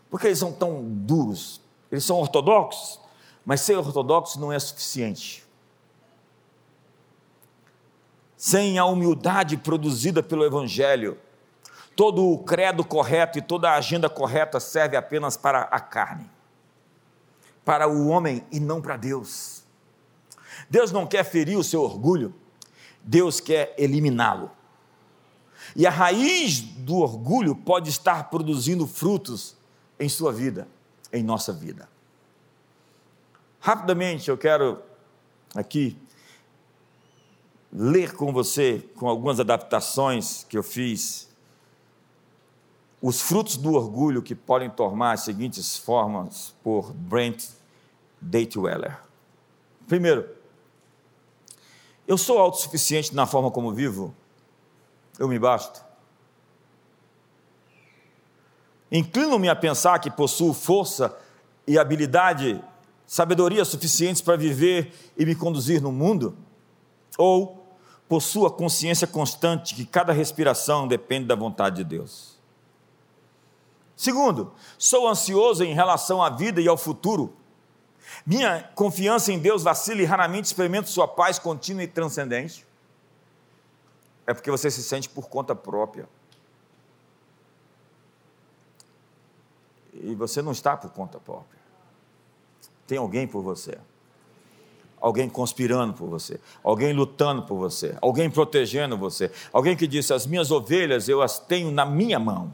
Porque 0.09 0.27
eles 0.27 0.39
são 0.39 0.53
tão 0.53 0.81
duros, 0.81 1.59
eles 1.91 2.05
são 2.05 2.15
ortodoxos, 2.17 3.01
mas 3.45 3.59
ser 3.59 3.77
ortodoxo 3.77 4.39
não 4.39 4.49
é 4.49 4.57
suficiente. 4.57 5.45
Sem 8.38 8.79
a 8.79 8.85
humildade 8.85 9.57
produzida 9.57 10.23
pelo 10.23 10.45
Evangelho, 10.45 11.17
todo 11.97 12.31
o 12.31 12.39
credo 12.45 12.85
correto 12.85 13.38
e 13.38 13.41
toda 13.41 13.71
a 13.71 13.75
agenda 13.75 14.09
correta 14.09 14.57
serve 14.57 14.95
apenas 14.95 15.35
para 15.35 15.63
a 15.63 15.81
carne, 15.81 16.29
para 17.65 17.89
o 17.89 18.07
homem 18.07 18.41
e 18.49 18.57
não 18.57 18.81
para 18.81 18.95
Deus. 18.95 19.57
Deus 20.70 20.91
não 20.91 21.05
quer 21.05 21.24
ferir 21.24 21.58
o 21.58 21.64
seu 21.64 21.82
orgulho, 21.82 22.34
Deus 23.03 23.39
quer 23.39 23.74
eliminá-lo. 23.78 24.51
E 25.76 25.86
a 25.86 25.89
raiz 25.89 26.62
do 26.62 26.97
orgulho 26.97 27.55
pode 27.55 27.89
estar 27.89 28.30
produzindo 28.30 28.88
frutos 28.88 29.55
em 29.99 30.08
sua 30.08 30.32
vida, 30.32 30.68
em 31.12 31.24
nossa 31.24 31.51
vida. 31.51 31.89
Rapidamente 33.60 34.30
eu 34.30 34.38
quero 34.38 34.82
aqui 35.55 35.97
ler 37.72 38.16
com 38.16 38.32
você, 38.32 38.84
com 38.95 39.08
algumas 39.08 39.39
adaptações 39.39 40.45
que 40.47 40.58
eu 40.58 40.64
fiz, 40.64 41.28
os 43.01 43.22
frutos 43.22 43.58
do 43.58 43.74
orgulho 43.74 44.22
que 44.22 44.34
podem 44.34 44.70
tomar 44.70 45.14
as 45.14 45.22
seguintes 45.22 45.78
formas 45.78 46.55
por 46.64 46.91
Brent 46.93 47.49
Weller. 48.55 48.99
Primeiro, 49.88 50.28
eu 52.08 52.18
sou 52.18 52.39
autossuficiente 52.39 53.14
na 53.14 53.26
forma 53.26 53.51
como 53.51 53.74
vivo, 53.74 54.16
eu 55.20 55.28
me 55.28 55.38
basto. 55.38 55.84
Inclino-me 58.91 59.49
a 59.49 59.55
pensar 59.55 59.99
que 59.99 60.10
possuo 60.10 60.53
força 60.53 61.16
e 61.68 61.78
habilidade 61.78 62.64
sabedoria 63.05 63.66
suficientes 63.66 64.22
para 64.22 64.38
viver 64.38 64.93
e 65.18 65.26
me 65.26 65.36
conduzir 65.36 65.82
no 65.82 65.91
mundo? 65.91 66.38
Ou 67.18 67.66
possua 68.08 68.49
consciência 68.49 69.05
constante 69.05 69.76
que 69.76 69.86
cada 69.86 70.14
respiração 70.14 70.88
depende 70.88 71.26
da 71.26 71.36
vontade 71.36 71.78
de 71.78 71.84
Deus? 71.84 72.38
Segundo, 73.95 74.53
sou 74.78 75.08
ansioso 75.08 75.64
em 75.64 75.74
relação 75.74 76.22
à 76.22 76.30
vida 76.30 76.62
e 76.62 76.68
ao 76.68 76.78
futuro. 76.78 77.34
Minha 78.28 78.61
confiança 78.75 79.32
em 79.32 79.39
Deus 79.39 79.63
vacila 79.63 80.01
e 80.01 80.03
raramente 80.03 80.47
experimento 80.47 80.89
sua 80.89 81.07
paz 81.07 81.39
contínua 81.39 81.82
e 81.82 81.88
transcendente. 81.88 82.67
É 84.25 84.34
porque 84.34 84.51
você 84.51 84.69
se 84.69 84.84
sente 84.84 85.07
por 85.07 85.30
conta 85.30 85.55
própria. 85.55 86.09
E 89.93 90.13
você 90.13 90.41
não 90.41 90.51
está 90.51 90.75
por 90.75 90.91
conta 90.91 91.21
própria. 91.21 91.57
Tem 92.86 92.97
alguém 92.97 93.25
por 93.25 93.41
você. 93.41 93.78
Alguém 94.99 95.30
conspirando 95.30 95.93
por 95.93 96.09
você, 96.09 96.41
alguém 96.63 96.91
lutando 96.91 97.43
por 97.43 97.55
você, 97.55 97.95
alguém 98.01 98.32
protegendo 98.32 98.97
você, 98.97 99.32
alguém 99.53 99.78
que 99.78 99.86
disse: 99.86 100.11
As 100.11 100.25
minhas 100.25 100.49
ovelhas 100.49 101.07
eu 101.07 101.21
as 101.21 101.38
tenho 101.39 101.69
na 101.71 101.86
minha 101.86 102.19
mão. 102.19 102.51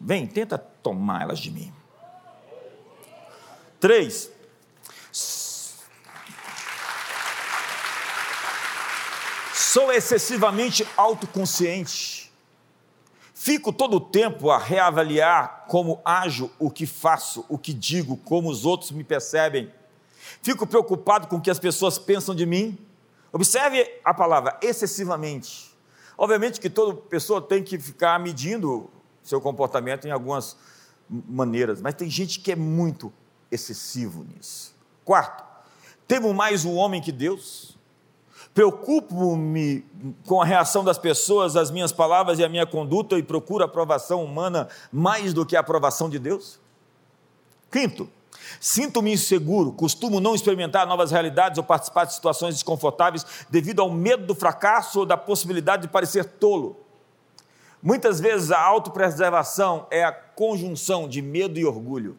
Vem, 0.00 0.26
tenta 0.26 0.56
tomar 0.56 1.22
elas 1.22 1.38
de 1.38 1.50
mim. 1.50 1.72
Três, 3.84 4.30
sou 9.52 9.92
excessivamente 9.92 10.88
autoconsciente. 10.96 12.32
Fico 13.34 13.74
todo 13.74 13.98
o 13.98 14.00
tempo 14.00 14.50
a 14.50 14.56
reavaliar 14.56 15.66
como 15.68 16.00
ajo, 16.02 16.50
o 16.58 16.70
que 16.70 16.86
faço, 16.86 17.44
o 17.46 17.58
que 17.58 17.74
digo, 17.74 18.16
como 18.16 18.48
os 18.48 18.64
outros 18.64 18.90
me 18.90 19.04
percebem. 19.04 19.70
Fico 20.42 20.66
preocupado 20.66 21.28
com 21.28 21.36
o 21.36 21.40
que 21.42 21.50
as 21.50 21.58
pessoas 21.58 21.98
pensam 21.98 22.34
de 22.34 22.46
mim. 22.46 22.78
Observe 23.30 24.00
a 24.02 24.14
palavra 24.14 24.58
excessivamente. 24.62 25.76
Obviamente 26.16 26.58
que 26.58 26.70
toda 26.70 26.94
pessoa 26.94 27.42
tem 27.42 27.62
que 27.62 27.78
ficar 27.78 28.18
medindo 28.18 28.88
seu 29.22 29.42
comportamento 29.42 30.08
em 30.08 30.10
algumas 30.10 30.56
maneiras, 31.06 31.82
mas 31.82 31.92
tem 31.92 32.08
gente 32.08 32.40
que 32.40 32.50
é 32.50 32.56
muito 32.56 33.12
excessivo 33.54 34.24
nisso. 34.24 34.74
Quarto, 35.04 35.44
temo 36.06 36.34
mais 36.34 36.64
o 36.64 36.72
homem 36.72 37.00
que 37.00 37.12
Deus 37.12 37.74
preocupo-me 38.54 39.84
com 40.26 40.40
a 40.40 40.44
reação 40.44 40.84
das 40.84 40.96
pessoas 40.96 41.56
às 41.56 41.72
minhas 41.72 41.90
palavras 41.90 42.38
e 42.38 42.44
à 42.44 42.48
minha 42.48 42.64
conduta 42.64 43.18
e 43.18 43.22
procuro 43.22 43.64
a 43.64 43.66
aprovação 43.66 44.24
humana 44.24 44.68
mais 44.92 45.34
do 45.34 45.44
que 45.44 45.56
a 45.56 45.60
aprovação 45.60 46.08
de 46.08 46.20
Deus? 46.20 46.60
Quinto, 47.70 48.08
sinto-me 48.60 49.12
inseguro, 49.12 49.72
costumo 49.72 50.20
não 50.20 50.36
experimentar 50.36 50.86
novas 50.86 51.10
realidades 51.10 51.58
ou 51.58 51.64
participar 51.64 52.04
de 52.04 52.14
situações 52.14 52.54
desconfortáveis 52.54 53.26
devido 53.50 53.82
ao 53.82 53.90
medo 53.90 54.24
do 54.24 54.34
fracasso 54.34 55.00
ou 55.00 55.06
da 55.06 55.16
possibilidade 55.16 55.82
de 55.82 55.88
parecer 55.88 56.24
tolo. 56.24 56.76
Muitas 57.82 58.20
vezes 58.20 58.52
a 58.52 58.60
autopreservação 58.62 59.86
é 59.90 60.04
a 60.04 60.12
conjunção 60.12 61.08
de 61.08 61.20
medo 61.20 61.58
e 61.58 61.66
orgulho. 61.66 62.16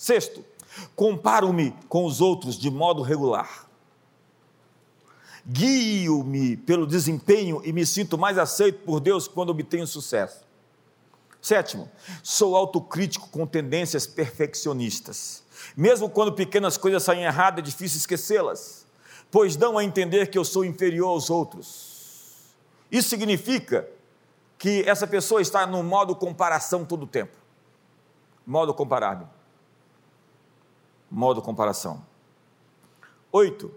Sexto, 0.00 0.42
comparo-me 0.96 1.76
com 1.86 2.06
os 2.06 2.22
outros 2.22 2.58
de 2.58 2.70
modo 2.70 3.02
regular 3.02 3.68
guio-me 5.46 6.56
pelo 6.56 6.86
desempenho 6.86 7.60
e 7.64 7.72
me 7.72 7.84
sinto 7.84 8.16
mais 8.16 8.38
aceito 8.38 8.84
por 8.84 9.00
Deus 9.00 9.26
quando 9.26 9.50
obtenho 9.50 9.86
sucesso. 9.86 10.44
Sétimo, 11.42 11.90
sou 12.22 12.54
autocrítico 12.54 13.28
com 13.30 13.44
tendências 13.44 14.06
perfeccionistas. 14.06 15.42
Mesmo 15.76 16.08
quando 16.08 16.32
pequenas 16.32 16.76
coisas 16.76 17.02
saem 17.02 17.24
erradas, 17.24 17.60
é 17.60 17.62
difícil 17.62 17.98
esquecê-las, 17.98 18.86
pois 19.30 19.56
dão 19.56 19.76
a 19.76 19.82
entender 19.82 20.28
que 20.28 20.38
eu 20.38 20.44
sou 20.44 20.64
inferior 20.64 21.08
aos 21.08 21.30
outros. 21.30 22.54
Isso 22.92 23.08
significa 23.08 23.88
que 24.56 24.82
essa 24.86 25.06
pessoa 25.06 25.40
está 25.40 25.66
no 25.66 25.82
modo 25.82 26.14
comparação 26.14 26.84
todo 26.84 27.04
o 27.04 27.08
tempo. 27.08 27.36
Modo 28.46 28.74
comparável. 28.74 29.26
Modo 31.10 31.42
comparação. 31.42 32.04
Oito, 33.32 33.72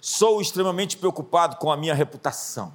Sou 0.00 0.40
extremamente 0.40 0.96
preocupado 0.96 1.56
com 1.56 1.72
a 1.72 1.76
minha 1.76 1.94
reputação 1.94 2.72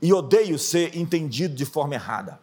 e 0.00 0.12
odeio 0.12 0.58
ser 0.58 0.96
entendido 0.96 1.54
de 1.54 1.64
forma 1.64 1.94
errada. 1.94 2.38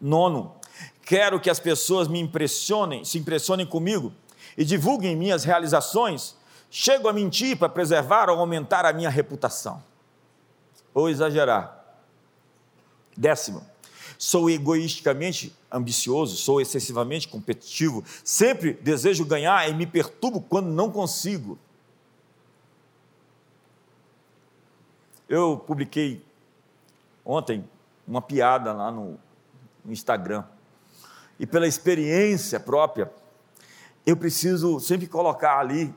Nono, 0.00 0.54
quero 1.02 1.40
que 1.40 1.50
as 1.50 1.58
pessoas 1.58 2.06
me 2.06 2.20
impressionem, 2.20 3.04
se 3.04 3.18
impressionem 3.18 3.66
comigo 3.66 4.12
e 4.56 4.64
divulguem 4.64 5.16
minhas 5.16 5.42
realizações. 5.42 6.36
Chego 6.70 7.08
a 7.08 7.12
mentir 7.12 7.56
para 7.58 7.68
preservar 7.68 8.30
ou 8.30 8.38
aumentar 8.38 8.84
a 8.84 8.92
minha 8.92 9.10
reputação. 9.10 9.82
Ou 10.94 11.08
exagerar. 11.08 11.74
Décimo, 13.16 13.66
sou 14.18 14.50
egoisticamente 14.50 15.56
ambicioso, 15.70 16.36
sou 16.36 16.60
excessivamente 16.60 17.28
competitivo, 17.28 18.04
sempre 18.24 18.72
desejo 18.72 19.24
ganhar 19.24 19.70
e 19.70 19.72
me 19.72 19.86
perturbo 19.86 20.40
quando 20.40 20.66
não 20.66 20.90
consigo. 20.90 21.56
Eu 25.28 25.56
publiquei 25.56 26.24
ontem 27.24 27.64
uma 28.06 28.20
piada 28.20 28.72
lá 28.72 28.90
no, 28.90 29.18
no 29.84 29.92
Instagram. 29.92 30.42
E 31.38 31.46
pela 31.46 31.68
experiência 31.68 32.58
própria, 32.58 33.12
eu 34.04 34.16
preciso 34.16 34.80
sempre 34.80 35.06
colocar 35.06 35.58
ali 35.58 35.94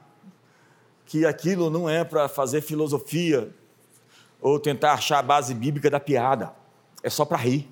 que 1.06 1.26
aquilo 1.26 1.70
não 1.70 1.90
é 1.90 2.04
para 2.04 2.28
fazer 2.28 2.62
filosofia 2.62 3.56
ou 4.40 4.60
tentar 4.60 4.94
achar 4.94 5.20
a 5.20 5.24
base 5.24 5.54
bíblica 5.54 5.90
da 5.90 6.00
piada. 6.00 6.54
É 7.02 7.10
só 7.10 7.26
para 7.26 7.38
rir. 7.38 7.71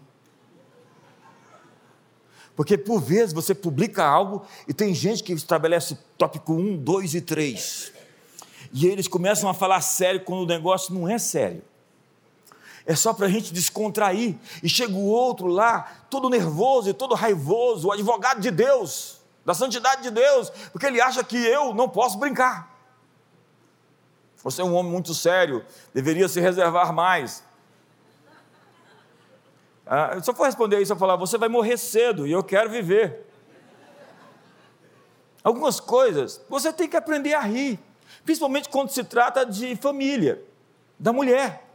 Porque 2.59 2.77
por 2.77 2.99
vezes 2.99 3.31
você 3.31 3.55
publica 3.55 4.03
algo 4.03 4.45
e 4.67 4.73
tem 4.73 4.93
gente 4.93 5.23
que 5.23 5.31
estabelece 5.31 5.97
tópico 6.17 6.51
1, 6.51 6.75
2 6.75 7.15
e 7.15 7.21
3. 7.21 7.93
E 8.73 8.85
eles 8.85 9.07
começam 9.07 9.49
a 9.49 9.53
falar 9.53 9.79
sério 9.79 10.25
quando 10.25 10.41
o 10.41 10.45
negócio 10.45 10.93
não 10.93 11.07
é 11.07 11.17
sério. 11.17 11.63
É 12.85 12.93
só 12.97 13.13
para 13.13 13.27
a 13.27 13.29
gente 13.29 13.53
descontrair. 13.53 14.35
E 14.61 14.67
chega 14.67 14.91
o 14.91 15.05
outro 15.05 15.47
lá, 15.47 16.03
todo 16.09 16.29
nervoso 16.29 16.89
e 16.89 16.93
todo 16.93 17.15
raivoso, 17.15 17.87
o 17.87 17.91
advogado 17.93 18.41
de 18.41 18.51
Deus, 18.51 19.21
da 19.45 19.53
santidade 19.53 20.03
de 20.03 20.11
Deus, 20.11 20.49
porque 20.73 20.85
ele 20.85 20.99
acha 20.99 21.23
que 21.23 21.37
eu 21.37 21.73
não 21.73 21.87
posso 21.87 22.17
brincar. 22.17 22.77
Você 24.43 24.59
é 24.59 24.65
um 24.65 24.75
homem 24.75 24.91
muito 24.91 25.13
sério, 25.13 25.65
deveria 25.93 26.27
se 26.27 26.41
reservar 26.41 26.91
mais. 26.91 27.41
Ah, 29.91 30.21
se 30.21 30.29
eu 30.29 30.35
for 30.35 30.43
responder 30.43 30.79
isso, 30.79 30.93
eu 30.93 30.97
falar, 30.97 31.15
você 31.15 31.35
vai 31.35 31.49
morrer 31.49 31.75
cedo 31.75 32.27
e 32.27 32.31
eu 32.31 32.43
quero 32.43 32.69
viver. 32.69 33.25
Algumas 35.43 35.79
coisas 35.79 36.39
você 36.47 36.71
tem 36.71 36.87
que 36.87 36.95
aprender 36.95 37.33
a 37.33 37.39
rir, 37.39 37.79
principalmente 38.23 38.69
quando 38.69 38.91
se 38.91 39.03
trata 39.03 39.43
de 39.43 39.75
família, 39.75 40.43
da 40.99 41.11
mulher. 41.11 41.65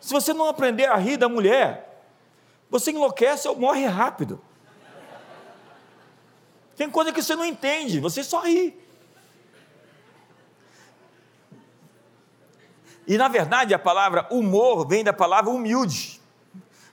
Se 0.00 0.14
você 0.14 0.32
não 0.32 0.48
aprender 0.48 0.86
a 0.86 0.96
rir 0.96 1.18
da 1.18 1.28
mulher, 1.28 2.06
você 2.70 2.90
enlouquece 2.90 3.46
ou 3.46 3.54
morre 3.54 3.84
rápido. 3.84 4.40
Tem 6.74 6.88
coisa 6.88 7.12
que 7.12 7.20
você 7.22 7.36
não 7.36 7.44
entende, 7.44 8.00
você 8.00 8.24
só 8.24 8.40
ri. 8.40 8.82
E 13.06 13.18
na 13.18 13.28
verdade 13.28 13.74
a 13.74 13.78
palavra 13.78 14.26
humor 14.30 14.88
vem 14.88 15.04
da 15.04 15.12
palavra 15.12 15.50
humilde. 15.50 16.17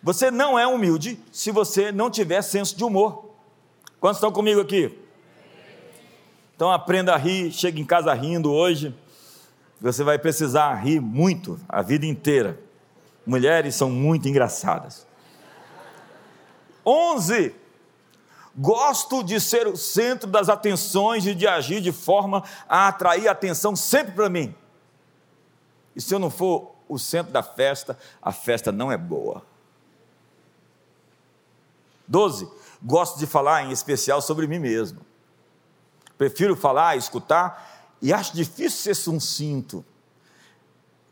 Você 0.06 0.30
não 0.30 0.58
é 0.58 0.68
humilde 0.68 1.20
se 1.32 1.50
você 1.50 1.92
não 1.92 2.12
tiver 2.12 2.40
senso 2.44 2.78
de 2.78 2.84
humor. 2.84 3.32
Quantos 4.00 4.18
estão 4.18 4.32
comigo 4.32 4.62
aqui? 4.62 4.96
Então 6.56 6.72
aprenda 6.72 7.16
a 7.16 7.18
rir, 7.18 7.52
chegue 7.52 7.82
em 7.82 7.86
casa 7.86 8.14
rindo 8.14 8.54
hoje. 8.54 8.96
Você 9.82 10.04
vai 10.04 10.20
precisar 10.20 10.76
rir 10.76 11.00
muito 11.00 11.60
a 11.68 11.82
vida 11.82 12.06
inteira. 12.06 12.60
Mulheres 13.26 13.74
são 13.74 13.90
muito 13.90 14.28
engraçadas. 14.28 15.08
11. 16.86 17.56
Gosto 18.56 19.24
de 19.24 19.42
ser 19.42 19.66
o 19.66 19.76
centro 19.76 20.30
das 20.30 20.50
atenções 20.50 21.26
e 21.26 21.34
de 21.34 21.48
agir 21.48 21.82
de 21.82 21.92
forma 21.92 22.44
a 22.70 22.90
atrair 22.90 23.28
atenção 23.28 23.76
sempre 23.76 24.14
para 24.14 24.30
mim. 24.30 24.54
E 25.96 26.00
se 26.00 26.14
eu 26.14 26.20
não 26.20 26.30
for 26.30 26.76
o 26.88 27.00
centro 27.00 27.34
da 27.34 27.42
festa, 27.42 27.98
a 28.22 28.32
festa 28.32 28.72
não 28.72 28.92
é 28.92 28.98
boa. 29.00 29.55
12. 32.08 32.48
Gosto 32.82 33.18
de 33.20 33.26
falar 33.26 33.64
em 33.64 33.72
especial 33.72 34.22
sobre 34.22 34.48
mim 34.48 34.60
mesmo. 34.60 35.02
Prefiro 36.18 36.56
falar, 36.56 36.96
escutar 36.96 37.94
e 38.02 38.14
acho 38.14 38.36
difícil 38.36 38.80
ser 38.80 38.96
sucinto. 38.96 39.84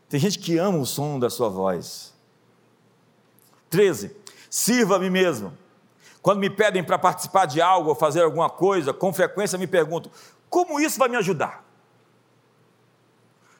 Tem 0.08 0.20
gente 0.20 0.38
que 0.38 0.58
ama 0.58 0.78
o 0.78 0.86
som 0.86 1.18
da 1.18 1.28
sua 1.28 1.48
voz. 1.48 2.14
13. 3.68 4.14
Sirva 4.48 4.96
a 4.96 4.98
mim 4.98 5.10
mesmo. 5.10 5.52
Quando 6.22 6.38
me 6.38 6.48
pedem 6.48 6.82
para 6.82 6.98
participar 6.98 7.46
de 7.46 7.60
algo 7.60 7.90
ou 7.90 7.94
fazer 7.94 8.22
alguma 8.22 8.48
coisa, 8.48 8.94
com 8.94 9.12
frequência 9.12 9.58
me 9.58 9.66
pergunto: 9.66 10.10
como 10.48 10.78
isso 10.80 10.98
vai 10.98 11.08
me 11.08 11.16
ajudar? 11.16 11.64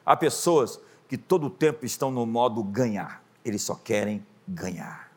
Há 0.05 0.15
pessoas 0.15 0.79
que 1.07 1.17
todo 1.17 1.47
o 1.47 1.49
tempo 1.49 1.85
estão 1.85 2.09
no 2.09 2.25
modo 2.25 2.63
ganhar, 2.63 3.23
eles 3.43 3.61
só 3.61 3.75
querem 3.75 4.25
ganhar. 4.47 5.11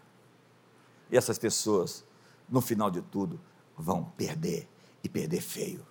E 1.10 1.16
essas 1.16 1.38
pessoas 1.38 2.04
no 2.48 2.60
final 2.60 2.90
de 2.90 3.02
tudo, 3.02 3.40
vão 3.76 4.04
perder 4.16 4.68
e 5.02 5.08
perder 5.08 5.40
feio. 5.40 5.86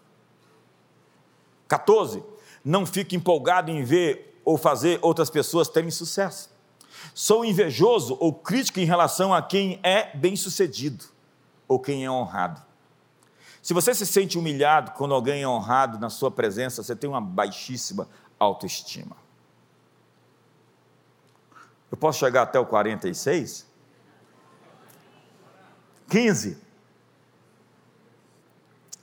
14. 1.68 2.24
Não 2.64 2.86
fique 2.86 3.16
empolgado 3.16 3.70
em 3.70 3.84
ver 3.84 4.42
ou 4.44 4.58
fazer 4.58 5.00
outras 5.02 5.30
pessoas 5.30 5.68
terem 5.68 5.92
sucesso. 5.92 6.50
Sou 7.14 7.46
invejoso 7.46 8.18
ou 8.20 8.34
crítico 8.34 8.80
em 8.80 8.86
relação 8.86 9.34
a 9.34 9.42
quem 9.42 9.80
é 9.84 10.16
bem-sucedido 10.16 11.06
ou 11.68 11.80
quem 11.80 12.06
é 12.06 12.10
honrado. 12.10 12.62
Se 13.62 13.74
você 13.74 13.94
se 13.94 14.06
sente 14.06 14.38
humilhado 14.38 14.92
quando 14.92 15.14
alguém 15.14 15.44
é 15.44 15.48
honrado 15.48 16.00
na 16.00 16.10
sua 16.10 16.32
presença, 16.32 16.82
você 16.82 16.96
tem 16.96 17.10
uma 17.10 17.20
baixíssima 17.20 18.08
autoestima. 18.40 19.18
Eu 21.92 21.98
posso 21.98 22.20
chegar 22.20 22.44
até 22.44 22.60
o 22.60 22.66
46? 22.66 23.67
15. 26.10 26.58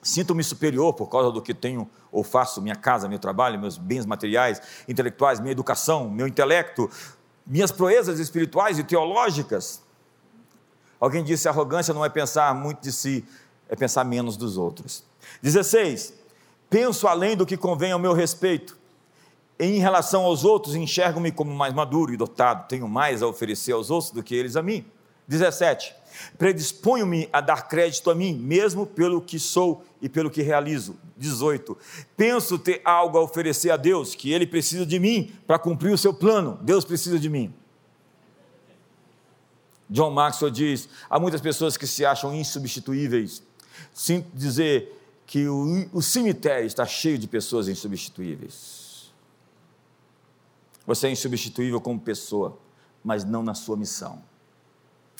Sinto-me 0.03 0.45
superior 0.45 0.93
por 0.93 1.09
causa 1.09 1.31
do 1.31 1.41
que 1.41 1.55
tenho 1.55 1.89
ou 2.13 2.23
faço, 2.23 2.61
minha 2.61 2.77
casa, 2.77 3.09
meu 3.09 3.19
trabalho, 3.19 3.59
meus 3.59 3.79
bens 3.79 4.05
materiais, 4.05 4.61
intelectuais, 4.87 5.41
minha 5.41 5.53
educação, 5.53 6.09
meu 6.11 6.29
intelecto, 6.29 6.91
minhas 7.47 7.73
proezas 7.73 8.19
espirituais 8.19 8.79
e 8.79 8.85
teológicas. 8.85 9.83
Alguém 11.01 11.25
disse: 11.25 11.49
arrogância 11.49 11.93
não 11.93 12.05
é 12.05 12.09
pensar 12.09 12.55
muito 12.55 12.83
de 12.83 12.93
si, 12.93 13.25
é 13.69 13.75
pensar 13.75 14.05
menos 14.05 14.37
dos 14.37 14.57
outros. 14.57 15.05
16. 15.43 16.15
Penso 16.69 17.09
além 17.09 17.37
do 17.37 17.47
que 17.47 17.57
convém 17.57 17.93
ao 17.93 17.99
meu 17.99 18.13
respeito. 18.13 18.77
Em 19.59 19.79
relação 19.79 20.25
aos 20.25 20.45
outros, 20.45 20.75
enxergo-me 20.75 21.31
como 21.31 21.55
mais 21.55 21.73
maduro 21.73 22.13
e 22.13 22.17
dotado, 22.17 22.67
tenho 22.67 22.89
mais 22.89 23.23
a 23.23 23.27
oferecer 23.27 23.73
aos 23.73 23.91
outros 23.91 24.11
do 24.11 24.23
que 24.23 24.35
eles 24.35 24.57
a 24.57 24.63
mim. 24.63 24.85
17. 25.29 25.95
Predisponho-me 26.39 27.29
a 27.33 27.41
dar 27.41 27.69
crédito 27.69 28.11
a 28.11 28.15
mim, 28.15 28.35
mesmo 28.35 28.87
pelo 28.87 29.21
que 29.21 29.39
sou 29.39 29.85
e 30.01 30.09
pelo 30.09 30.31
que 30.31 30.43
realizo. 30.43 30.97
18. 31.17 31.77
Penso 32.17 32.59
ter 32.59 32.81
algo 32.85 33.19
a 33.19 33.21
oferecer 33.21 33.71
a 33.71 33.77
Deus, 33.77 34.15
que 34.15 34.33
Ele 34.33 34.47
precisa 34.47 34.85
de 34.85 34.99
mim 34.99 35.33
para 35.47 35.59
cumprir 35.59 35.93
o 35.93 35.99
seu 35.99 36.12
plano. 36.12 36.59
Deus 36.62 36.85
precisa 36.85 37.19
de 37.19 37.29
mim. 37.29 37.53
John 39.89 40.11
Maxwell 40.11 40.51
diz: 40.51 40.89
há 41.09 41.19
muitas 41.19 41.41
pessoas 41.41 41.77
que 41.77 41.87
se 41.87 42.05
acham 42.05 42.35
insubstituíveis. 42.35 43.43
Sinto 43.93 44.29
dizer 44.35 45.01
que 45.27 45.49
o, 45.49 45.89
o 45.93 46.03
cemitério 46.03 46.67
está 46.67 46.87
cheio 46.87 47.19
de 47.19 47.27
pessoas 47.27 47.69
insubstituíveis. 47.69 49.12
Você 50.87 51.09
é 51.09 51.11
insubstituível 51.11 51.81
como 51.81 51.99
pessoa, 51.99 52.59
mas 53.03 53.25
não 53.25 53.43
na 53.43 53.55
sua 53.55 53.77
missão. 53.77 54.23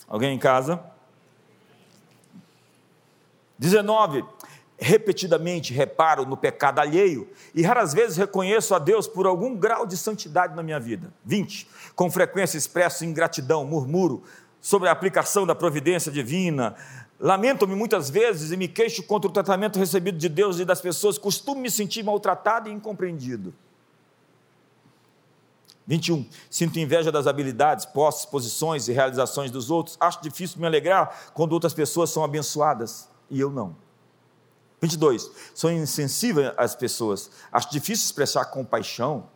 Alguém 0.09 0.35
em 0.35 0.39
casa? 0.39 0.81
19. 3.59 4.25
Repetidamente 4.77 5.73
reparo 5.73 6.27
no 6.27 6.37
pecado 6.37 6.81
alheio 6.81 7.29
e 7.55 7.63
raras 7.63 7.95
vezes 7.95 8.17
reconheço 8.17 8.75
a 8.75 8.79
Deus 8.79 9.07
por 9.07 9.27
algum 9.27 9.57
grau 9.57 9.87
de 9.87 9.97
santidade 9.97 10.55
na 10.55 10.63
minha 10.63 10.81
vida. 10.81 11.13
20. 11.25 11.69
Com 11.95 12.11
frequência 12.11 12.59
expresso 12.59 13.05
ingratidão, 13.05 13.65
murmuro 13.65 14.23
sobre 14.61 14.89
a 14.89 14.93
aplicação 14.93 15.47
da 15.47 15.55
providência 15.55 16.11
divina. 16.11 16.75
Lamento-me 17.21 17.77
muitas 17.77 18.11
vezes 18.11 18.51
e 18.51 18.57
me 18.57 18.67
queixo 18.67 19.03
contra 19.05 19.31
o 19.31 19.33
tratamento 19.33 19.79
recebido 19.79 20.19
de 20.19 20.29
Deus 20.29 20.59
e 20.59 20.65
das 20.65 20.81
pessoas. 20.81 21.17
Costumo 21.17 21.61
me 21.61 21.71
sentir 21.71 22.03
maltratado 22.03 22.69
e 22.69 22.73
incompreendido. 22.73 23.55
21. 25.87 26.27
Sinto 26.51 26.79
inveja 26.79 27.13
das 27.13 27.27
habilidades, 27.27 27.85
posses, 27.85 28.25
posições 28.25 28.89
e 28.89 28.93
realizações 28.93 29.51
dos 29.51 29.71
outros. 29.71 29.97
Acho 30.01 30.23
difícil 30.23 30.59
me 30.61 30.67
alegrar 30.67 31.33
quando 31.35 31.53
outras 31.53 31.75
pessoas 31.75 32.11
são 32.11 32.25
abençoadas 32.25 33.09
e 33.31 33.39
eu 33.41 33.51
não. 33.51 33.77
22. 34.81 35.31
Sou 35.55 35.71
insensível 35.71 36.53
às 36.57 36.75
pessoas. 36.75 37.31
Acho 37.53 37.71
difícil 37.71 38.05
expressar 38.07 38.45
compaixão. 38.47 39.29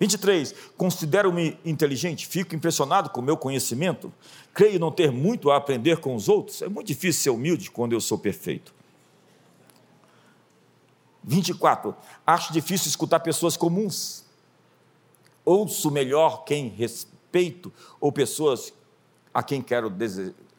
23. 0.00 0.54
Considero-me 0.76 1.58
inteligente. 1.64 2.26
Fico 2.26 2.54
impressionado 2.54 3.10
com 3.10 3.20
o 3.20 3.24
meu 3.24 3.36
conhecimento. 3.36 4.12
Creio 4.52 4.78
não 4.78 4.90
ter 4.90 5.10
muito 5.10 5.50
a 5.50 5.56
aprender 5.56 5.98
com 5.98 6.14
os 6.14 6.28
outros. 6.28 6.62
É 6.62 6.68
muito 6.68 6.86
difícil 6.86 7.22
ser 7.22 7.30
humilde 7.30 7.70
quando 7.70 7.92
eu 7.92 8.00
sou 8.00 8.18
perfeito. 8.18 8.74
24. 11.22 11.94
Acho 12.26 12.52
difícil 12.52 12.88
escutar 12.88 13.20
pessoas 13.20 13.56
comuns 13.56 14.23
ouço 15.44 15.90
melhor 15.90 16.44
quem 16.44 16.68
respeito 16.68 17.72
ou 18.00 18.10
pessoas 18.10 18.72
a 19.32 19.42
quem 19.42 19.60
quero 19.60 19.92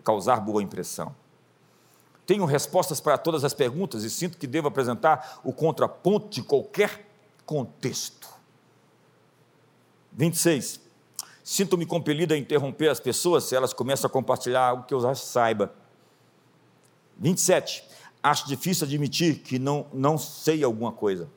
causar 0.04 0.40
boa 0.40 0.62
impressão. 0.62 1.16
Tenho 2.26 2.46
respostas 2.46 3.00
para 3.00 3.18
todas 3.18 3.44
as 3.44 3.54
perguntas 3.54 4.04
e 4.04 4.10
sinto 4.10 4.38
que 4.38 4.48
devo 4.48 4.68
apresentar 4.68 5.40
o 5.44 5.54
contraponto 5.54 6.30
de 6.30 6.42
qualquer 6.42 7.08
contexto. 7.46 8.28
26. 10.12 10.82
Sinto-me 11.44 11.86
compelido 11.86 12.34
a 12.34 12.38
interromper 12.38 12.90
as 12.90 13.00
pessoas 13.00 13.44
se 13.44 13.56
elas 13.56 13.74
começam 13.74 14.08
a 14.08 14.12
compartilhar 14.12 14.70
algo 14.70 14.84
que 14.84 14.94
eu 14.94 15.00
já 15.00 15.14
saiba. 15.14 15.74
27. 17.18 17.84
Acho 18.24 18.48
difícil 18.48 18.88
admitir 18.88 19.40
que 19.40 19.60
não, 19.60 19.86
não 19.94 20.18
sei 20.18 20.64
alguma 20.64 20.92
coisa. 20.92 21.30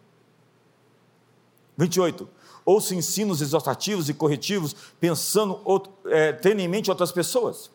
28 1.77 2.29
ouço 2.69 2.95
ensinos 2.95 3.41
exortativos 3.41 4.11
e 4.11 4.15
corretivos, 4.15 4.77
pensando, 5.01 5.59
é, 6.07 6.33
tendo 6.33 6.61
em 6.61 6.69
mente 6.69 6.91
outras 6.91 7.11
pessoas. 7.11 7.71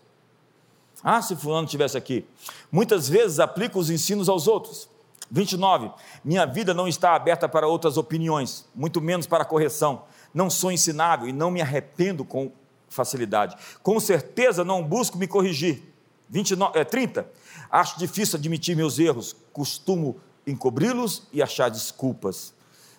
Ah, 1.03 1.19
se 1.19 1.35
fulano 1.35 1.65
estivesse 1.65 1.97
aqui. 1.97 2.25
Muitas 2.71 3.09
vezes 3.09 3.39
aplico 3.39 3.79
os 3.79 3.89
ensinos 3.89 4.29
aos 4.29 4.47
outros. 4.47 4.87
29. 5.31 5.91
Minha 6.23 6.45
vida 6.45 6.75
não 6.75 6.87
está 6.87 7.15
aberta 7.15 7.49
para 7.49 7.67
outras 7.67 7.97
opiniões, 7.97 8.65
muito 8.75 9.01
menos 9.01 9.25
para 9.25 9.43
correção. 9.43 10.03
Não 10.31 10.47
sou 10.47 10.71
ensinável 10.71 11.27
e 11.27 11.33
não 11.33 11.49
me 11.49 11.59
arrependo 11.59 12.23
com 12.23 12.51
facilidade. 12.87 13.57
Com 13.81 13.99
certeza 13.99 14.63
não 14.63 14.83
busco 14.83 15.17
me 15.17 15.27
corrigir. 15.27 15.81
29, 16.29 16.77
é, 16.77 16.83
30. 16.83 17.27
Acho 17.71 17.97
difícil 17.97 18.37
admitir 18.37 18.75
meus 18.75 18.99
erros, 18.99 19.35
costumo 19.51 20.19
encobri-los 20.45 21.23
e 21.33 21.41
achar 21.41 21.69
desculpas. 21.69 22.53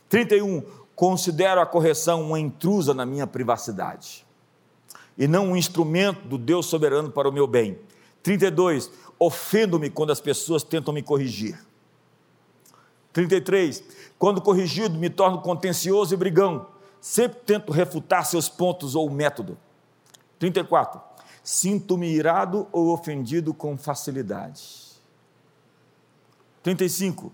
31. 0.08 0.83
Considero 0.94 1.60
a 1.60 1.66
correção 1.66 2.22
uma 2.22 2.38
intrusa 2.38 2.94
na 2.94 3.04
minha 3.04 3.26
privacidade 3.26 4.24
e 5.16 5.26
não 5.26 5.52
um 5.52 5.56
instrumento 5.56 6.26
do 6.26 6.36
Deus 6.36 6.66
soberano 6.66 7.10
para 7.10 7.28
o 7.28 7.32
meu 7.32 7.46
bem. 7.46 7.78
32. 8.22 8.90
Ofendo-me 9.18 9.90
quando 9.90 10.10
as 10.10 10.20
pessoas 10.20 10.62
tentam 10.62 10.92
me 10.92 11.02
corrigir. 11.02 11.58
33. 13.12 13.82
Quando 14.18 14.40
corrigido, 14.40 14.98
me 14.98 15.08
torno 15.08 15.40
contencioso 15.40 16.14
e 16.14 16.16
brigão. 16.16 16.66
Sempre 17.00 17.40
tento 17.40 17.72
refutar 17.72 18.24
seus 18.26 18.48
pontos 18.48 18.94
ou 18.94 19.08
método. 19.08 19.56
34. 20.38 21.00
Sinto-me 21.42 22.08
irado 22.08 22.66
ou 22.72 22.88
ofendido 22.88 23.54
com 23.54 23.76
facilidade. 23.76 24.84
35. 26.62 27.30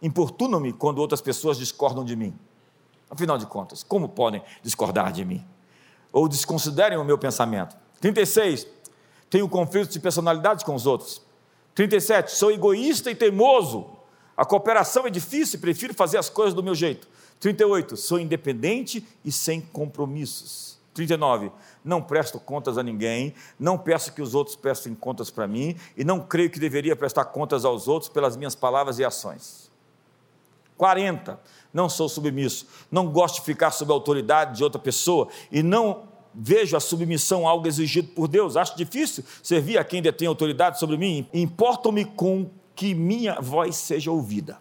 Importunam-me 0.00 0.72
quando 0.72 0.98
outras 0.98 1.20
pessoas 1.20 1.58
discordam 1.58 2.04
de 2.04 2.14
mim. 2.14 2.38
Afinal 3.10 3.38
de 3.38 3.46
contas, 3.46 3.82
como 3.82 4.08
podem 4.08 4.42
discordar 4.62 5.12
de 5.12 5.24
mim? 5.24 5.44
Ou 6.12 6.28
desconsiderem 6.28 6.98
o 6.98 7.04
meu 7.04 7.18
pensamento. 7.18 7.76
36. 8.00 8.66
Tenho 9.30 9.48
conflitos 9.48 9.92
de 9.92 10.00
personalidade 10.00 10.64
com 10.64 10.74
os 10.74 10.86
outros. 10.86 11.22
37. 11.74 12.32
Sou 12.32 12.50
egoísta 12.50 13.10
e 13.10 13.14
teimoso. 13.14 13.86
A 14.36 14.44
cooperação 14.44 15.06
é 15.06 15.10
difícil 15.10 15.58
e 15.58 15.60
prefiro 15.60 15.94
fazer 15.94 16.18
as 16.18 16.28
coisas 16.28 16.54
do 16.54 16.62
meu 16.62 16.74
jeito. 16.74 17.08
38. 17.40 17.96
Sou 17.96 18.18
independente 18.18 19.06
e 19.24 19.32
sem 19.32 19.60
compromissos. 19.60 20.78
39. 20.94 21.52
Não 21.84 22.02
presto 22.02 22.40
contas 22.40 22.76
a 22.76 22.82
ninguém, 22.82 23.32
não 23.58 23.78
peço 23.78 24.12
que 24.12 24.20
os 24.20 24.34
outros 24.34 24.56
prestem 24.56 24.94
contas 24.94 25.30
para 25.30 25.46
mim 25.46 25.76
e 25.96 26.04
não 26.04 26.20
creio 26.20 26.50
que 26.50 26.58
deveria 26.58 26.96
prestar 26.96 27.26
contas 27.26 27.64
aos 27.64 27.86
outros 27.86 28.10
pelas 28.10 28.36
minhas 28.36 28.54
palavras 28.54 28.98
e 28.98 29.04
ações. 29.04 29.67
40. 30.78 31.38
Não 31.74 31.88
sou 31.88 32.08
submisso, 32.08 32.66
não 32.90 33.10
gosto 33.10 33.36
de 33.36 33.42
ficar 33.42 33.70
sob 33.70 33.92
a 33.92 33.94
autoridade 33.94 34.56
de 34.56 34.64
outra 34.64 34.80
pessoa 34.80 35.28
e 35.52 35.62
não 35.62 36.04
vejo 36.34 36.76
a 36.76 36.80
submissão 36.80 37.46
algo 37.46 37.66
exigido 37.66 38.08
por 38.08 38.28
Deus. 38.28 38.56
Acho 38.56 38.76
difícil 38.76 39.22
servir 39.42 39.76
a 39.76 39.84
quem 39.84 40.00
detém 40.00 40.26
autoridade 40.26 40.78
sobre 40.78 40.96
mim. 40.96 41.28
Importo-me 41.34 42.06
com 42.06 42.48
que 42.74 42.94
minha 42.94 43.38
voz 43.40 43.76
seja 43.76 44.10
ouvida. 44.10 44.58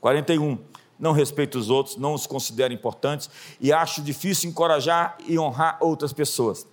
41 0.00 0.58
não 0.98 1.10
respeito 1.10 1.58
os 1.58 1.68
outros, 1.68 1.96
não 1.96 2.14
os 2.14 2.28
considero 2.28 2.72
importantes 2.72 3.28
e 3.60 3.72
acho 3.72 4.00
difícil 4.00 4.48
encorajar 4.48 5.18
e 5.26 5.36
honrar 5.36 5.76
outras 5.80 6.12
pessoas. 6.12 6.64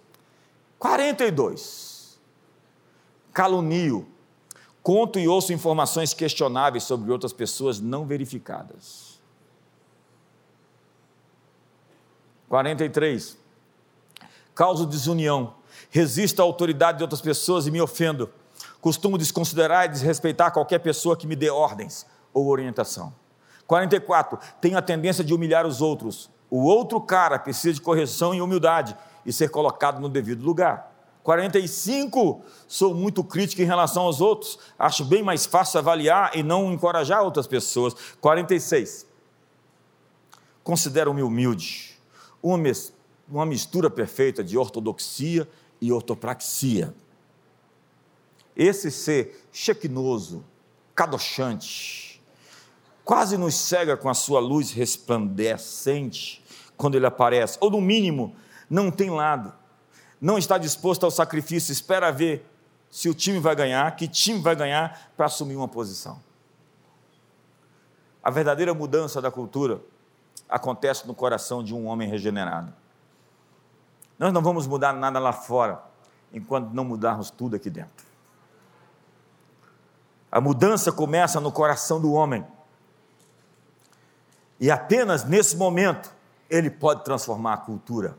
42. 0.78 2.20
Calunio. 3.34 4.08
Conto 4.90 5.20
e 5.20 5.28
ouço 5.28 5.54
informações 5.54 6.16
questionáveis 6.16 6.84
sobre 6.84 7.12
outras 7.12 7.32
pessoas 7.32 7.80
não 7.80 8.08
verificadas. 8.08 9.20
43. 12.48 13.38
Causo 14.56 14.88
desunião. 14.88 15.54
Resisto 15.92 16.40
à 16.40 16.44
autoridade 16.44 16.98
de 16.98 17.04
outras 17.04 17.22
pessoas 17.22 17.68
e 17.68 17.72
me 17.72 17.80
ofendo. 17.80 18.32
Costumo 18.82 19.16
desconsiderar 19.16 19.86
e 19.86 19.90
desrespeitar 19.90 20.52
qualquer 20.52 20.80
pessoa 20.80 21.16
que 21.16 21.28
me 21.28 21.36
dê 21.36 21.52
ordens 21.52 22.08
ou 22.34 22.48
orientação. 22.48 23.14
44. 23.68 24.40
Tenho 24.60 24.76
a 24.76 24.82
tendência 24.82 25.24
de 25.24 25.36
humilhar 25.36 25.68
os 25.68 25.82
outros. 25.82 26.32
O 26.50 26.64
outro 26.64 27.00
cara 27.00 27.38
precisa 27.38 27.76
de 27.76 27.82
correção 27.82 28.34
e 28.34 28.42
humildade 28.42 28.98
e 29.24 29.32
ser 29.32 29.50
colocado 29.50 30.02
no 30.02 30.10
devido 30.10 30.44
lugar. 30.44 30.89
45. 31.30 32.42
Sou 32.68 32.96
muito 32.96 33.24
crítico 33.24 33.62
em 33.62 33.66
relação 33.66 34.02
aos 34.02 34.20
outros. 34.20 34.58
Acho 34.80 35.06
bem 35.06 35.22
mais 35.22 35.46
fácil 35.46 35.78
avaliar 35.78 36.36
e 36.36 36.42
não 36.42 36.74
encorajar 36.74 37.22
outras 37.22 37.46
pessoas. 37.46 37.96
46. 38.20 39.06
Considero-me 40.64 41.22
humilde. 41.22 42.00
Uma, 42.42 43.46
mistura 43.46 43.92
perfeita 43.92 44.44
de 44.44 44.58
ortodoxia 44.58 45.48
e 45.80 45.92
ortopraxia. 45.92 46.96
Esse 48.56 48.90
ser 48.90 49.48
chequinoso, 49.52 50.44
cadochante, 50.96 52.24
quase 53.06 53.38
nos 53.38 53.54
cega 53.54 53.96
com 53.96 54.10
a 54.10 54.16
sua 54.16 54.40
luz 54.40 54.72
resplandecente 54.72 56.44
quando 56.76 56.96
ele 56.96 57.06
aparece, 57.06 57.56
ou 57.62 57.70
no 57.70 57.80
mínimo, 57.80 58.36
não 58.68 58.90
tem 58.90 59.12
lado, 59.12 59.59
não 60.20 60.38
está 60.38 60.57
disposto 60.57 61.05
ao 61.05 61.11
sacrifício, 61.11 61.72
espera 61.72 62.11
ver 62.11 62.45
se 62.89 63.07
o 63.07 63.13
time 63.13 63.39
vai 63.39 63.55
ganhar, 63.55 63.95
que 63.95 64.07
time 64.07 64.41
vai 64.41 64.55
ganhar 64.55 65.11
para 65.15 65.28
assumir 65.28 65.55
uma 65.55 65.67
posição. 65.67 66.20
A 68.22 68.30
verdadeira 68.30 68.74
mudança 68.74 69.22
da 69.22 69.32
cultura 69.32 69.82
acontece 70.47 71.07
no 71.07 71.13
coração 71.13 71.63
de 71.63 71.74
um 71.74 71.88
homem 71.88 72.09
regenerado. 72.09 72.74
Nós 74.17 74.34
não 74.34 74.41
vamos 74.41 74.67
mudar 74.67 74.91
nada 74.93 75.20
lá 75.20 75.32
fora 75.32 75.82
enquanto 76.34 76.72
não 76.72 76.84
mudarmos 76.84 77.30
tudo 77.30 77.55
aqui 77.55 77.70
dentro. 77.70 78.05
A 80.32 80.41
mudança 80.41 80.91
começa 80.91 81.39
no 81.39 81.51
coração 81.51 82.01
do 82.01 82.11
homem. 82.11 82.45
E 84.59 84.70
apenas 84.70 85.24
nesse 85.24 85.55
momento 85.55 86.13
ele 86.49 86.70
pode 86.70 87.03
transformar 87.03 87.53
a 87.53 87.57
cultura. 87.57 88.17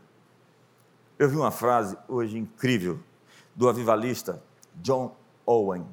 Eu 1.21 1.29
vi 1.29 1.35
uma 1.35 1.51
frase 1.51 1.95
hoje 2.07 2.35
incrível 2.35 2.99
do 3.55 3.69
avivalista 3.69 4.41
John 4.77 5.15
Owen, 5.45 5.85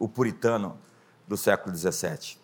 o 0.00 0.08
puritano 0.08 0.76
do 1.28 1.36
século 1.36 1.76
XVII. 1.76 2.36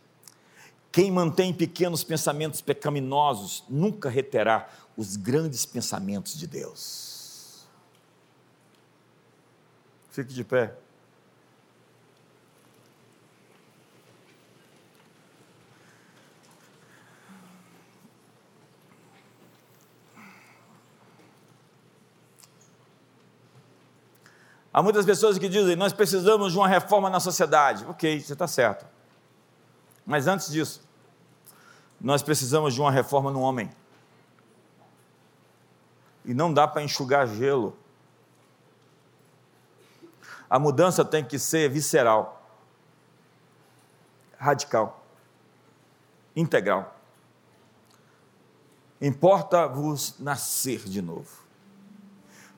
Quem 0.92 1.10
mantém 1.10 1.52
pequenos 1.52 2.04
pensamentos 2.04 2.60
pecaminosos 2.60 3.64
nunca 3.68 4.08
reterá 4.08 4.68
os 4.96 5.16
grandes 5.16 5.66
pensamentos 5.66 6.38
de 6.38 6.46
Deus. 6.46 7.68
Fique 10.12 10.32
de 10.32 10.44
pé. 10.44 10.78
Há 24.72 24.82
muitas 24.82 25.04
pessoas 25.04 25.38
que 25.38 25.48
dizem: 25.48 25.76
nós 25.76 25.92
precisamos 25.92 26.52
de 26.52 26.58
uma 26.58 26.68
reforma 26.68 27.10
na 27.10 27.20
sociedade. 27.20 27.84
Ok, 27.86 28.20
você 28.20 28.32
está 28.32 28.46
certo. 28.46 28.86
Mas 30.06 30.26
antes 30.26 30.50
disso, 30.50 30.82
nós 32.00 32.22
precisamos 32.22 32.74
de 32.74 32.80
uma 32.80 32.90
reforma 32.90 33.30
no 33.30 33.40
homem. 33.40 33.70
E 36.24 36.32
não 36.32 36.52
dá 36.52 36.66
para 36.66 36.82
enxugar 36.82 37.26
gelo. 37.26 37.76
A 40.48 40.58
mudança 40.58 41.04
tem 41.04 41.24
que 41.24 41.38
ser 41.38 41.68
visceral, 41.70 42.42
radical, 44.36 45.04
integral. 46.34 46.96
Importa-vos 49.00 50.18
nascer 50.18 50.80
de 50.80 51.00
novo. 51.00 51.39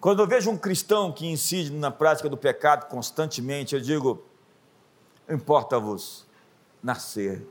Quando 0.03 0.20
eu 0.20 0.26
vejo 0.26 0.50
um 0.50 0.59
cristão 0.59 1.12
que 1.12 1.28
incide 1.28 1.70
na 1.70 1.88
prática 1.88 2.28
do 2.28 2.36
pecado 2.36 2.88
constantemente, 2.88 3.76
eu 3.76 3.80
digo: 3.80 4.24
importa-vos 5.30 6.26
nascer 6.82 7.46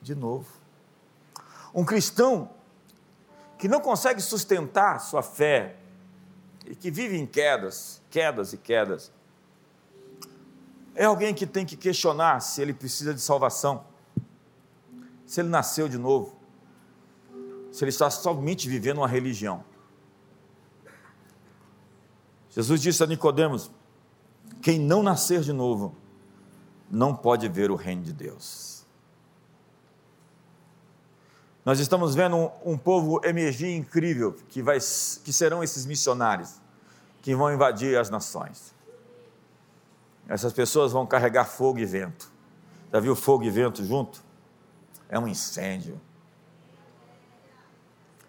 de 0.00 0.14
novo. 0.14 0.46
Um 1.74 1.84
cristão 1.84 2.50
que 3.58 3.66
não 3.66 3.80
consegue 3.80 4.20
sustentar 4.20 5.00
sua 5.00 5.24
fé 5.24 5.74
e 6.68 6.76
que 6.76 6.88
vive 6.88 7.18
em 7.18 7.26
quedas, 7.26 8.00
quedas 8.08 8.52
e 8.52 8.58
quedas, 8.58 9.10
é 10.94 11.04
alguém 11.04 11.34
que 11.34 11.48
tem 11.48 11.66
que 11.66 11.76
questionar 11.76 12.38
se 12.38 12.62
ele 12.62 12.72
precisa 12.72 13.12
de 13.12 13.20
salvação, 13.20 13.84
se 15.26 15.40
ele 15.40 15.48
nasceu 15.48 15.88
de 15.88 15.98
novo, 15.98 16.38
se 17.72 17.82
ele 17.82 17.90
está 17.90 18.08
somente 18.08 18.68
vivendo 18.68 18.98
uma 18.98 19.08
religião. 19.08 19.64
Jesus 22.50 22.80
disse 22.80 23.02
a 23.02 23.06
Nicodemos: 23.06 23.70
quem 24.62 24.78
não 24.78 25.02
nascer 25.02 25.40
de 25.40 25.52
novo 25.52 25.94
não 26.90 27.14
pode 27.14 27.48
ver 27.48 27.70
o 27.70 27.76
reino 27.76 28.02
de 28.02 28.12
Deus. 28.12 28.84
Nós 31.64 31.78
estamos 31.80 32.14
vendo 32.14 32.34
um, 32.36 32.50
um 32.64 32.78
povo 32.78 33.20
emergir 33.24 33.76
incrível, 33.76 34.34
que, 34.48 34.62
vai, 34.62 34.78
que 34.78 35.32
serão 35.32 35.62
esses 35.62 35.84
missionários, 35.84 36.54
que 37.20 37.34
vão 37.34 37.52
invadir 37.52 37.98
as 37.98 38.08
nações. 38.08 38.74
Essas 40.26 40.52
pessoas 40.52 40.92
vão 40.92 41.06
carregar 41.06 41.44
fogo 41.44 41.78
e 41.78 41.84
vento, 41.84 42.30
Já 42.92 43.00
viu 43.00 43.14
fogo 43.14 43.44
e 43.44 43.50
vento 43.50 43.84
junto? 43.84 44.22
É 45.08 45.18
um 45.18 45.28
incêndio. 45.28 46.00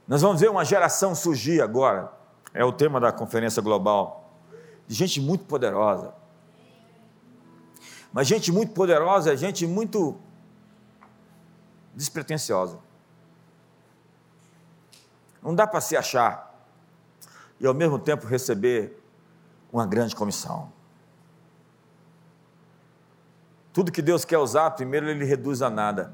Nós 0.07 0.21
vamos 0.21 0.41
ver 0.41 0.49
uma 0.49 0.65
geração 0.65 1.13
surgir 1.13 1.61
agora, 1.61 2.11
é 2.53 2.63
o 2.63 2.71
tema 2.71 2.99
da 2.99 3.11
conferência 3.11 3.61
global, 3.61 4.33
de 4.87 4.95
gente 4.95 5.21
muito 5.21 5.45
poderosa. 5.45 6.13
Mas 8.11 8.27
gente 8.27 8.51
muito 8.51 8.73
poderosa 8.73 9.33
é 9.33 9.37
gente 9.37 9.67
muito 9.67 10.17
despretensiosa. 11.93 12.79
Não 15.41 15.53
dá 15.53 15.67
para 15.67 15.79
se 15.79 15.95
achar 15.95 16.49
e 17.59 17.67
ao 17.67 17.73
mesmo 17.73 17.99
tempo 17.99 18.25
receber 18.25 19.01
uma 19.71 19.85
grande 19.85 20.15
comissão. 20.15 20.71
Tudo 23.71 23.91
que 23.91 24.01
Deus 24.01 24.25
quer 24.25 24.39
usar, 24.39 24.71
primeiro 24.71 25.07
ele 25.07 25.23
reduz 25.23 25.61
a 25.61 25.69
nada. 25.69 26.13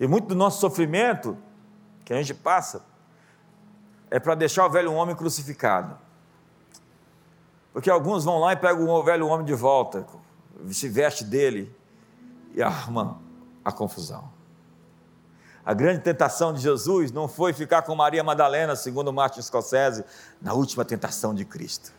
E 0.00 0.06
muito 0.06 0.28
do 0.28 0.34
nosso 0.34 0.60
sofrimento 0.60 1.36
que 2.04 2.12
a 2.12 2.16
gente 2.16 2.34
passa 2.34 2.84
é 4.16 4.18
para 4.18 4.34
deixar 4.34 4.64
o 4.64 4.70
velho 4.70 4.94
homem 4.94 5.14
crucificado. 5.14 5.94
Porque 7.70 7.90
alguns 7.90 8.24
vão 8.24 8.38
lá 8.38 8.54
e 8.54 8.56
pegam 8.56 8.88
o 8.88 9.02
velho 9.02 9.26
homem 9.26 9.44
de 9.44 9.52
volta, 9.52 10.06
se 10.70 10.88
veste 10.88 11.22
dele 11.22 11.70
e 12.54 12.62
arma 12.62 13.20
a 13.62 13.70
confusão. 13.70 14.32
A 15.62 15.74
grande 15.74 16.00
tentação 16.00 16.54
de 16.54 16.60
Jesus 16.60 17.12
não 17.12 17.28
foi 17.28 17.52
ficar 17.52 17.82
com 17.82 17.94
Maria 17.94 18.24
Madalena, 18.24 18.74
segundo 18.74 19.12
Martin 19.12 19.42
Scorsese, 19.42 20.02
na 20.40 20.54
última 20.54 20.82
tentação 20.82 21.34
de 21.34 21.44
Cristo. 21.44 21.92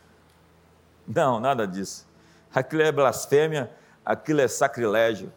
Não, 1.08 1.40
nada 1.40 1.68
disso. 1.68 2.08
Aquilo 2.52 2.82
é 2.82 2.92
blasfêmia, 2.92 3.70
aquilo 4.04 4.42
é 4.42 4.48
sacrilégio, 4.48 5.32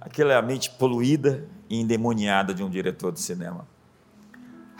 aquilo 0.00 0.32
é 0.32 0.34
a 0.34 0.42
mente 0.42 0.70
poluída 0.70 1.46
e 1.68 1.80
endemoniada 1.80 2.52
de 2.52 2.64
um 2.64 2.68
diretor 2.68 3.12
de 3.12 3.20
cinema. 3.20 3.64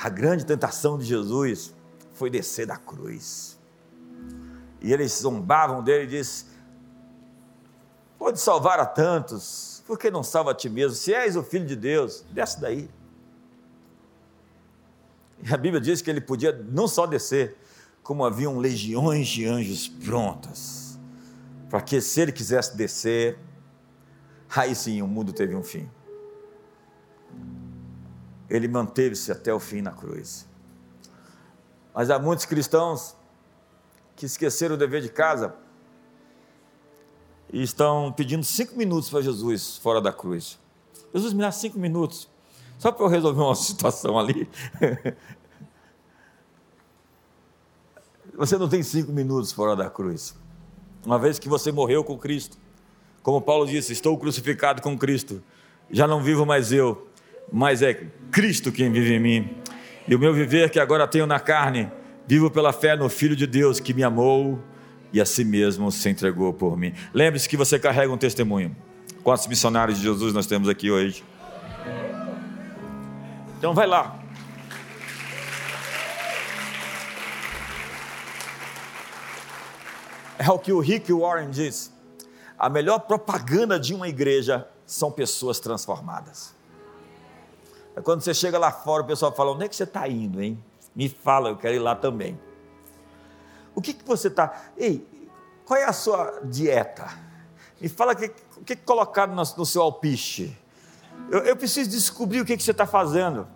A 0.02 0.08
grande 0.08 0.46
tentação 0.46 0.96
de 0.96 1.04
Jesus 1.04 1.74
foi 2.14 2.30
descer 2.30 2.66
da 2.66 2.78
cruz. 2.78 3.58
E 4.80 4.94
eles 4.94 5.12
zombavam 5.20 5.84
dele 5.84 6.04
e 6.04 6.06
disse: 6.06 6.46
Pode 8.18 8.40
salvar 8.40 8.80
a 8.80 8.86
tantos, 8.86 9.82
por 9.86 9.98
que 9.98 10.10
não 10.10 10.22
salva 10.22 10.52
a 10.52 10.54
ti 10.54 10.70
mesmo? 10.70 10.96
Se 10.96 11.12
és 11.12 11.36
o 11.36 11.42
filho 11.42 11.66
de 11.66 11.76
Deus, 11.76 12.24
desce 12.30 12.58
daí. 12.58 12.88
E 15.42 15.52
a 15.52 15.56
Bíblia 15.58 15.80
diz 15.80 16.00
que 16.00 16.08
ele 16.08 16.20
podia 16.20 16.52
não 16.70 16.88
só 16.88 17.06
descer, 17.06 17.58
como 18.02 18.24
haviam 18.24 18.58
legiões 18.58 19.28
de 19.28 19.46
anjos 19.46 19.86
prontas, 19.86 20.98
para 21.68 21.82
que 21.82 22.00
se 22.00 22.22
ele 22.22 22.32
quisesse 22.32 22.74
descer, 22.74 23.38
aí 24.48 24.74
sim 24.74 25.02
o 25.02 25.06
mundo 25.06 25.30
teve 25.30 25.54
um 25.54 25.62
fim. 25.62 25.88
Ele 28.50 28.66
manteve-se 28.66 29.30
até 29.30 29.54
o 29.54 29.60
fim 29.60 29.80
na 29.80 29.92
cruz. 29.92 30.46
Mas 31.94 32.10
há 32.10 32.18
muitos 32.18 32.44
cristãos 32.44 33.16
que 34.16 34.26
esqueceram 34.26 34.74
o 34.74 34.78
dever 34.78 35.00
de 35.00 35.08
casa 35.08 35.54
e 37.52 37.62
estão 37.62 38.12
pedindo 38.12 38.44
cinco 38.44 38.76
minutos 38.76 39.08
para 39.08 39.22
Jesus 39.22 39.76
fora 39.78 40.00
da 40.00 40.12
cruz. 40.12 40.58
Jesus 41.14 41.32
me 41.32 41.40
dá 41.40 41.50
cinco 41.50 41.78
minutos, 41.78 42.28
só 42.78 42.92
para 42.92 43.04
eu 43.04 43.08
resolver 43.08 43.40
uma 43.40 43.54
situação 43.56 44.18
ali. 44.18 44.48
Você 48.36 48.56
não 48.56 48.68
tem 48.68 48.82
cinco 48.82 49.12
minutos 49.12 49.52
fora 49.52 49.76
da 49.76 49.90
cruz. 49.90 50.34
Uma 51.04 51.18
vez 51.18 51.38
que 51.38 51.48
você 51.48 51.70
morreu 51.72 52.04
com 52.04 52.18
Cristo, 52.18 52.56
como 53.22 53.40
Paulo 53.40 53.66
disse, 53.66 53.92
estou 53.92 54.16
crucificado 54.18 54.80
com 54.80 54.96
Cristo, 54.98 55.42
já 55.90 56.06
não 56.06 56.22
vivo 56.22 56.46
mais 56.46 56.72
eu, 56.72 57.08
mas 57.52 57.82
é 57.82 57.94
Cristo 58.30 58.70
quem 58.70 58.90
vive 58.90 59.14
em 59.14 59.20
mim. 59.20 59.50
E 60.06 60.14
o 60.14 60.18
meu 60.18 60.32
viver 60.32 60.70
que 60.70 60.80
agora 60.80 61.06
tenho 61.06 61.26
na 61.26 61.38
carne, 61.38 61.90
vivo 62.26 62.50
pela 62.50 62.72
fé 62.72 62.96
no 62.96 63.08
Filho 63.08 63.36
de 63.36 63.46
Deus 63.46 63.80
que 63.80 63.92
me 63.92 64.02
amou 64.02 64.62
e 65.12 65.20
a 65.20 65.26
si 65.26 65.44
mesmo 65.44 65.90
se 65.90 66.08
entregou 66.08 66.52
por 66.52 66.76
mim. 66.76 66.92
Lembre-se 67.12 67.48
que 67.48 67.56
você 67.56 67.78
carrega 67.78 68.12
um 68.12 68.18
testemunho. 68.18 68.76
Quantos 69.22 69.46
missionários 69.46 69.98
de 69.98 70.04
Jesus 70.04 70.32
nós 70.32 70.46
temos 70.46 70.68
aqui 70.68 70.90
hoje? 70.90 71.24
Então 73.58 73.74
vai 73.74 73.86
lá. 73.86 74.18
É 80.38 80.50
o 80.50 80.58
que 80.58 80.72
o 80.72 80.80
Rick 80.80 81.12
Warren 81.12 81.50
diz. 81.50 81.92
A 82.58 82.70
melhor 82.70 83.00
propaganda 83.00 83.78
de 83.78 83.94
uma 83.94 84.08
igreja 84.08 84.66
são 84.86 85.10
pessoas 85.12 85.60
transformadas. 85.60 86.54
É 88.00 88.02
quando 88.02 88.22
você 88.22 88.32
chega 88.32 88.58
lá 88.58 88.72
fora, 88.72 89.02
o 89.02 89.06
pessoal 89.06 89.30
fala: 89.30 89.52
onde 89.52 89.66
é 89.66 89.68
que 89.68 89.76
você 89.76 89.84
está 89.84 90.08
indo, 90.08 90.42
hein? 90.42 90.62
Me 90.96 91.06
fala, 91.06 91.50
eu 91.50 91.56
quero 91.56 91.74
ir 91.74 91.78
lá 91.78 91.94
também. 91.94 92.40
O 93.74 93.82
que, 93.82 93.92
que 93.92 94.04
você 94.04 94.28
está. 94.28 94.58
Ei, 94.74 95.06
qual 95.66 95.78
é 95.78 95.84
a 95.84 95.92
sua 95.92 96.40
dieta? 96.44 97.06
Me 97.78 97.90
fala 97.90 98.14
o 98.14 98.16
que, 98.16 98.28
que 98.64 98.76
colocaram 98.76 99.34
no, 99.34 99.42
no 99.42 99.66
seu 99.66 99.82
alpiche. 99.82 100.56
Eu, 101.30 101.40
eu, 101.40 101.56
preciso 101.56 101.90
descobrir 101.90 102.40
o 102.40 102.44
que, 102.44 102.56
que 102.56 102.62
você 102.62 102.70
está 102.70 102.86
fazendo. 102.86 103.46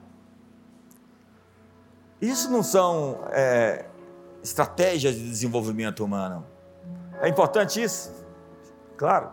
Isso 2.20 2.50
não 2.50 2.62
são 2.62 3.24
é, 3.30 3.86
estratégias 4.42 5.14
de 5.14 5.26
desenvolvimento 5.26 6.04
humano. 6.04 6.46
É 7.20 7.28
importante 7.28 7.82
isso? 7.82 8.12
Claro. 8.96 9.30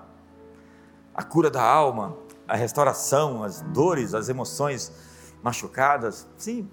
A 1.14 1.22
cura 1.22 1.50
da 1.52 1.62
alma, 1.62 2.18
a 2.48 2.56
restauração, 2.56 3.44
as 3.44 3.62
dores, 3.62 4.14
as 4.14 4.30
emoções 4.30 4.92
machucadas, 5.42 6.28
sim. 6.38 6.70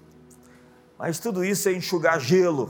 Mas 0.97 1.19
tudo 1.19 1.43
isso 1.43 1.69
é 1.69 1.73
enxugar 1.73 2.19
gelo 2.19 2.69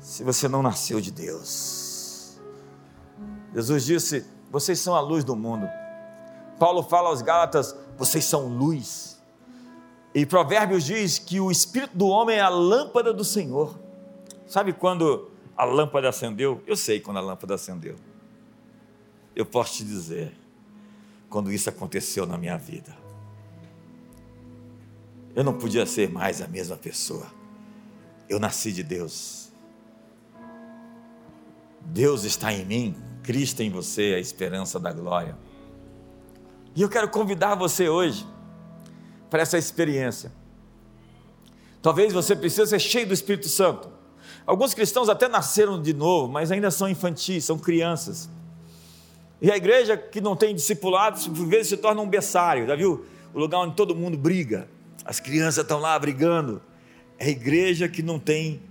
se 0.00 0.24
você 0.24 0.48
não 0.48 0.62
nasceu 0.62 1.00
de 1.00 1.10
Deus. 1.10 2.40
Jesus 3.54 3.84
disse: 3.84 4.26
Vocês 4.50 4.78
são 4.78 4.94
a 4.94 5.00
luz 5.00 5.24
do 5.24 5.36
mundo. 5.36 5.68
Paulo 6.58 6.82
fala 6.82 7.08
aos 7.08 7.22
Gálatas: 7.22 7.76
Vocês 7.96 8.24
são 8.24 8.46
luz. 8.46 9.20
E 10.14 10.24
Provérbios 10.24 10.84
diz 10.84 11.18
que 11.18 11.40
o 11.40 11.50
espírito 11.50 11.96
do 11.96 12.06
homem 12.06 12.38
é 12.38 12.40
a 12.40 12.48
lâmpada 12.48 13.12
do 13.12 13.22
Senhor. 13.22 13.78
Sabe 14.46 14.72
quando 14.72 15.30
a 15.56 15.64
lâmpada 15.64 16.08
acendeu? 16.08 16.62
Eu 16.66 16.76
sei 16.76 17.00
quando 17.00 17.18
a 17.18 17.20
lâmpada 17.20 17.54
acendeu. 17.54 17.96
Eu 19.34 19.44
posso 19.44 19.74
te 19.74 19.84
dizer 19.84 20.34
quando 21.28 21.52
isso 21.52 21.68
aconteceu 21.68 22.26
na 22.26 22.38
minha 22.38 22.56
vida. 22.56 22.96
Eu 25.34 25.44
não 25.44 25.52
podia 25.52 25.84
ser 25.84 26.10
mais 26.10 26.40
a 26.40 26.48
mesma 26.48 26.76
pessoa. 26.76 27.26
Eu 28.28 28.40
nasci 28.40 28.72
de 28.72 28.82
Deus. 28.82 29.50
Deus 31.82 32.24
está 32.24 32.52
em 32.52 32.64
mim, 32.64 32.96
Cristo 33.22 33.60
em 33.62 33.70
você, 33.70 34.14
a 34.16 34.18
esperança 34.18 34.80
da 34.80 34.92
glória. 34.92 35.36
E 36.74 36.82
eu 36.82 36.88
quero 36.88 37.08
convidar 37.08 37.54
você 37.54 37.88
hoje 37.88 38.26
para 39.30 39.42
essa 39.42 39.58
experiência. 39.58 40.32
Talvez 41.82 42.12
você 42.12 42.34
precise 42.34 42.68
ser 42.68 42.78
cheio 42.78 43.06
do 43.06 43.14
Espírito 43.14 43.48
Santo. 43.48 43.90
Alguns 44.44 44.74
cristãos 44.74 45.08
até 45.08 45.28
nasceram 45.28 45.80
de 45.80 45.92
novo, 45.92 46.32
mas 46.32 46.50
ainda 46.50 46.70
são 46.70 46.88
infantis, 46.88 47.44
são 47.44 47.58
crianças. 47.58 48.28
E 49.40 49.50
a 49.50 49.56
igreja 49.56 49.96
que 49.96 50.20
não 50.20 50.34
tem 50.34 50.54
discipulados, 50.54 51.26
por 51.28 51.46
vezes 51.46 51.68
se 51.68 51.76
torna 51.76 52.00
um 52.00 52.08
berçário, 52.08 52.66
já 52.66 52.74
viu? 52.74 53.04
O 53.34 53.38
lugar 53.38 53.60
onde 53.60 53.74
todo 53.74 53.94
mundo 53.94 54.16
briga, 54.16 54.68
as 55.04 55.20
crianças 55.20 55.62
estão 55.62 55.78
lá 55.78 55.98
brigando. 55.98 56.62
É 57.18 57.26
a 57.26 57.28
igreja 57.28 57.88
que 57.88 58.02
não 58.02 58.18
tem 58.18 58.62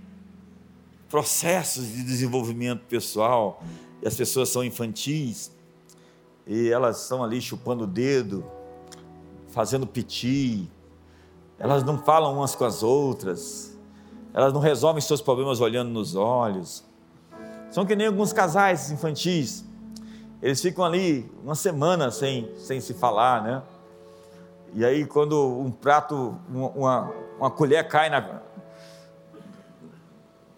processos 1.08 1.86
de 1.86 2.02
desenvolvimento 2.02 2.82
pessoal, 2.88 3.62
e 4.02 4.08
as 4.08 4.16
pessoas 4.16 4.48
são 4.48 4.64
infantis, 4.64 5.52
e 6.46 6.68
elas 6.68 7.02
estão 7.02 7.22
ali 7.22 7.40
chupando 7.40 7.84
o 7.84 7.86
dedo, 7.86 8.44
fazendo 9.48 9.86
piti, 9.86 10.68
elas 11.58 11.82
não 11.82 11.98
falam 11.98 12.34
umas 12.34 12.54
com 12.54 12.64
as 12.64 12.82
outras, 12.82 13.76
elas 14.34 14.52
não 14.52 14.60
resolvem 14.60 15.00
seus 15.00 15.22
problemas 15.22 15.60
olhando 15.60 15.90
nos 15.90 16.14
olhos. 16.14 16.84
São 17.70 17.86
que 17.86 17.96
nem 17.96 18.06
alguns 18.06 18.32
casais 18.32 18.90
infantis, 18.90 19.64
eles 20.46 20.62
ficam 20.62 20.84
ali 20.84 21.28
uma 21.42 21.56
semana 21.56 22.08
sem, 22.08 22.56
sem 22.56 22.80
se 22.80 22.94
falar, 22.94 23.42
né? 23.42 23.62
E 24.74 24.84
aí, 24.84 25.04
quando 25.04 25.44
um 25.58 25.72
prato, 25.72 26.38
uma, 26.48 27.12
uma 27.36 27.50
colher 27.50 27.88
cai 27.88 28.08
na, 28.08 28.42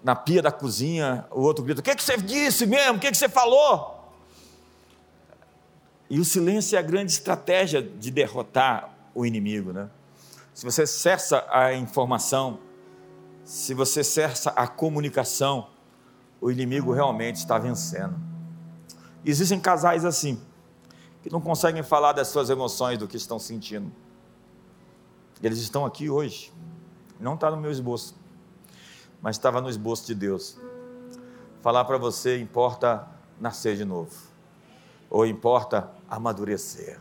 na 0.05 0.15
pia 0.15 0.43
da 0.43 0.53
cozinha, 0.53 1.25
o 1.31 1.41
outro 1.41 1.65
grita: 1.65 1.81
O 1.81 1.83
que, 1.83 1.91
é 1.91 1.95
que 1.95 2.03
você 2.03 2.19
disse 2.19 2.67
mesmo? 2.67 2.99
O 2.99 3.01
que, 3.01 3.07
é 3.07 3.11
que 3.11 3.17
você 3.17 3.31
falou? 3.31 4.13
E 6.11 6.21
o 6.21 6.25
silêncio 6.25 6.77
é 6.77 6.79
a 6.79 6.83
grande 6.83 7.13
estratégia 7.13 7.81
de 7.81 8.11
derrotar 8.11 8.91
o 9.15 9.25
inimigo, 9.25 9.73
né? 9.73 9.89
Se 10.53 10.67
você 10.67 10.87
cessa 10.87 11.47
a 11.51 11.73
informação, 11.73 12.59
se 13.43 13.73
você 13.73 14.05
cessa 14.05 14.51
a 14.51 14.69
comunicação, 14.69 15.69
o 16.43 16.51
inimigo 16.51 16.93
realmente 16.93 17.37
está 17.37 17.57
vencendo. 17.59 18.28
Existem 19.25 19.59
casais 19.61 20.05
assim, 20.05 20.41
que 21.23 21.31
não 21.31 21.41
conseguem 21.41 21.83
falar 21.83 22.13
das 22.13 22.29
suas 22.29 22.51
emoções, 22.51 22.99
do 22.99 23.09
que 23.09 23.17
estão 23.17 23.39
sentindo. 23.39 23.93
Eles 25.43 25.59
estão 25.59 25.85
aqui 25.85 26.09
hoje. 26.09 26.53
Não 27.21 27.35
está 27.35 27.51
no 27.51 27.57
meu 27.57 27.71
esboço, 27.71 28.15
mas 29.21 29.37
estava 29.37 29.61
no 29.61 29.69
esboço 29.69 30.07
de 30.07 30.15
Deus. 30.15 30.57
Falar 31.61 31.85
para 31.85 31.99
você 31.99 32.39
importa 32.39 33.09
nascer 33.41 33.77
de 33.77 33.85
novo, 33.85 34.15
ou 35.11 35.27
importa 35.27 35.91
amadurecer, 36.09 37.01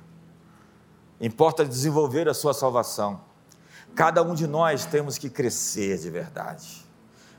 importa 1.22 1.64
desenvolver 1.66 2.28
a 2.28 2.34
sua 2.34 2.54
salvação. 2.54 3.22
Cada 3.96 4.22
um 4.24 4.34
de 4.34 4.48
nós 4.48 4.86
temos 4.86 5.18
que 5.18 5.30
crescer 5.30 5.98
de 6.00 6.10
verdade. 6.10 6.86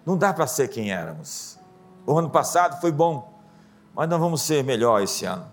Não 0.07 0.17
dá 0.17 0.33
para 0.33 0.47
ser 0.47 0.69
quem 0.69 0.93
éramos. 0.93 1.59
O 2.07 2.19
ano 2.19 2.31
passado 2.31 2.81
foi 2.81 2.91
bom, 2.91 3.38
mas 3.99 4.09
nós 4.09 4.21
vamos 4.21 4.43
ser 4.43 4.63
melhor 4.63 5.03
esse 5.03 5.25
ano. 5.25 5.53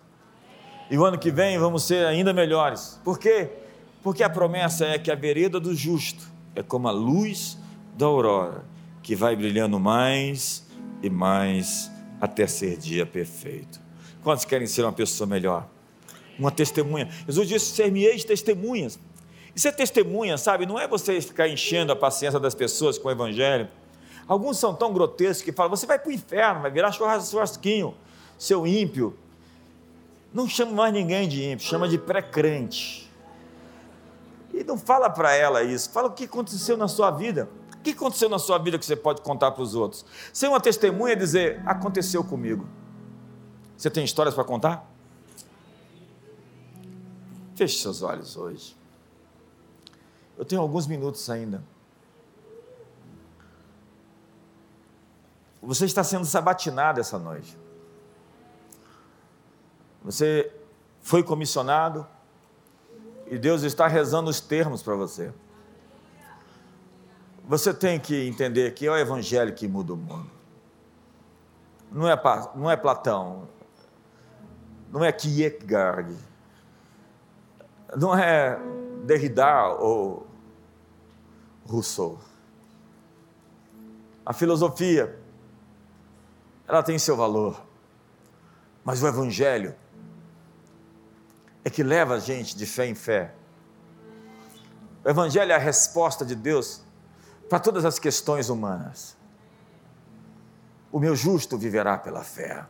E 0.91 0.95
o 0.99 1.03
ano 1.03 1.17
que 1.17 1.31
vem 1.31 1.57
vamos 1.57 1.83
ser 1.83 2.05
ainda 2.05 2.31
melhores. 2.31 3.01
Por 3.03 3.17
quê? 3.17 3.49
Porque 4.03 4.21
a 4.21 4.29
promessa 4.29 4.85
é 4.85 4.99
que 4.99 5.09
a 5.09 5.15
vereda 5.15 5.59
do 5.59 5.73
justo 5.73 6.23
é 6.53 6.61
como 6.61 6.87
a 6.87 6.91
luz 6.91 7.57
da 7.97 8.05
aurora, 8.05 8.63
que 9.01 9.15
vai 9.15 9.35
brilhando 9.35 9.79
mais 9.79 10.63
e 11.01 11.09
mais 11.09 11.89
até 12.21 12.45
ser 12.45 12.77
dia 12.77 13.03
perfeito. 13.03 13.81
Quantos 14.23 14.45
querem 14.45 14.67
ser 14.67 14.83
uma 14.83 14.93
pessoa 14.93 15.25
melhor? 15.25 15.67
Uma 16.37 16.51
testemunha. 16.51 17.09
Jesus 17.25 17.49
disse: 17.49 17.73
ser-me-eis 17.73 18.23
testemunhas. 18.23 18.99
E 19.55 19.59
ser 19.59 19.71
testemunha, 19.71 20.37
sabe, 20.37 20.67
não 20.67 20.77
é 20.77 20.87
você 20.87 21.19
ficar 21.19 21.47
enchendo 21.47 21.91
a 21.91 21.95
paciência 21.95 22.39
das 22.39 22.53
pessoas 22.53 22.99
com 22.99 23.07
o 23.07 23.11
evangelho. 23.11 23.67
Alguns 24.27 24.59
são 24.59 24.75
tão 24.75 24.93
grotescos 24.93 25.41
que 25.43 25.51
falam: 25.51 25.75
você 25.75 25.87
vai 25.87 25.97
para 25.97 26.09
o 26.09 26.11
inferno, 26.11 26.61
vai 26.61 26.69
virar 26.69 26.91
churrasquinho, 26.91 27.95
seu 28.37 28.65
ímpio. 28.65 29.17
Não 30.33 30.47
chama 30.47 30.71
mais 30.73 30.93
ninguém 30.93 31.27
de 31.27 31.43
ímpio, 31.43 31.65
chama 31.65 31.87
de 31.87 31.97
pré-crente. 31.97 33.11
E 34.53 34.63
não 34.63 34.77
fala 34.77 35.09
para 35.09 35.33
ela 35.33 35.63
isso, 35.63 35.89
fala 35.89 36.07
o 36.07 36.11
que 36.11 36.25
aconteceu 36.25 36.77
na 36.77 36.87
sua 36.87 37.11
vida. 37.11 37.49
O 37.73 37.77
que 37.85 37.91
aconteceu 37.91 38.27
na 38.29 38.39
sua 38.39 38.57
vida 38.57 38.79
que 38.79 38.85
você 38.85 38.95
pode 38.95 39.21
contar 39.21 39.51
para 39.51 39.61
os 39.61 39.75
outros? 39.75 40.05
Ser 40.33 40.47
uma 40.47 40.59
testemunha 40.59 41.13
é 41.13 41.15
dizer: 41.15 41.61
aconteceu 41.65 42.23
comigo. 42.23 42.67
Você 43.77 43.89
tem 43.89 44.03
histórias 44.03 44.33
para 44.33 44.43
contar? 44.43 44.89
Feche 47.55 47.77
seus 47.81 48.01
olhos 48.01 48.35
hoje. 48.35 48.75
Eu 50.37 50.43
tenho 50.43 50.61
alguns 50.61 50.87
minutos 50.87 51.29
ainda. 51.29 51.63
Você 55.61 55.85
está 55.85 56.03
sendo 56.03 56.25
sabatinado 56.25 56.99
essa 56.99 57.17
noite. 57.17 57.57
Você 60.05 60.53
foi 61.01 61.23
comissionado 61.23 62.05
e 63.25 63.39
Deus 63.39 63.63
está 63.63 63.87
rezando 63.87 64.29
os 64.29 64.39
termos 64.39 64.83
para 64.83 64.93
você. 64.93 65.33
Você 67.45 67.73
tem 67.73 67.99
que 67.99 68.27
entender 68.27 68.71
que 68.75 68.85
é 68.85 68.91
o 68.91 68.95
Evangelho 68.95 69.51
que 69.55 69.67
muda 69.67 69.93
o 69.93 69.97
mundo. 69.97 70.29
Não 71.91 72.07
é, 72.07 72.21
não 72.53 72.69
é 72.69 72.77
Platão, 72.77 73.47
não 74.91 75.03
é 75.03 75.11
Kierkegaard, 75.11 76.15
não 77.97 78.15
é 78.15 78.59
Derrida 79.05 79.69
ou 79.79 80.27
Rousseau. 81.65 82.19
A 84.23 84.33
filosofia, 84.33 85.19
ela 86.67 86.83
tem 86.83 86.99
seu 86.99 87.17
valor, 87.17 87.59
mas 88.83 89.01
o 89.01 89.07
Evangelho 89.07 89.75
é 91.65 91.69
que 91.69 91.81
leva 91.81 92.13
a 92.13 92.19
gente 92.19 92.55
de 92.55 92.65
fé 92.67 92.85
em 92.85 92.93
fé. 92.93 93.33
O 95.03 95.09
Evangelho 95.09 95.51
é 95.51 95.55
a 95.55 95.59
resposta 95.59 96.23
de 96.23 96.35
Deus 96.35 96.81
para 97.49 97.59
todas 97.59 97.83
as 97.83 97.97
questões 97.97 98.49
humanas. 98.49 99.17
O 100.91 100.99
meu 100.99 101.15
justo 101.15 101.57
viverá 101.57 101.97
pela 101.97 102.23
fé. 102.23 102.65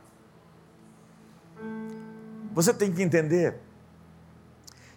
Você 2.53 2.73
tem 2.73 2.91
que 2.91 3.03
entender 3.03 3.59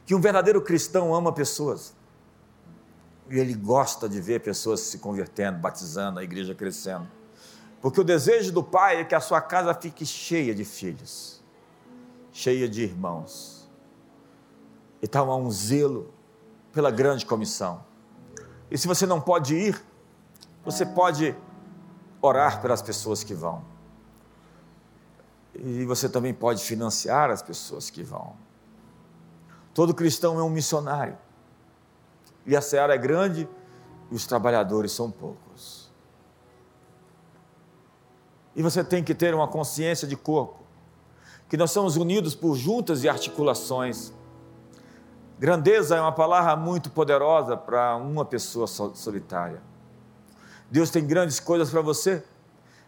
que 0.06 0.14
um 0.14 0.20
verdadeiro 0.20 0.62
cristão 0.62 1.12
ama 1.12 1.32
pessoas. 1.32 1.92
E 3.28 3.36
ele 3.36 3.52
gosta 3.52 4.08
de 4.08 4.20
ver 4.20 4.40
pessoas 4.40 4.80
se 4.80 4.98
convertendo, 4.98 5.58
batizando, 5.58 6.20
a 6.20 6.24
igreja 6.24 6.54
crescendo. 6.54 7.08
Porque 7.82 8.00
o 8.00 8.04
desejo 8.04 8.52
do 8.52 8.62
pai 8.62 9.00
é 9.00 9.04
que 9.04 9.14
a 9.14 9.20
sua 9.20 9.40
casa 9.40 9.74
fique 9.74 10.06
cheia 10.06 10.54
de 10.54 10.64
filhos, 10.64 11.42
cheia 12.32 12.68
de 12.68 12.82
irmãos 12.82 13.57
então 15.02 15.30
há 15.30 15.36
um 15.36 15.50
zelo 15.50 16.12
pela 16.72 16.90
grande 16.90 17.24
comissão. 17.24 17.84
E 18.70 18.76
se 18.76 18.86
você 18.86 19.06
não 19.06 19.20
pode 19.20 19.54
ir, 19.54 19.82
você 20.64 20.84
pode 20.84 21.34
orar 22.20 22.60
pelas 22.60 22.82
pessoas 22.82 23.22
que 23.22 23.34
vão. 23.34 23.64
E 25.54 25.84
você 25.84 26.08
também 26.08 26.34
pode 26.34 26.62
financiar 26.62 27.30
as 27.30 27.42
pessoas 27.42 27.90
que 27.90 28.02
vão. 28.02 28.36
Todo 29.72 29.94
cristão 29.94 30.38
é 30.38 30.42
um 30.42 30.50
missionário. 30.50 31.16
E 32.44 32.56
a 32.56 32.60
seara 32.60 32.94
é 32.94 32.98
grande 32.98 33.48
e 34.10 34.14
os 34.14 34.26
trabalhadores 34.26 34.92
são 34.92 35.10
poucos. 35.10 35.90
E 38.54 38.62
você 38.62 38.82
tem 38.82 39.04
que 39.04 39.14
ter 39.14 39.34
uma 39.34 39.46
consciência 39.46 40.06
de 40.08 40.16
corpo, 40.16 40.58
que 41.48 41.56
nós 41.56 41.70
somos 41.70 41.96
unidos 41.96 42.34
por 42.34 42.56
juntas 42.56 43.04
e 43.04 43.08
articulações 43.08 44.12
Grandeza 45.38 45.94
é 45.94 46.00
uma 46.00 46.10
palavra 46.10 46.56
muito 46.56 46.90
poderosa 46.90 47.56
para 47.56 47.94
uma 47.94 48.24
pessoa 48.24 48.66
solitária. 48.66 49.62
Deus 50.68 50.90
tem 50.90 51.06
grandes 51.06 51.38
coisas 51.38 51.70
para 51.70 51.80
você, 51.80 52.24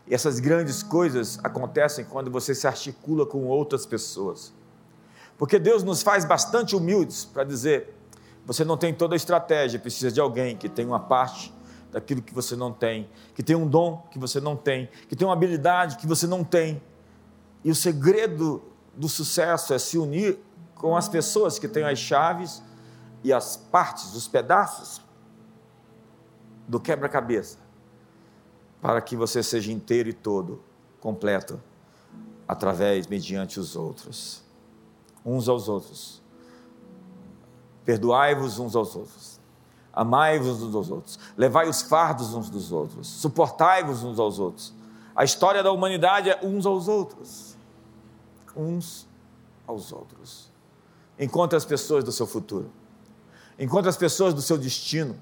e 0.05 0.15
essas 0.15 0.41
grandes 0.41 0.83
coisas 0.83 1.39
acontecem 1.45 2.05
quando 2.05 2.29
você 2.29 2.53
se 2.53 2.67
articula 2.67 3.25
com 3.25 3.47
outras 3.47 3.87
pessoas. 3.87 4.53
Porque 5.39 5.61
Deus 5.61 5.85
nos 5.85 6.03
faz 6.03 6.25
bastante 6.25 6.75
humildes 6.75 7.25
para 7.25 7.45
dizer: 7.45 7.95
você 8.45 8.65
não 8.65 8.77
tem 8.77 8.93
toda 8.93 9.15
a 9.15 9.17
estratégia, 9.17 9.79
precisa 9.79 10.11
de 10.11 10.21
alguém 10.21 10.57
que 10.57 10.69
tem 10.69 10.85
uma 10.85 10.99
parte 10.99 11.55
daquilo 11.93 12.21
que 12.21 12.35
você 12.35 12.57
não 12.57 12.73
tem, 12.73 13.09
que 13.33 13.45
tem 13.45 13.55
um 13.55 13.67
dom 13.67 14.05
que 14.11 14.19
você 14.19 14.41
não 14.41 14.57
tem, 14.57 14.89
que 15.09 15.15
tem 15.15 15.27
uma 15.27 15.35
habilidade 15.35 15.97
que 15.99 16.07
você 16.07 16.27
não 16.27 16.43
tem. 16.43 16.83
E 17.63 17.71
o 17.71 17.77
segredo 17.77 18.61
do 18.97 19.09
sucesso 19.09 19.73
é 19.73 19.79
se 19.79 19.97
unir 19.97 20.41
com 20.81 20.97
as 20.97 21.11
pessoas 21.11 21.59
que 21.59 21.69
têm 21.69 21.85
as 21.85 21.99
chaves 21.99 22.63
e 23.23 23.35
as 23.35 23.55
partes, 23.55 24.15
os 24.15 24.27
pedaços 24.27 25.03
do 26.67 26.81
quebra-cabeça, 26.81 27.59
para 28.81 29.03
que 29.03 29.15
você 29.15 29.43
seja 29.43 29.71
inteiro 29.71 30.09
e 30.09 30.15
todo, 30.15 30.63
completo, 30.99 31.61
através, 32.49 33.07
mediante 33.07 33.61
os 33.61 33.77
outros, 33.77 34.43
uns 35.23 35.51
aos 35.51 35.69
outros. 35.69 36.23
Perdoai-vos 37.85 38.59
uns 38.59 38.75
aos 38.75 38.97
outros, 38.97 39.39
amai-vos 39.93 40.63
uns 40.63 40.75
aos 40.75 40.91
outros, 40.91 41.19
levai 41.37 41.69
os 41.69 41.83
fardos 41.83 42.33
uns 42.33 42.49
dos 42.49 42.73
outros, 42.73 43.07
suportai-vos 43.07 44.03
uns 44.03 44.19
aos 44.19 44.39
outros. 44.39 44.73
A 45.15 45.25
história 45.25 45.63
da 45.63 45.71
humanidade 45.71 46.31
é 46.31 46.41
uns 46.43 46.65
aos 46.65 46.89
outros, 46.89 47.55
uns 48.57 49.07
aos 49.67 49.93
outros. 49.93 50.50
Encontre 51.21 51.55
as 51.55 51.67
pessoas 51.67 52.03
do 52.03 52.11
seu 52.11 52.27
futuro. 52.27 52.73
Encontre 53.59 53.91
as 53.91 53.97
pessoas 53.97 54.33
do 54.33 54.41
seu 54.41 54.57
destino 54.57 55.21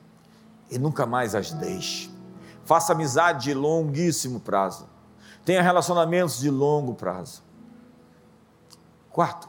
e 0.71 0.79
nunca 0.79 1.05
mais 1.05 1.35
as 1.35 1.51
deixe. 1.51 2.09
Faça 2.65 2.93
amizade 2.93 3.47
de 3.47 3.55
longuíssimo 3.55 4.39
prazo. 4.39 4.89
Tenha 5.45 5.61
relacionamentos 5.61 6.39
de 6.39 6.51
longo 6.51 6.95
prazo. 6.95 7.43
Quarto, 9.11 9.49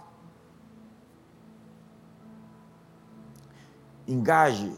engaje 4.08 4.74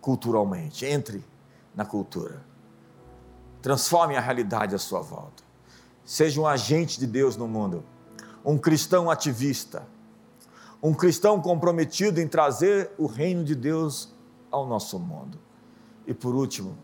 culturalmente, 0.00 0.86
entre 0.86 1.24
na 1.74 1.84
cultura. 1.84 2.40
Transforme 3.60 4.16
a 4.16 4.20
realidade 4.20 4.76
à 4.76 4.78
sua 4.78 5.00
volta. 5.00 5.42
Seja 6.04 6.40
um 6.40 6.46
agente 6.46 7.00
de 7.00 7.06
Deus 7.08 7.36
no 7.36 7.48
mundo, 7.48 7.82
um 8.44 8.56
cristão 8.56 9.10
ativista 9.10 9.82
um 10.82 10.94
cristão 10.94 11.40
comprometido 11.40 12.20
em 12.20 12.28
trazer 12.28 12.90
o 12.98 13.06
reino 13.06 13.44
de 13.44 13.54
Deus 13.54 14.14
ao 14.50 14.66
nosso 14.66 14.98
mundo. 14.98 15.38
E 16.06 16.14
por 16.14 16.34
último, 16.34 16.76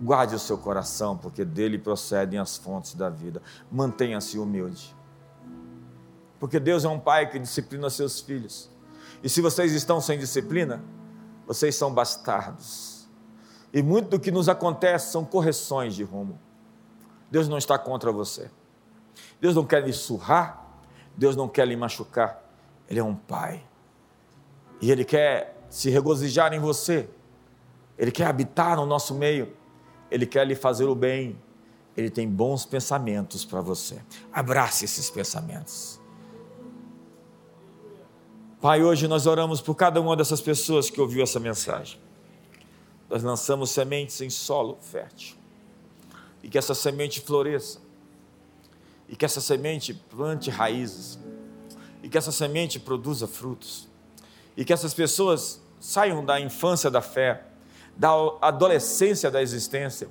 guarde 0.00 0.34
o 0.34 0.38
seu 0.38 0.58
coração, 0.58 1.16
porque 1.16 1.44
dele 1.44 1.78
procedem 1.78 2.38
as 2.38 2.56
fontes 2.56 2.94
da 2.94 3.08
vida. 3.08 3.40
Mantenha-se 3.70 4.38
humilde. 4.38 4.94
Porque 6.40 6.58
Deus 6.58 6.84
é 6.84 6.88
um 6.88 6.98
pai 6.98 7.30
que 7.30 7.38
disciplina 7.38 7.88
seus 7.88 8.20
filhos. 8.20 8.68
E 9.22 9.28
se 9.28 9.40
vocês 9.40 9.72
estão 9.72 10.00
sem 10.00 10.18
disciplina, 10.18 10.82
vocês 11.46 11.76
são 11.76 11.94
bastardos. 11.94 13.08
E 13.72 13.82
muito 13.82 14.10
do 14.10 14.20
que 14.20 14.30
nos 14.30 14.48
acontece 14.48 15.12
são 15.12 15.24
correções 15.24 15.94
de 15.94 16.02
rumo. 16.02 16.38
Deus 17.30 17.48
não 17.48 17.58
está 17.58 17.78
contra 17.78 18.10
você. 18.10 18.50
Deus 19.40 19.54
não 19.54 19.64
quer 19.64 19.84
lhe 19.84 19.92
surrar, 19.92 20.66
Deus 21.16 21.36
não 21.36 21.48
quer 21.48 21.66
lhe 21.66 21.76
machucar, 21.76 22.41
Ele 22.92 23.00
é 23.00 23.04
um 23.04 23.14
pai. 23.14 23.64
E 24.78 24.90
Ele 24.90 25.02
quer 25.02 25.56
se 25.70 25.88
regozijar 25.88 26.52
em 26.52 26.58
você, 26.58 27.08
Ele 27.96 28.12
quer 28.12 28.26
habitar 28.26 28.76
no 28.76 28.84
nosso 28.84 29.14
meio, 29.14 29.56
Ele 30.10 30.26
quer 30.26 30.46
lhe 30.46 30.54
fazer 30.54 30.84
o 30.84 30.94
bem, 30.94 31.40
Ele 31.96 32.10
tem 32.10 32.28
bons 32.28 32.66
pensamentos 32.66 33.46
para 33.46 33.62
você. 33.62 33.98
Abrace 34.30 34.84
esses 34.84 35.08
pensamentos. 35.08 35.98
Pai, 38.60 38.84
hoje 38.84 39.08
nós 39.08 39.26
oramos 39.26 39.62
por 39.62 39.74
cada 39.74 39.98
uma 39.98 40.14
dessas 40.14 40.42
pessoas 40.42 40.90
que 40.90 41.00
ouviu 41.00 41.22
essa 41.22 41.40
mensagem. 41.40 41.98
Nós 43.08 43.22
lançamos 43.22 43.70
sementes 43.70 44.20
em 44.20 44.28
solo 44.28 44.76
fértil. 44.82 45.38
E 46.42 46.48
que 46.50 46.58
essa 46.58 46.74
semente 46.74 47.22
floresça. 47.22 47.80
E 49.08 49.16
que 49.16 49.24
essa 49.24 49.40
semente 49.40 49.94
plante 49.94 50.50
raízes. 50.50 51.18
E 52.02 52.08
que 52.08 52.18
essa 52.18 52.32
semente 52.32 52.80
produza 52.80 53.26
frutos. 53.26 53.88
E 54.56 54.64
que 54.64 54.72
essas 54.72 54.92
pessoas 54.92 55.62
saiam 55.78 56.24
da 56.24 56.40
infância 56.40 56.90
da 56.90 57.00
fé, 57.00 57.46
da 57.96 58.10
adolescência 58.40 59.30
da 59.30 59.42
existência 59.42 60.08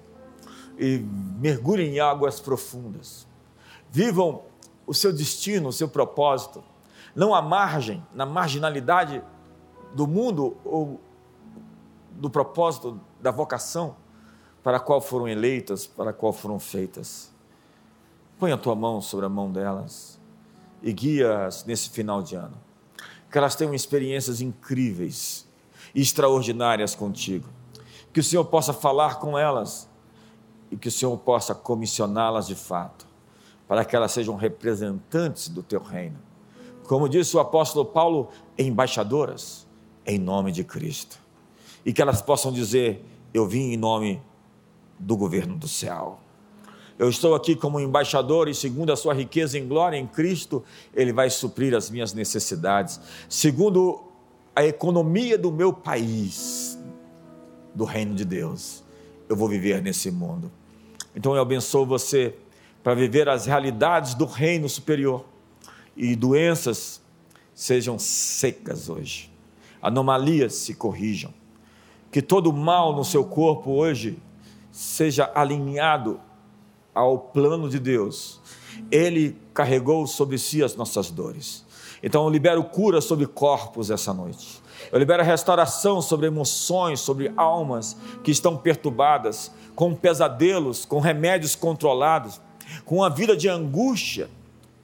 e 0.78 1.00
mergulhem 1.40 1.96
em 1.96 2.00
águas 2.00 2.40
profundas. 2.40 3.28
Vivam 3.90 4.44
o 4.86 4.94
seu 4.94 5.12
destino, 5.12 5.70
o 5.70 5.74
seu 5.74 5.88
propósito 5.88 6.64
não 7.16 7.36
à 7.36 7.42
margem, 7.42 8.06
na 8.14 8.26
marginalidade 8.26 9.22
do 9.94 10.08
mundo 10.08 10.56
ou 10.64 11.00
do 12.12 12.30
propósito 12.30 13.00
da 13.20 13.32
vocação 13.32 13.96
para 14.64 14.78
a 14.78 14.80
qual 14.80 15.02
foram 15.02 15.28
eleitas, 15.28 15.86
para 15.86 16.12
a 16.12 16.14
qual 16.14 16.32
foram 16.32 16.60
feitas. 16.60 17.32
Põe 18.40 18.52
a 18.52 18.58
tua 18.58 18.76
mão 18.76 19.02
sobre 19.02 19.26
a 19.26 19.30
mão 19.30 19.52
delas 19.52 20.21
e 20.82 20.92
guia-as 20.92 21.66
nesse 21.66 21.90
final 21.90 22.22
de 22.22 22.36
ano. 22.36 22.58
Que 23.32 23.38
elas 23.38 23.56
tenham 23.56 23.74
experiências 23.74 24.42
incríveis 24.42 25.48
e 25.96 26.02
extraordinárias 26.02 26.96
contigo. 26.96 27.48
Que 28.12 28.20
o 28.20 28.24
Senhor 28.24 28.46
possa 28.46 28.74
falar 28.74 29.20
com 29.20 29.38
elas 29.38 29.90
e 30.70 30.76
que 30.76 30.88
o 30.88 30.92
Senhor 30.92 31.18
possa 31.18 31.56
comissioná-las 31.56 32.48
de 32.48 32.56
fato, 32.56 33.06
para 33.68 33.86
que 33.86 33.96
elas 33.96 34.12
sejam 34.12 34.36
representantes 34.36 35.48
do 35.48 35.64
teu 35.64 35.82
reino 35.82 36.32
como 36.92 37.08
disse 37.08 37.38
o 37.38 37.40
apóstolo 37.40 37.86
Paulo, 37.86 38.28
embaixadoras 38.58 39.66
em 40.06 40.20
nome 40.20 40.52
de 40.52 40.62
Cristo. 40.62 41.18
E 41.86 41.94
que 41.94 42.02
elas 42.02 42.22
possam 42.22 42.52
dizer: 42.52 43.06
Eu 43.34 43.48
vim 43.48 43.72
em 43.72 43.78
nome 43.78 44.22
do 45.00 45.16
governo 45.16 45.58
do 45.58 45.70
céu. 45.70 46.20
Eu 47.02 47.10
estou 47.10 47.34
aqui 47.34 47.56
como 47.56 47.80
embaixador 47.80 48.48
e, 48.48 48.54
segundo 48.54 48.94
a 48.94 48.96
sua 48.96 49.16
riqueza 49.16 49.58
em 49.58 49.68
glória 49.68 49.98
em 49.98 50.06
Cristo, 50.06 50.64
Ele 50.94 51.12
vai 51.12 51.32
suprir 51.32 51.74
as 51.74 51.90
minhas 51.90 52.14
necessidades. 52.14 53.02
Segundo 53.28 54.04
a 54.56 54.64
economia 54.64 55.36
do 55.36 55.52
meu 55.52 55.74
país, 55.74 56.78
do 57.74 57.86
reino 57.86 58.14
de 58.14 58.24
Deus, 58.24 58.84
eu 59.28 59.36
vou 59.36 59.50
viver 59.50 59.82
nesse 59.82 60.12
mundo. 60.12 60.52
Então 61.16 61.34
eu 61.34 61.42
abençoo 61.42 61.88
você 61.88 62.36
para 62.84 62.94
viver 62.94 63.28
as 63.28 63.48
realidades 63.48 64.14
do 64.14 64.26
reino 64.26 64.70
superior 64.70 65.26
e 65.98 66.16
doenças 66.16 67.02
sejam 67.52 67.98
secas 67.98 68.90
hoje, 68.90 69.34
anomalias 69.82 70.54
se 70.54 70.76
corrijam, 70.76 71.34
que 72.12 72.22
todo 72.22 72.54
mal 72.54 72.96
no 72.96 73.04
seu 73.04 73.26
corpo 73.26 73.72
hoje 73.72 74.20
seja 74.72 75.32
alinhado 75.34 76.20
ao 76.94 77.18
plano 77.18 77.70
de 77.70 77.80
Deus. 77.80 78.40
Ele 78.90 79.38
carregou 79.54 80.08
sobre 80.08 80.38
si 80.38 80.64
as 80.64 80.76
nossas 80.76 81.12
dores. 81.12 81.66
Então 82.04 82.24
eu 82.24 82.30
libero 82.30 82.64
cura 82.64 83.00
sobre 83.02 83.28
corpos 83.28 83.92
essa 83.92 84.14
noite. 84.14 84.62
Eu 84.92 84.98
libero 84.98 85.24
restauração 85.24 86.02
sobre 86.02 86.28
emoções, 86.28 87.00
sobre 87.00 87.32
almas 87.38 87.96
que 88.24 88.32
estão 88.32 88.58
perturbadas, 88.58 89.52
com 89.76 89.94
pesadelos, 89.94 90.86
com 90.86 91.00
remédios 91.00 91.56
controlados, 91.56 92.42
com 92.86 92.98
uma 92.98 93.10
vida 93.10 93.36
de 93.36 93.48
angústia 93.48 94.30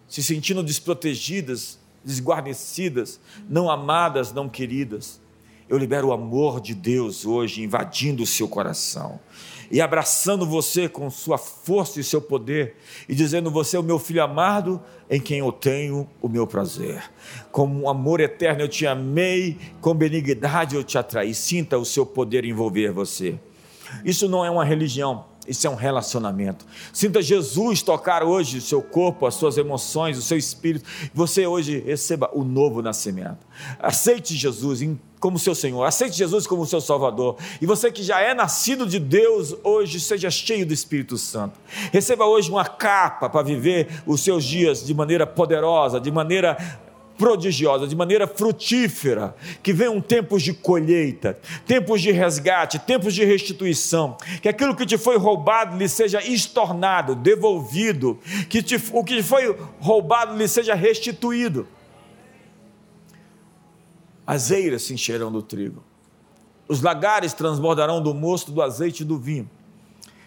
se 0.08 0.24
sentindo 0.24 0.64
desprotegidas, 0.64 1.78
desguarnecidas, 2.04 3.20
não 3.50 3.70
amadas, 3.70 4.32
não 4.32 4.48
queridas. 4.48 5.20
Eu 5.70 5.78
libero 5.78 6.08
o 6.08 6.14
amor 6.14 6.62
de 6.62 6.74
Deus 6.74 7.26
hoje 7.26 7.62
invadindo 7.62 8.24
o 8.24 8.28
seu 8.28 8.48
coração 8.48 9.20
e 9.70 9.82
abraçando 9.82 10.46
você 10.46 10.88
com 10.88 11.10
sua 11.10 11.38
força 11.38 12.00
e 12.00 12.04
seu 12.04 12.22
poder 12.22 12.78
e 13.08 13.14
dizendo: 13.14 13.52
Você 13.52 13.76
é 13.76 13.80
o 13.80 13.84
meu 13.84 14.00
filho 14.00 14.24
amado 14.24 14.82
em 15.10 15.20
quem 15.20 15.40
eu 15.40 15.52
tenho 15.52 16.08
o 16.22 16.30
meu 16.30 16.48
prazer. 16.48 17.04
Com 17.52 17.68
um 17.68 17.90
amor 17.90 18.22
eterno 18.22 18.62
eu 18.62 18.70
te 18.70 18.88
amei, 18.88 19.58
com 19.82 19.94
benignidade 19.94 20.76
eu 20.76 20.84
te 20.84 20.98
atraí. 20.98 21.34
Sinta 21.34 21.78
o 21.78 21.84
seu 21.84 22.06
poder 22.06 22.46
envolver 22.46 22.92
você. 22.92 23.38
Isso 24.06 24.30
não 24.30 24.46
é 24.46 24.50
uma 24.50 24.64
religião 24.64 25.26
isso 25.48 25.66
é 25.66 25.70
um 25.70 25.76
relacionamento. 25.76 26.66
Sinta 26.92 27.22
Jesus 27.22 27.82
tocar 27.82 28.24
hoje 28.24 28.58
o 28.58 28.62
seu 28.62 28.82
corpo, 28.82 29.26
as 29.26 29.36
suas 29.36 29.58
emoções, 29.58 30.18
o 30.18 30.22
seu 30.22 30.38
espírito. 30.38 30.86
Você 31.14 31.48
hoje 31.48 31.80
receba 31.80 32.30
o 32.34 32.44
novo 32.44 32.82
nascimento. 32.82 33.46
Aceite 33.80 34.36
Jesus 34.36 34.82
como 35.20 35.40
seu 35.40 35.56
Senhor, 35.56 35.84
aceite 35.84 36.16
Jesus 36.16 36.46
como 36.46 36.66
seu 36.66 36.80
Salvador. 36.80 37.38
E 37.60 37.66
você 37.66 37.92
que 37.92 38.04
já 38.04 38.20
é 38.22 38.34
nascido 38.34 38.86
de 38.86 39.00
Deus, 39.00 39.56
hoje 39.64 40.00
seja 40.00 40.30
cheio 40.30 40.66
do 40.66 40.74
Espírito 40.74 41.18
Santo. 41.18 41.60
Receba 41.92 42.26
hoje 42.26 42.52
uma 42.52 42.66
capa 42.66 43.30
para 43.30 43.42
viver 43.42 43.88
os 44.06 44.22
seus 44.22 44.44
dias 44.44 44.86
de 44.86 44.94
maneira 44.94 45.26
poderosa, 45.26 46.00
de 46.00 46.12
maneira 46.12 46.58
prodigiosa, 47.18 47.88
de 47.88 47.96
maneira 47.96 48.28
frutífera, 48.28 49.36
que 49.64 49.74
venham 49.74 50.00
tempos 50.00 50.44
de 50.44 50.54
colheita, 50.54 51.40
tempos 51.66 52.02
de 52.02 52.12
resgate, 52.12 52.80
tempos 52.80 53.14
de 53.14 53.26
restituição, 53.26 54.16
que 54.42 54.48
aquilo 54.48 54.76
que 54.76 54.86
te 54.86 54.98
foi 54.98 55.18
roubado 55.18 55.78
lhe 55.78 55.90
seja 55.90 56.24
estornado, 56.24 57.16
devolvido, 57.16 58.20
que 58.50 58.62
te, 58.62 58.82
o 58.94 59.04
que 59.04 59.24
foi 59.24 59.58
roubado 59.80 60.38
lhe 60.38 60.48
seja 60.48 60.76
restituído. 60.76 61.68
As 64.26 64.52
eiras 64.52 64.84
se 64.84 64.94
encherão 64.94 65.32
do 65.32 65.42
trigo, 65.42 65.84
os 66.68 66.82
lagares 66.82 67.34
transbordarão 67.34 68.02
do 68.02 68.14
mosto, 68.14 68.52
do 68.52 68.62
azeite 68.62 69.04
e 69.04 69.06
do 69.06 69.18
vinho. 69.18 69.50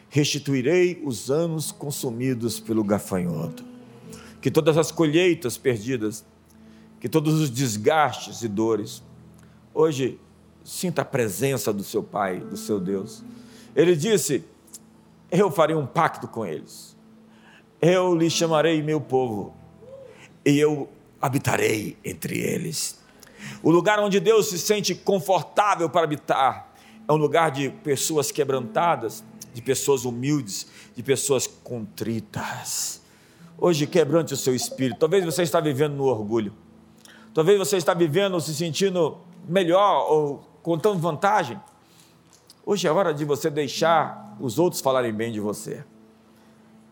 Restituirei 0.08 1.00
os 1.04 1.30
anos 1.30 1.70
consumidos 1.70 2.58
pelo 2.58 2.82
gafanhoto. 2.82 3.62
Que 4.40 4.50
todas 4.50 4.78
as 4.78 4.90
colheitas 4.90 5.58
perdidas 5.58 6.24
que 7.00 7.08
todos 7.08 7.40
os 7.40 7.50
desgastes 7.50 8.42
e 8.42 8.48
dores. 8.48 9.02
Hoje, 9.72 10.20
sinta 10.62 11.02
a 11.02 11.04
presença 11.04 11.72
do 11.72 11.82
seu 11.82 12.02
Pai, 12.02 12.38
do 12.38 12.56
seu 12.56 12.78
Deus. 12.78 13.24
Ele 13.74 13.96
disse: 13.96 14.44
Eu 15.30 15.50
farei 15.50 15.74
um 15.74 15.86
pacto 15.86 16.28
com 16.28 16.44
eles. 16.44 16.94
Eu 17.80 18.14
lhe 18.14 18.28
chamarei 18.28 18.82
meu 18.82 19.00
povo, 19.00 19.54
e 20.44 20.58
eu 20.58 20.88
habitarei 21.20 21.96
entre 22.04 22.38
eles. 22.38 23.00
O 23.62 23.70
lugar 23.70 23.98
onde 24.00 24.20
Deus 24.20 24.50
se 24.50 24.58
sente 24.58 24.94
confortável 24.94 25.88
para 25.88 26.04
habitar 26.04 26.74
é 27.08 27.12
um 27.12 27.16
lugar 27.16 27.50
de 27.50 27.70
pessoas 27.70 28.30
quebrantadas, 28.30 29.24
de 29.54 29.62
pessoas 29.62 30.04
humildes, 30.04 30.66
de 30.94 31.02
pessoas 31.02 31.46
contritas. 31.46 33.00
Hoje, 33.56 33.86
quebrante 33.86 34.34
o 34.34 34.36
seu 34.36 34.54
espírito. 34.54 34.98
Talvez 34.98 35.24
você 35.24 35.42
está 35.42 35.58
vivendo 35.58 35.94
no 35.94 36.04
orgulho. 36.04 36.52
Talvez 37.32 37.58
você 37.58 37.76
está 37.76 37.94
vivendo 37.94 38.40
se 38.40 38.52
sentindo 38.54 39.18
melhor 39.48 40.10
ou 40.10 40.44
contando 40.62 40.98
vantagem. 40.98 41.60
Hoje 42.66 42.88
é 42.88 42.92
hora 42.92 43.14
de 43.14 43.24
você 43.24 43.48
deixar 43.48 44.36
os 44.40 44.58
outros 44.58 44.82
falarem 44.82 45.12
bem 45.12 45.30
de 45.32 45.38
você. 45.38 45.84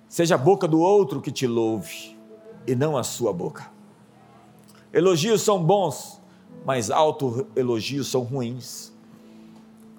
Seja 0.08 0.36
a 0.36 0.38
boca 0.38 0.68
do 0.68 0.80
outro 0.80 1.20
que 1.20 1.32
te 1.32 1.46
louve 1.46 2.16
e 2.66 2.74
não 2.74 2.96
a 2.96 3.02
sua 3.02 3.32
boca. 3.32 3.68
Elogios 4.92 5.42
são 5.42 5.62
bons, 5.62 6.20
mas 6.64 6.90
auto-elogios 6.90 8.08
são 8.08 8.22
ruins. 8.22 8.92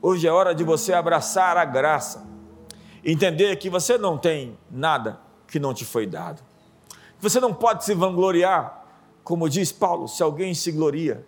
Hoje 0.02 0.26
é 0.26 0.32
hora 0.32 0.56
de 0.56 0.64
você 0.64 0.94
abraçar 0.94 1.58
a 1.58 1.66
graça, 1.66 2.26
entender 3.04 3.58
que 3.58 3.70
você 3.70 3.98
não 3.98 4.18
tem 4.18 4.58
nada 4.72 5.20
que 5.48 5.60
não 5.60 5.74
te 5.74 5.84
foi 5.84 6.08
dado. 6.08 6.42
Você 7.20 7.40
não 7.40 7.54
pode 7.54 7.84
se 7.84 7.94
vangloriar 7.94 8.79
como 9.30 9.48
diz 9.48 9.72
Paulo, 9.72 10.08
se 10.08 10.24
alguém 10.24 10.56
se 10.56 10.72
gloria, 10.72 11.24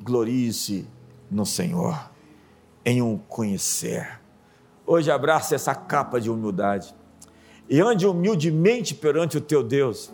glorie-se 0.00 0.88
no 1.30 1.44
Senhor, 1.44 2.10
em 2.82 3.02
um 3.02 3.18
conhecer. 3.18 4.18
Hoje 4.86 5.10
abraça 5.10 5.54
essa 5.54 5.74
capa 5.74 6.18
de 6.18 6.30
humildade 6.30 6.94
e 7.68 7.78
ande 7.78 8.06
humildemente 8.06 8.94
perante 8.94 9.36
o 9.36 9.40
teu 9.42 9.62
Deus. 9.62 10.10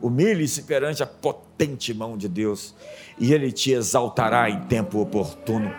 Humilhe-se 0.00 0.62
perante 0.62 1.02
a 1.02 1.06
potente 1.06 1.92
mão 1.92 2.16
de 2.16 2.28
Deus 2.28 2.76
e 3.18 3.34
Ele 3.34 3.50
te 3.50 3.72
exaltará 3.72 4.48
em 4.48 4.60
tempo 4.66 5.00
oportuno. 5.00 5.74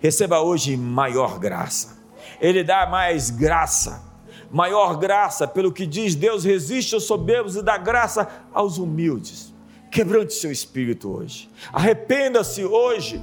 Receba 0.00 0.40
hoje 0.40 0.78
maior 0.78 1.38
graça. 1.38 1.98
Ele 2.40 2.64
dá 2.64 2.86
mais 2.86 3.28
graça, 3.28 4.02
maior 4.50 4.96
graça, 4.96 5.46
pelo 5.46 5.70
que 5.70 5.84
diz 5.86 6.14
Deus 6.14 6.42
resiste 6.42 6.94
aos 6.94 7.04
soberbos 7.04 7.54
e 7.54 7.62
dá 7.62 7.76
graça 7.76 8.26
aos 8.54 8.78
humildes 8.78 9.51
Quebrante 9.92 10.32
seu 10.32 10.50
espírito 10.50 11.14
hoje. 11.14 11.50
Arrependa-se 11.70 12.64
hoje 12.64 13.22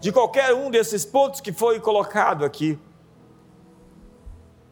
de 0.00 0.12
qualquer 0.12 0.52
um 0.52 0.70
desses 0.70 1.02
pontos 1.02 1.40
que 1.40 1.50
foi 1.50 1.80
colocado 1.80 2.44
aqui. 2.44 2.78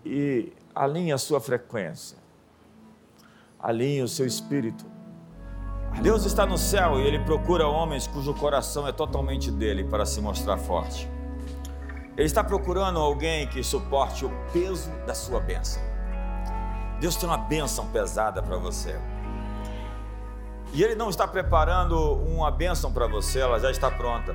E 0.04 0.52
alinhe 0.74 1.10
a 1.10 1.16
sua 1.16 1.40
frequência. 1.40 2.18
Alinhe 3.58 4.02
o 4.02 4.08
seu 4.08 4.26
espírito. 4.26 4.84
Deus 6.02 6.26
está 6.26 6.44
no 6.44 6.58
céu 6.58 7.00
e 7.00 7.06
ele 7.06 7.18
procura 7.20 7.66
homens 7.66 8.06
cujo 8.06 8.34
coração 8.34 8.86
é 8.86 8.92
totalmente 8.92 9.50
dele 9.50 9.84
para 9.84 10.04
se 10.04 10.20
mostrar 10.20 10.58
forte. 10.58 11.08
Ele 12.14 12.26
está 12.26 12.44
procurando 12.44 12.98
alguém 12.98 13.48
que 13.48 13.62
suporte 13.62 14.26
o 14.26 14.30
peso 14.52 14.90
da 15.06 15.14
sua 15.14 15.40
bênção. 15.40 15.80
Deus 17.00 17.16
tem 17.16 17.26
uma 17.26 17.38
bênção 17.38 17.86
pesada 17.88 18.42
para 18.42 18.58
você. 18.58 19.00
E 20.72 20.82
Ele 20.82 20.94
não 20.94 21.08
está 21.08 21.26
preparando 21.26 22.14
uma 22.14 22.50
bênção 22.50 22.92
para 22.92 23.06
você, 23.06 23.40
ela 23.40 23.58
já 23.58 23.70
está 23.70 23.90
pronta. 23.90 24.34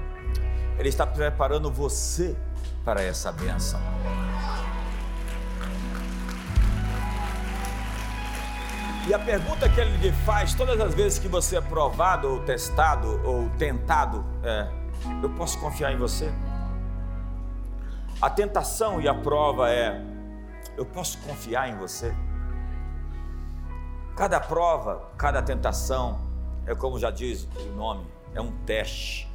Ele 0.77 0.89
está 0.89 1.05
preparando 1.05 1.71
você 1.71 2.35
para 2.83 3.01
essa 3.01 3.31
bênção. 3.31 3.79
E 9.05 9.13
a 9.13 9.19
pergunta 9.19 9.67
que 9.67 9.81
ele 9.81 9.97
lhe 9.97 10.13
faz 10.25 10.53
todas 10.53 10.79
as 10.79 10.93
vezes 10.93 11.19
que 11.19 11.27
você 11.27 11.57
é 11.57 11.61
provado, 11.61 12.29
ou 12.29 12.39
testado, 12.39 13.19
ou 13.25 13.49
tentado, 13.57 14.25
é: 14.41 14.69
Eu 15.21 15.29
posso 15.31 15.59
confiar 15.59 15.91
em 15.91 15.97
você? 15.97 16.31
A 18.21 18.29
tentação 18.29 19.01
e 19.01 19.07
a 19.07 19.13
prova 19.13 19.69
é: 19.69 20.01
eu 20.77 20.85
posso 20.85 21.17
confiar 21.19 21.69
em 21.69 21.75
você? 21.75 22.15
Cada 24.15 24.39
prova, 24.39 25.09
cada 25.17 25.41
tentação, 25.41 26.21
é 26.65 26.73
como 26.75 26.97
já 26.99 27.11
diz 27.11 27.47
o 27.67 27.75
nome, 27.75 28.05
é 28.33 28.41
um 28.41 28.51
teste. 28.65 29.29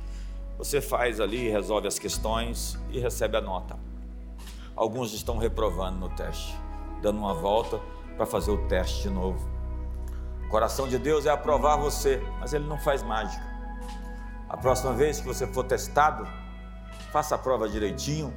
Você 0.57 0.81
faz 0.81 1.21
ali, 1.21 1.49
resolve 1.49 1.87
as 1.87 1.99
questões 1.99 2.79
e 2.91 2.99
recebe 2.99 3.37
a 3.37 3.41
nota. 3.41 3.79
Alguns 4.75 5.13
estão 5.13 5.39
reprovando 5.39 5.99
no 5.99 6.09
teste, 6.09 6.55
dando 7.03 7.19
uma 7.19 7.35
volta 7.35 7.81
para 8.17 8.27
fazer 8.27 8.51
o 8.51 8.67
teste 8.67 9.03
de 9.03 9.11
novo. 9.11 9.49
O 10.45 10.49
coração 10.49 10.89
de 10.89 10.99
Deus 10.99 11.27
é 11.27 11.31
aprovar 11.31 11.77
você, 11.77 12.23
mas 12.41 12.53
Ele 12.53 12.67
não 12.67 12.79
faz 12.79 13.03
mágica. 13.03 13.47
A 14.49 14.57
próxima 14.57 14.93
vez 14.95 15.21
que 15.21 15.27
você 15.27 15.47
for 15.47 15.65
testado, 15.65 16.27
faça 17.13 17.35
a 17.35 17.39
prova 17.39 17.69
direitinho, 17.69 18.33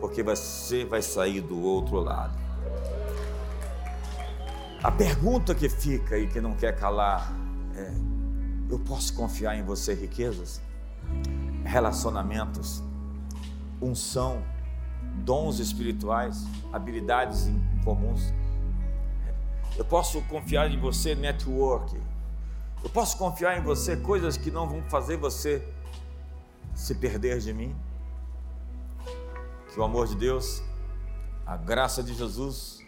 porque 0.00 0.22
você 0.22 0.84
vai 0.84 1.02
sair 1.02 1.40
do 1.40 1.60
outro 1.62 1.96
lado. 1.96 2.38
A 4.82 4.90
pergunta 4.90 5.54
que 5.54 5.68
fica 5.68 6.16
e 6.16 6.26
que 6.26 6.40
não 6.40 6.54
quer 6.54 6.76
calar 6.76 7.32
é: 7.74 8.09
eu 8.70 8.78
posso 8.78 9.12
confiar 9.14 9.56
em 9.56 9.62
você 9.64 9.94
riquezas, 9.94 10.60
relacionamentos, 11.64 12.82
unção, 13.82 14.42
dons 15.24 15.58
espirituais, 15.58 16.44
habilidades 16.72 17.50
comuns? 17.84 18.32
Eu 19.76 19.84
posso 19.84 20.20
confiar 20.22 20.70
em 20.70 20.78
você 20.78 21.14
network. 21.14 22.00
Eu 22.82 22.90
posso 22.90 23.16
confiar 23.18 23.58
em 23.58 23.62
você 23.62 23.96
coisas 23.96 24.36
que 24.36 24.50
não 24.50 24.68
vão 24.68 24.82
fazer 24.84 25.16
você 25.16 25.66
se 26.74 26.94
perder 26.94 27.40
de 27.40 27.52
mim? 27.52 27.74
Que 29.72 29.78
o 29.78 29.82
amor 29.84 30.06
de 30.06 30.16
Deus, 30.16 30.62
a 31.46 31.56
graça 31.56 32.02
de 32.02 32.14
Jesus 32.14 32.78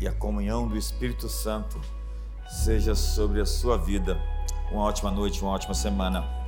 e 0.00 0.08
a 0.08 0.12
comunhão 0.12 0.66
do 0.66 0.76
Espírito 0.76 1.28
Santo 1.28 1.80
seja 2.48 2.94
sobre 2.94 3.40
a 3.40 3.46
sua 3.46 3.76
vida. 3.76 4.18
Uma 4.70 4.84
ótima 4.84 5.10
noite, 5.10 5.42
uma 5.42 5.50
ótima 5.50 5.74
semana. 5.74 6.39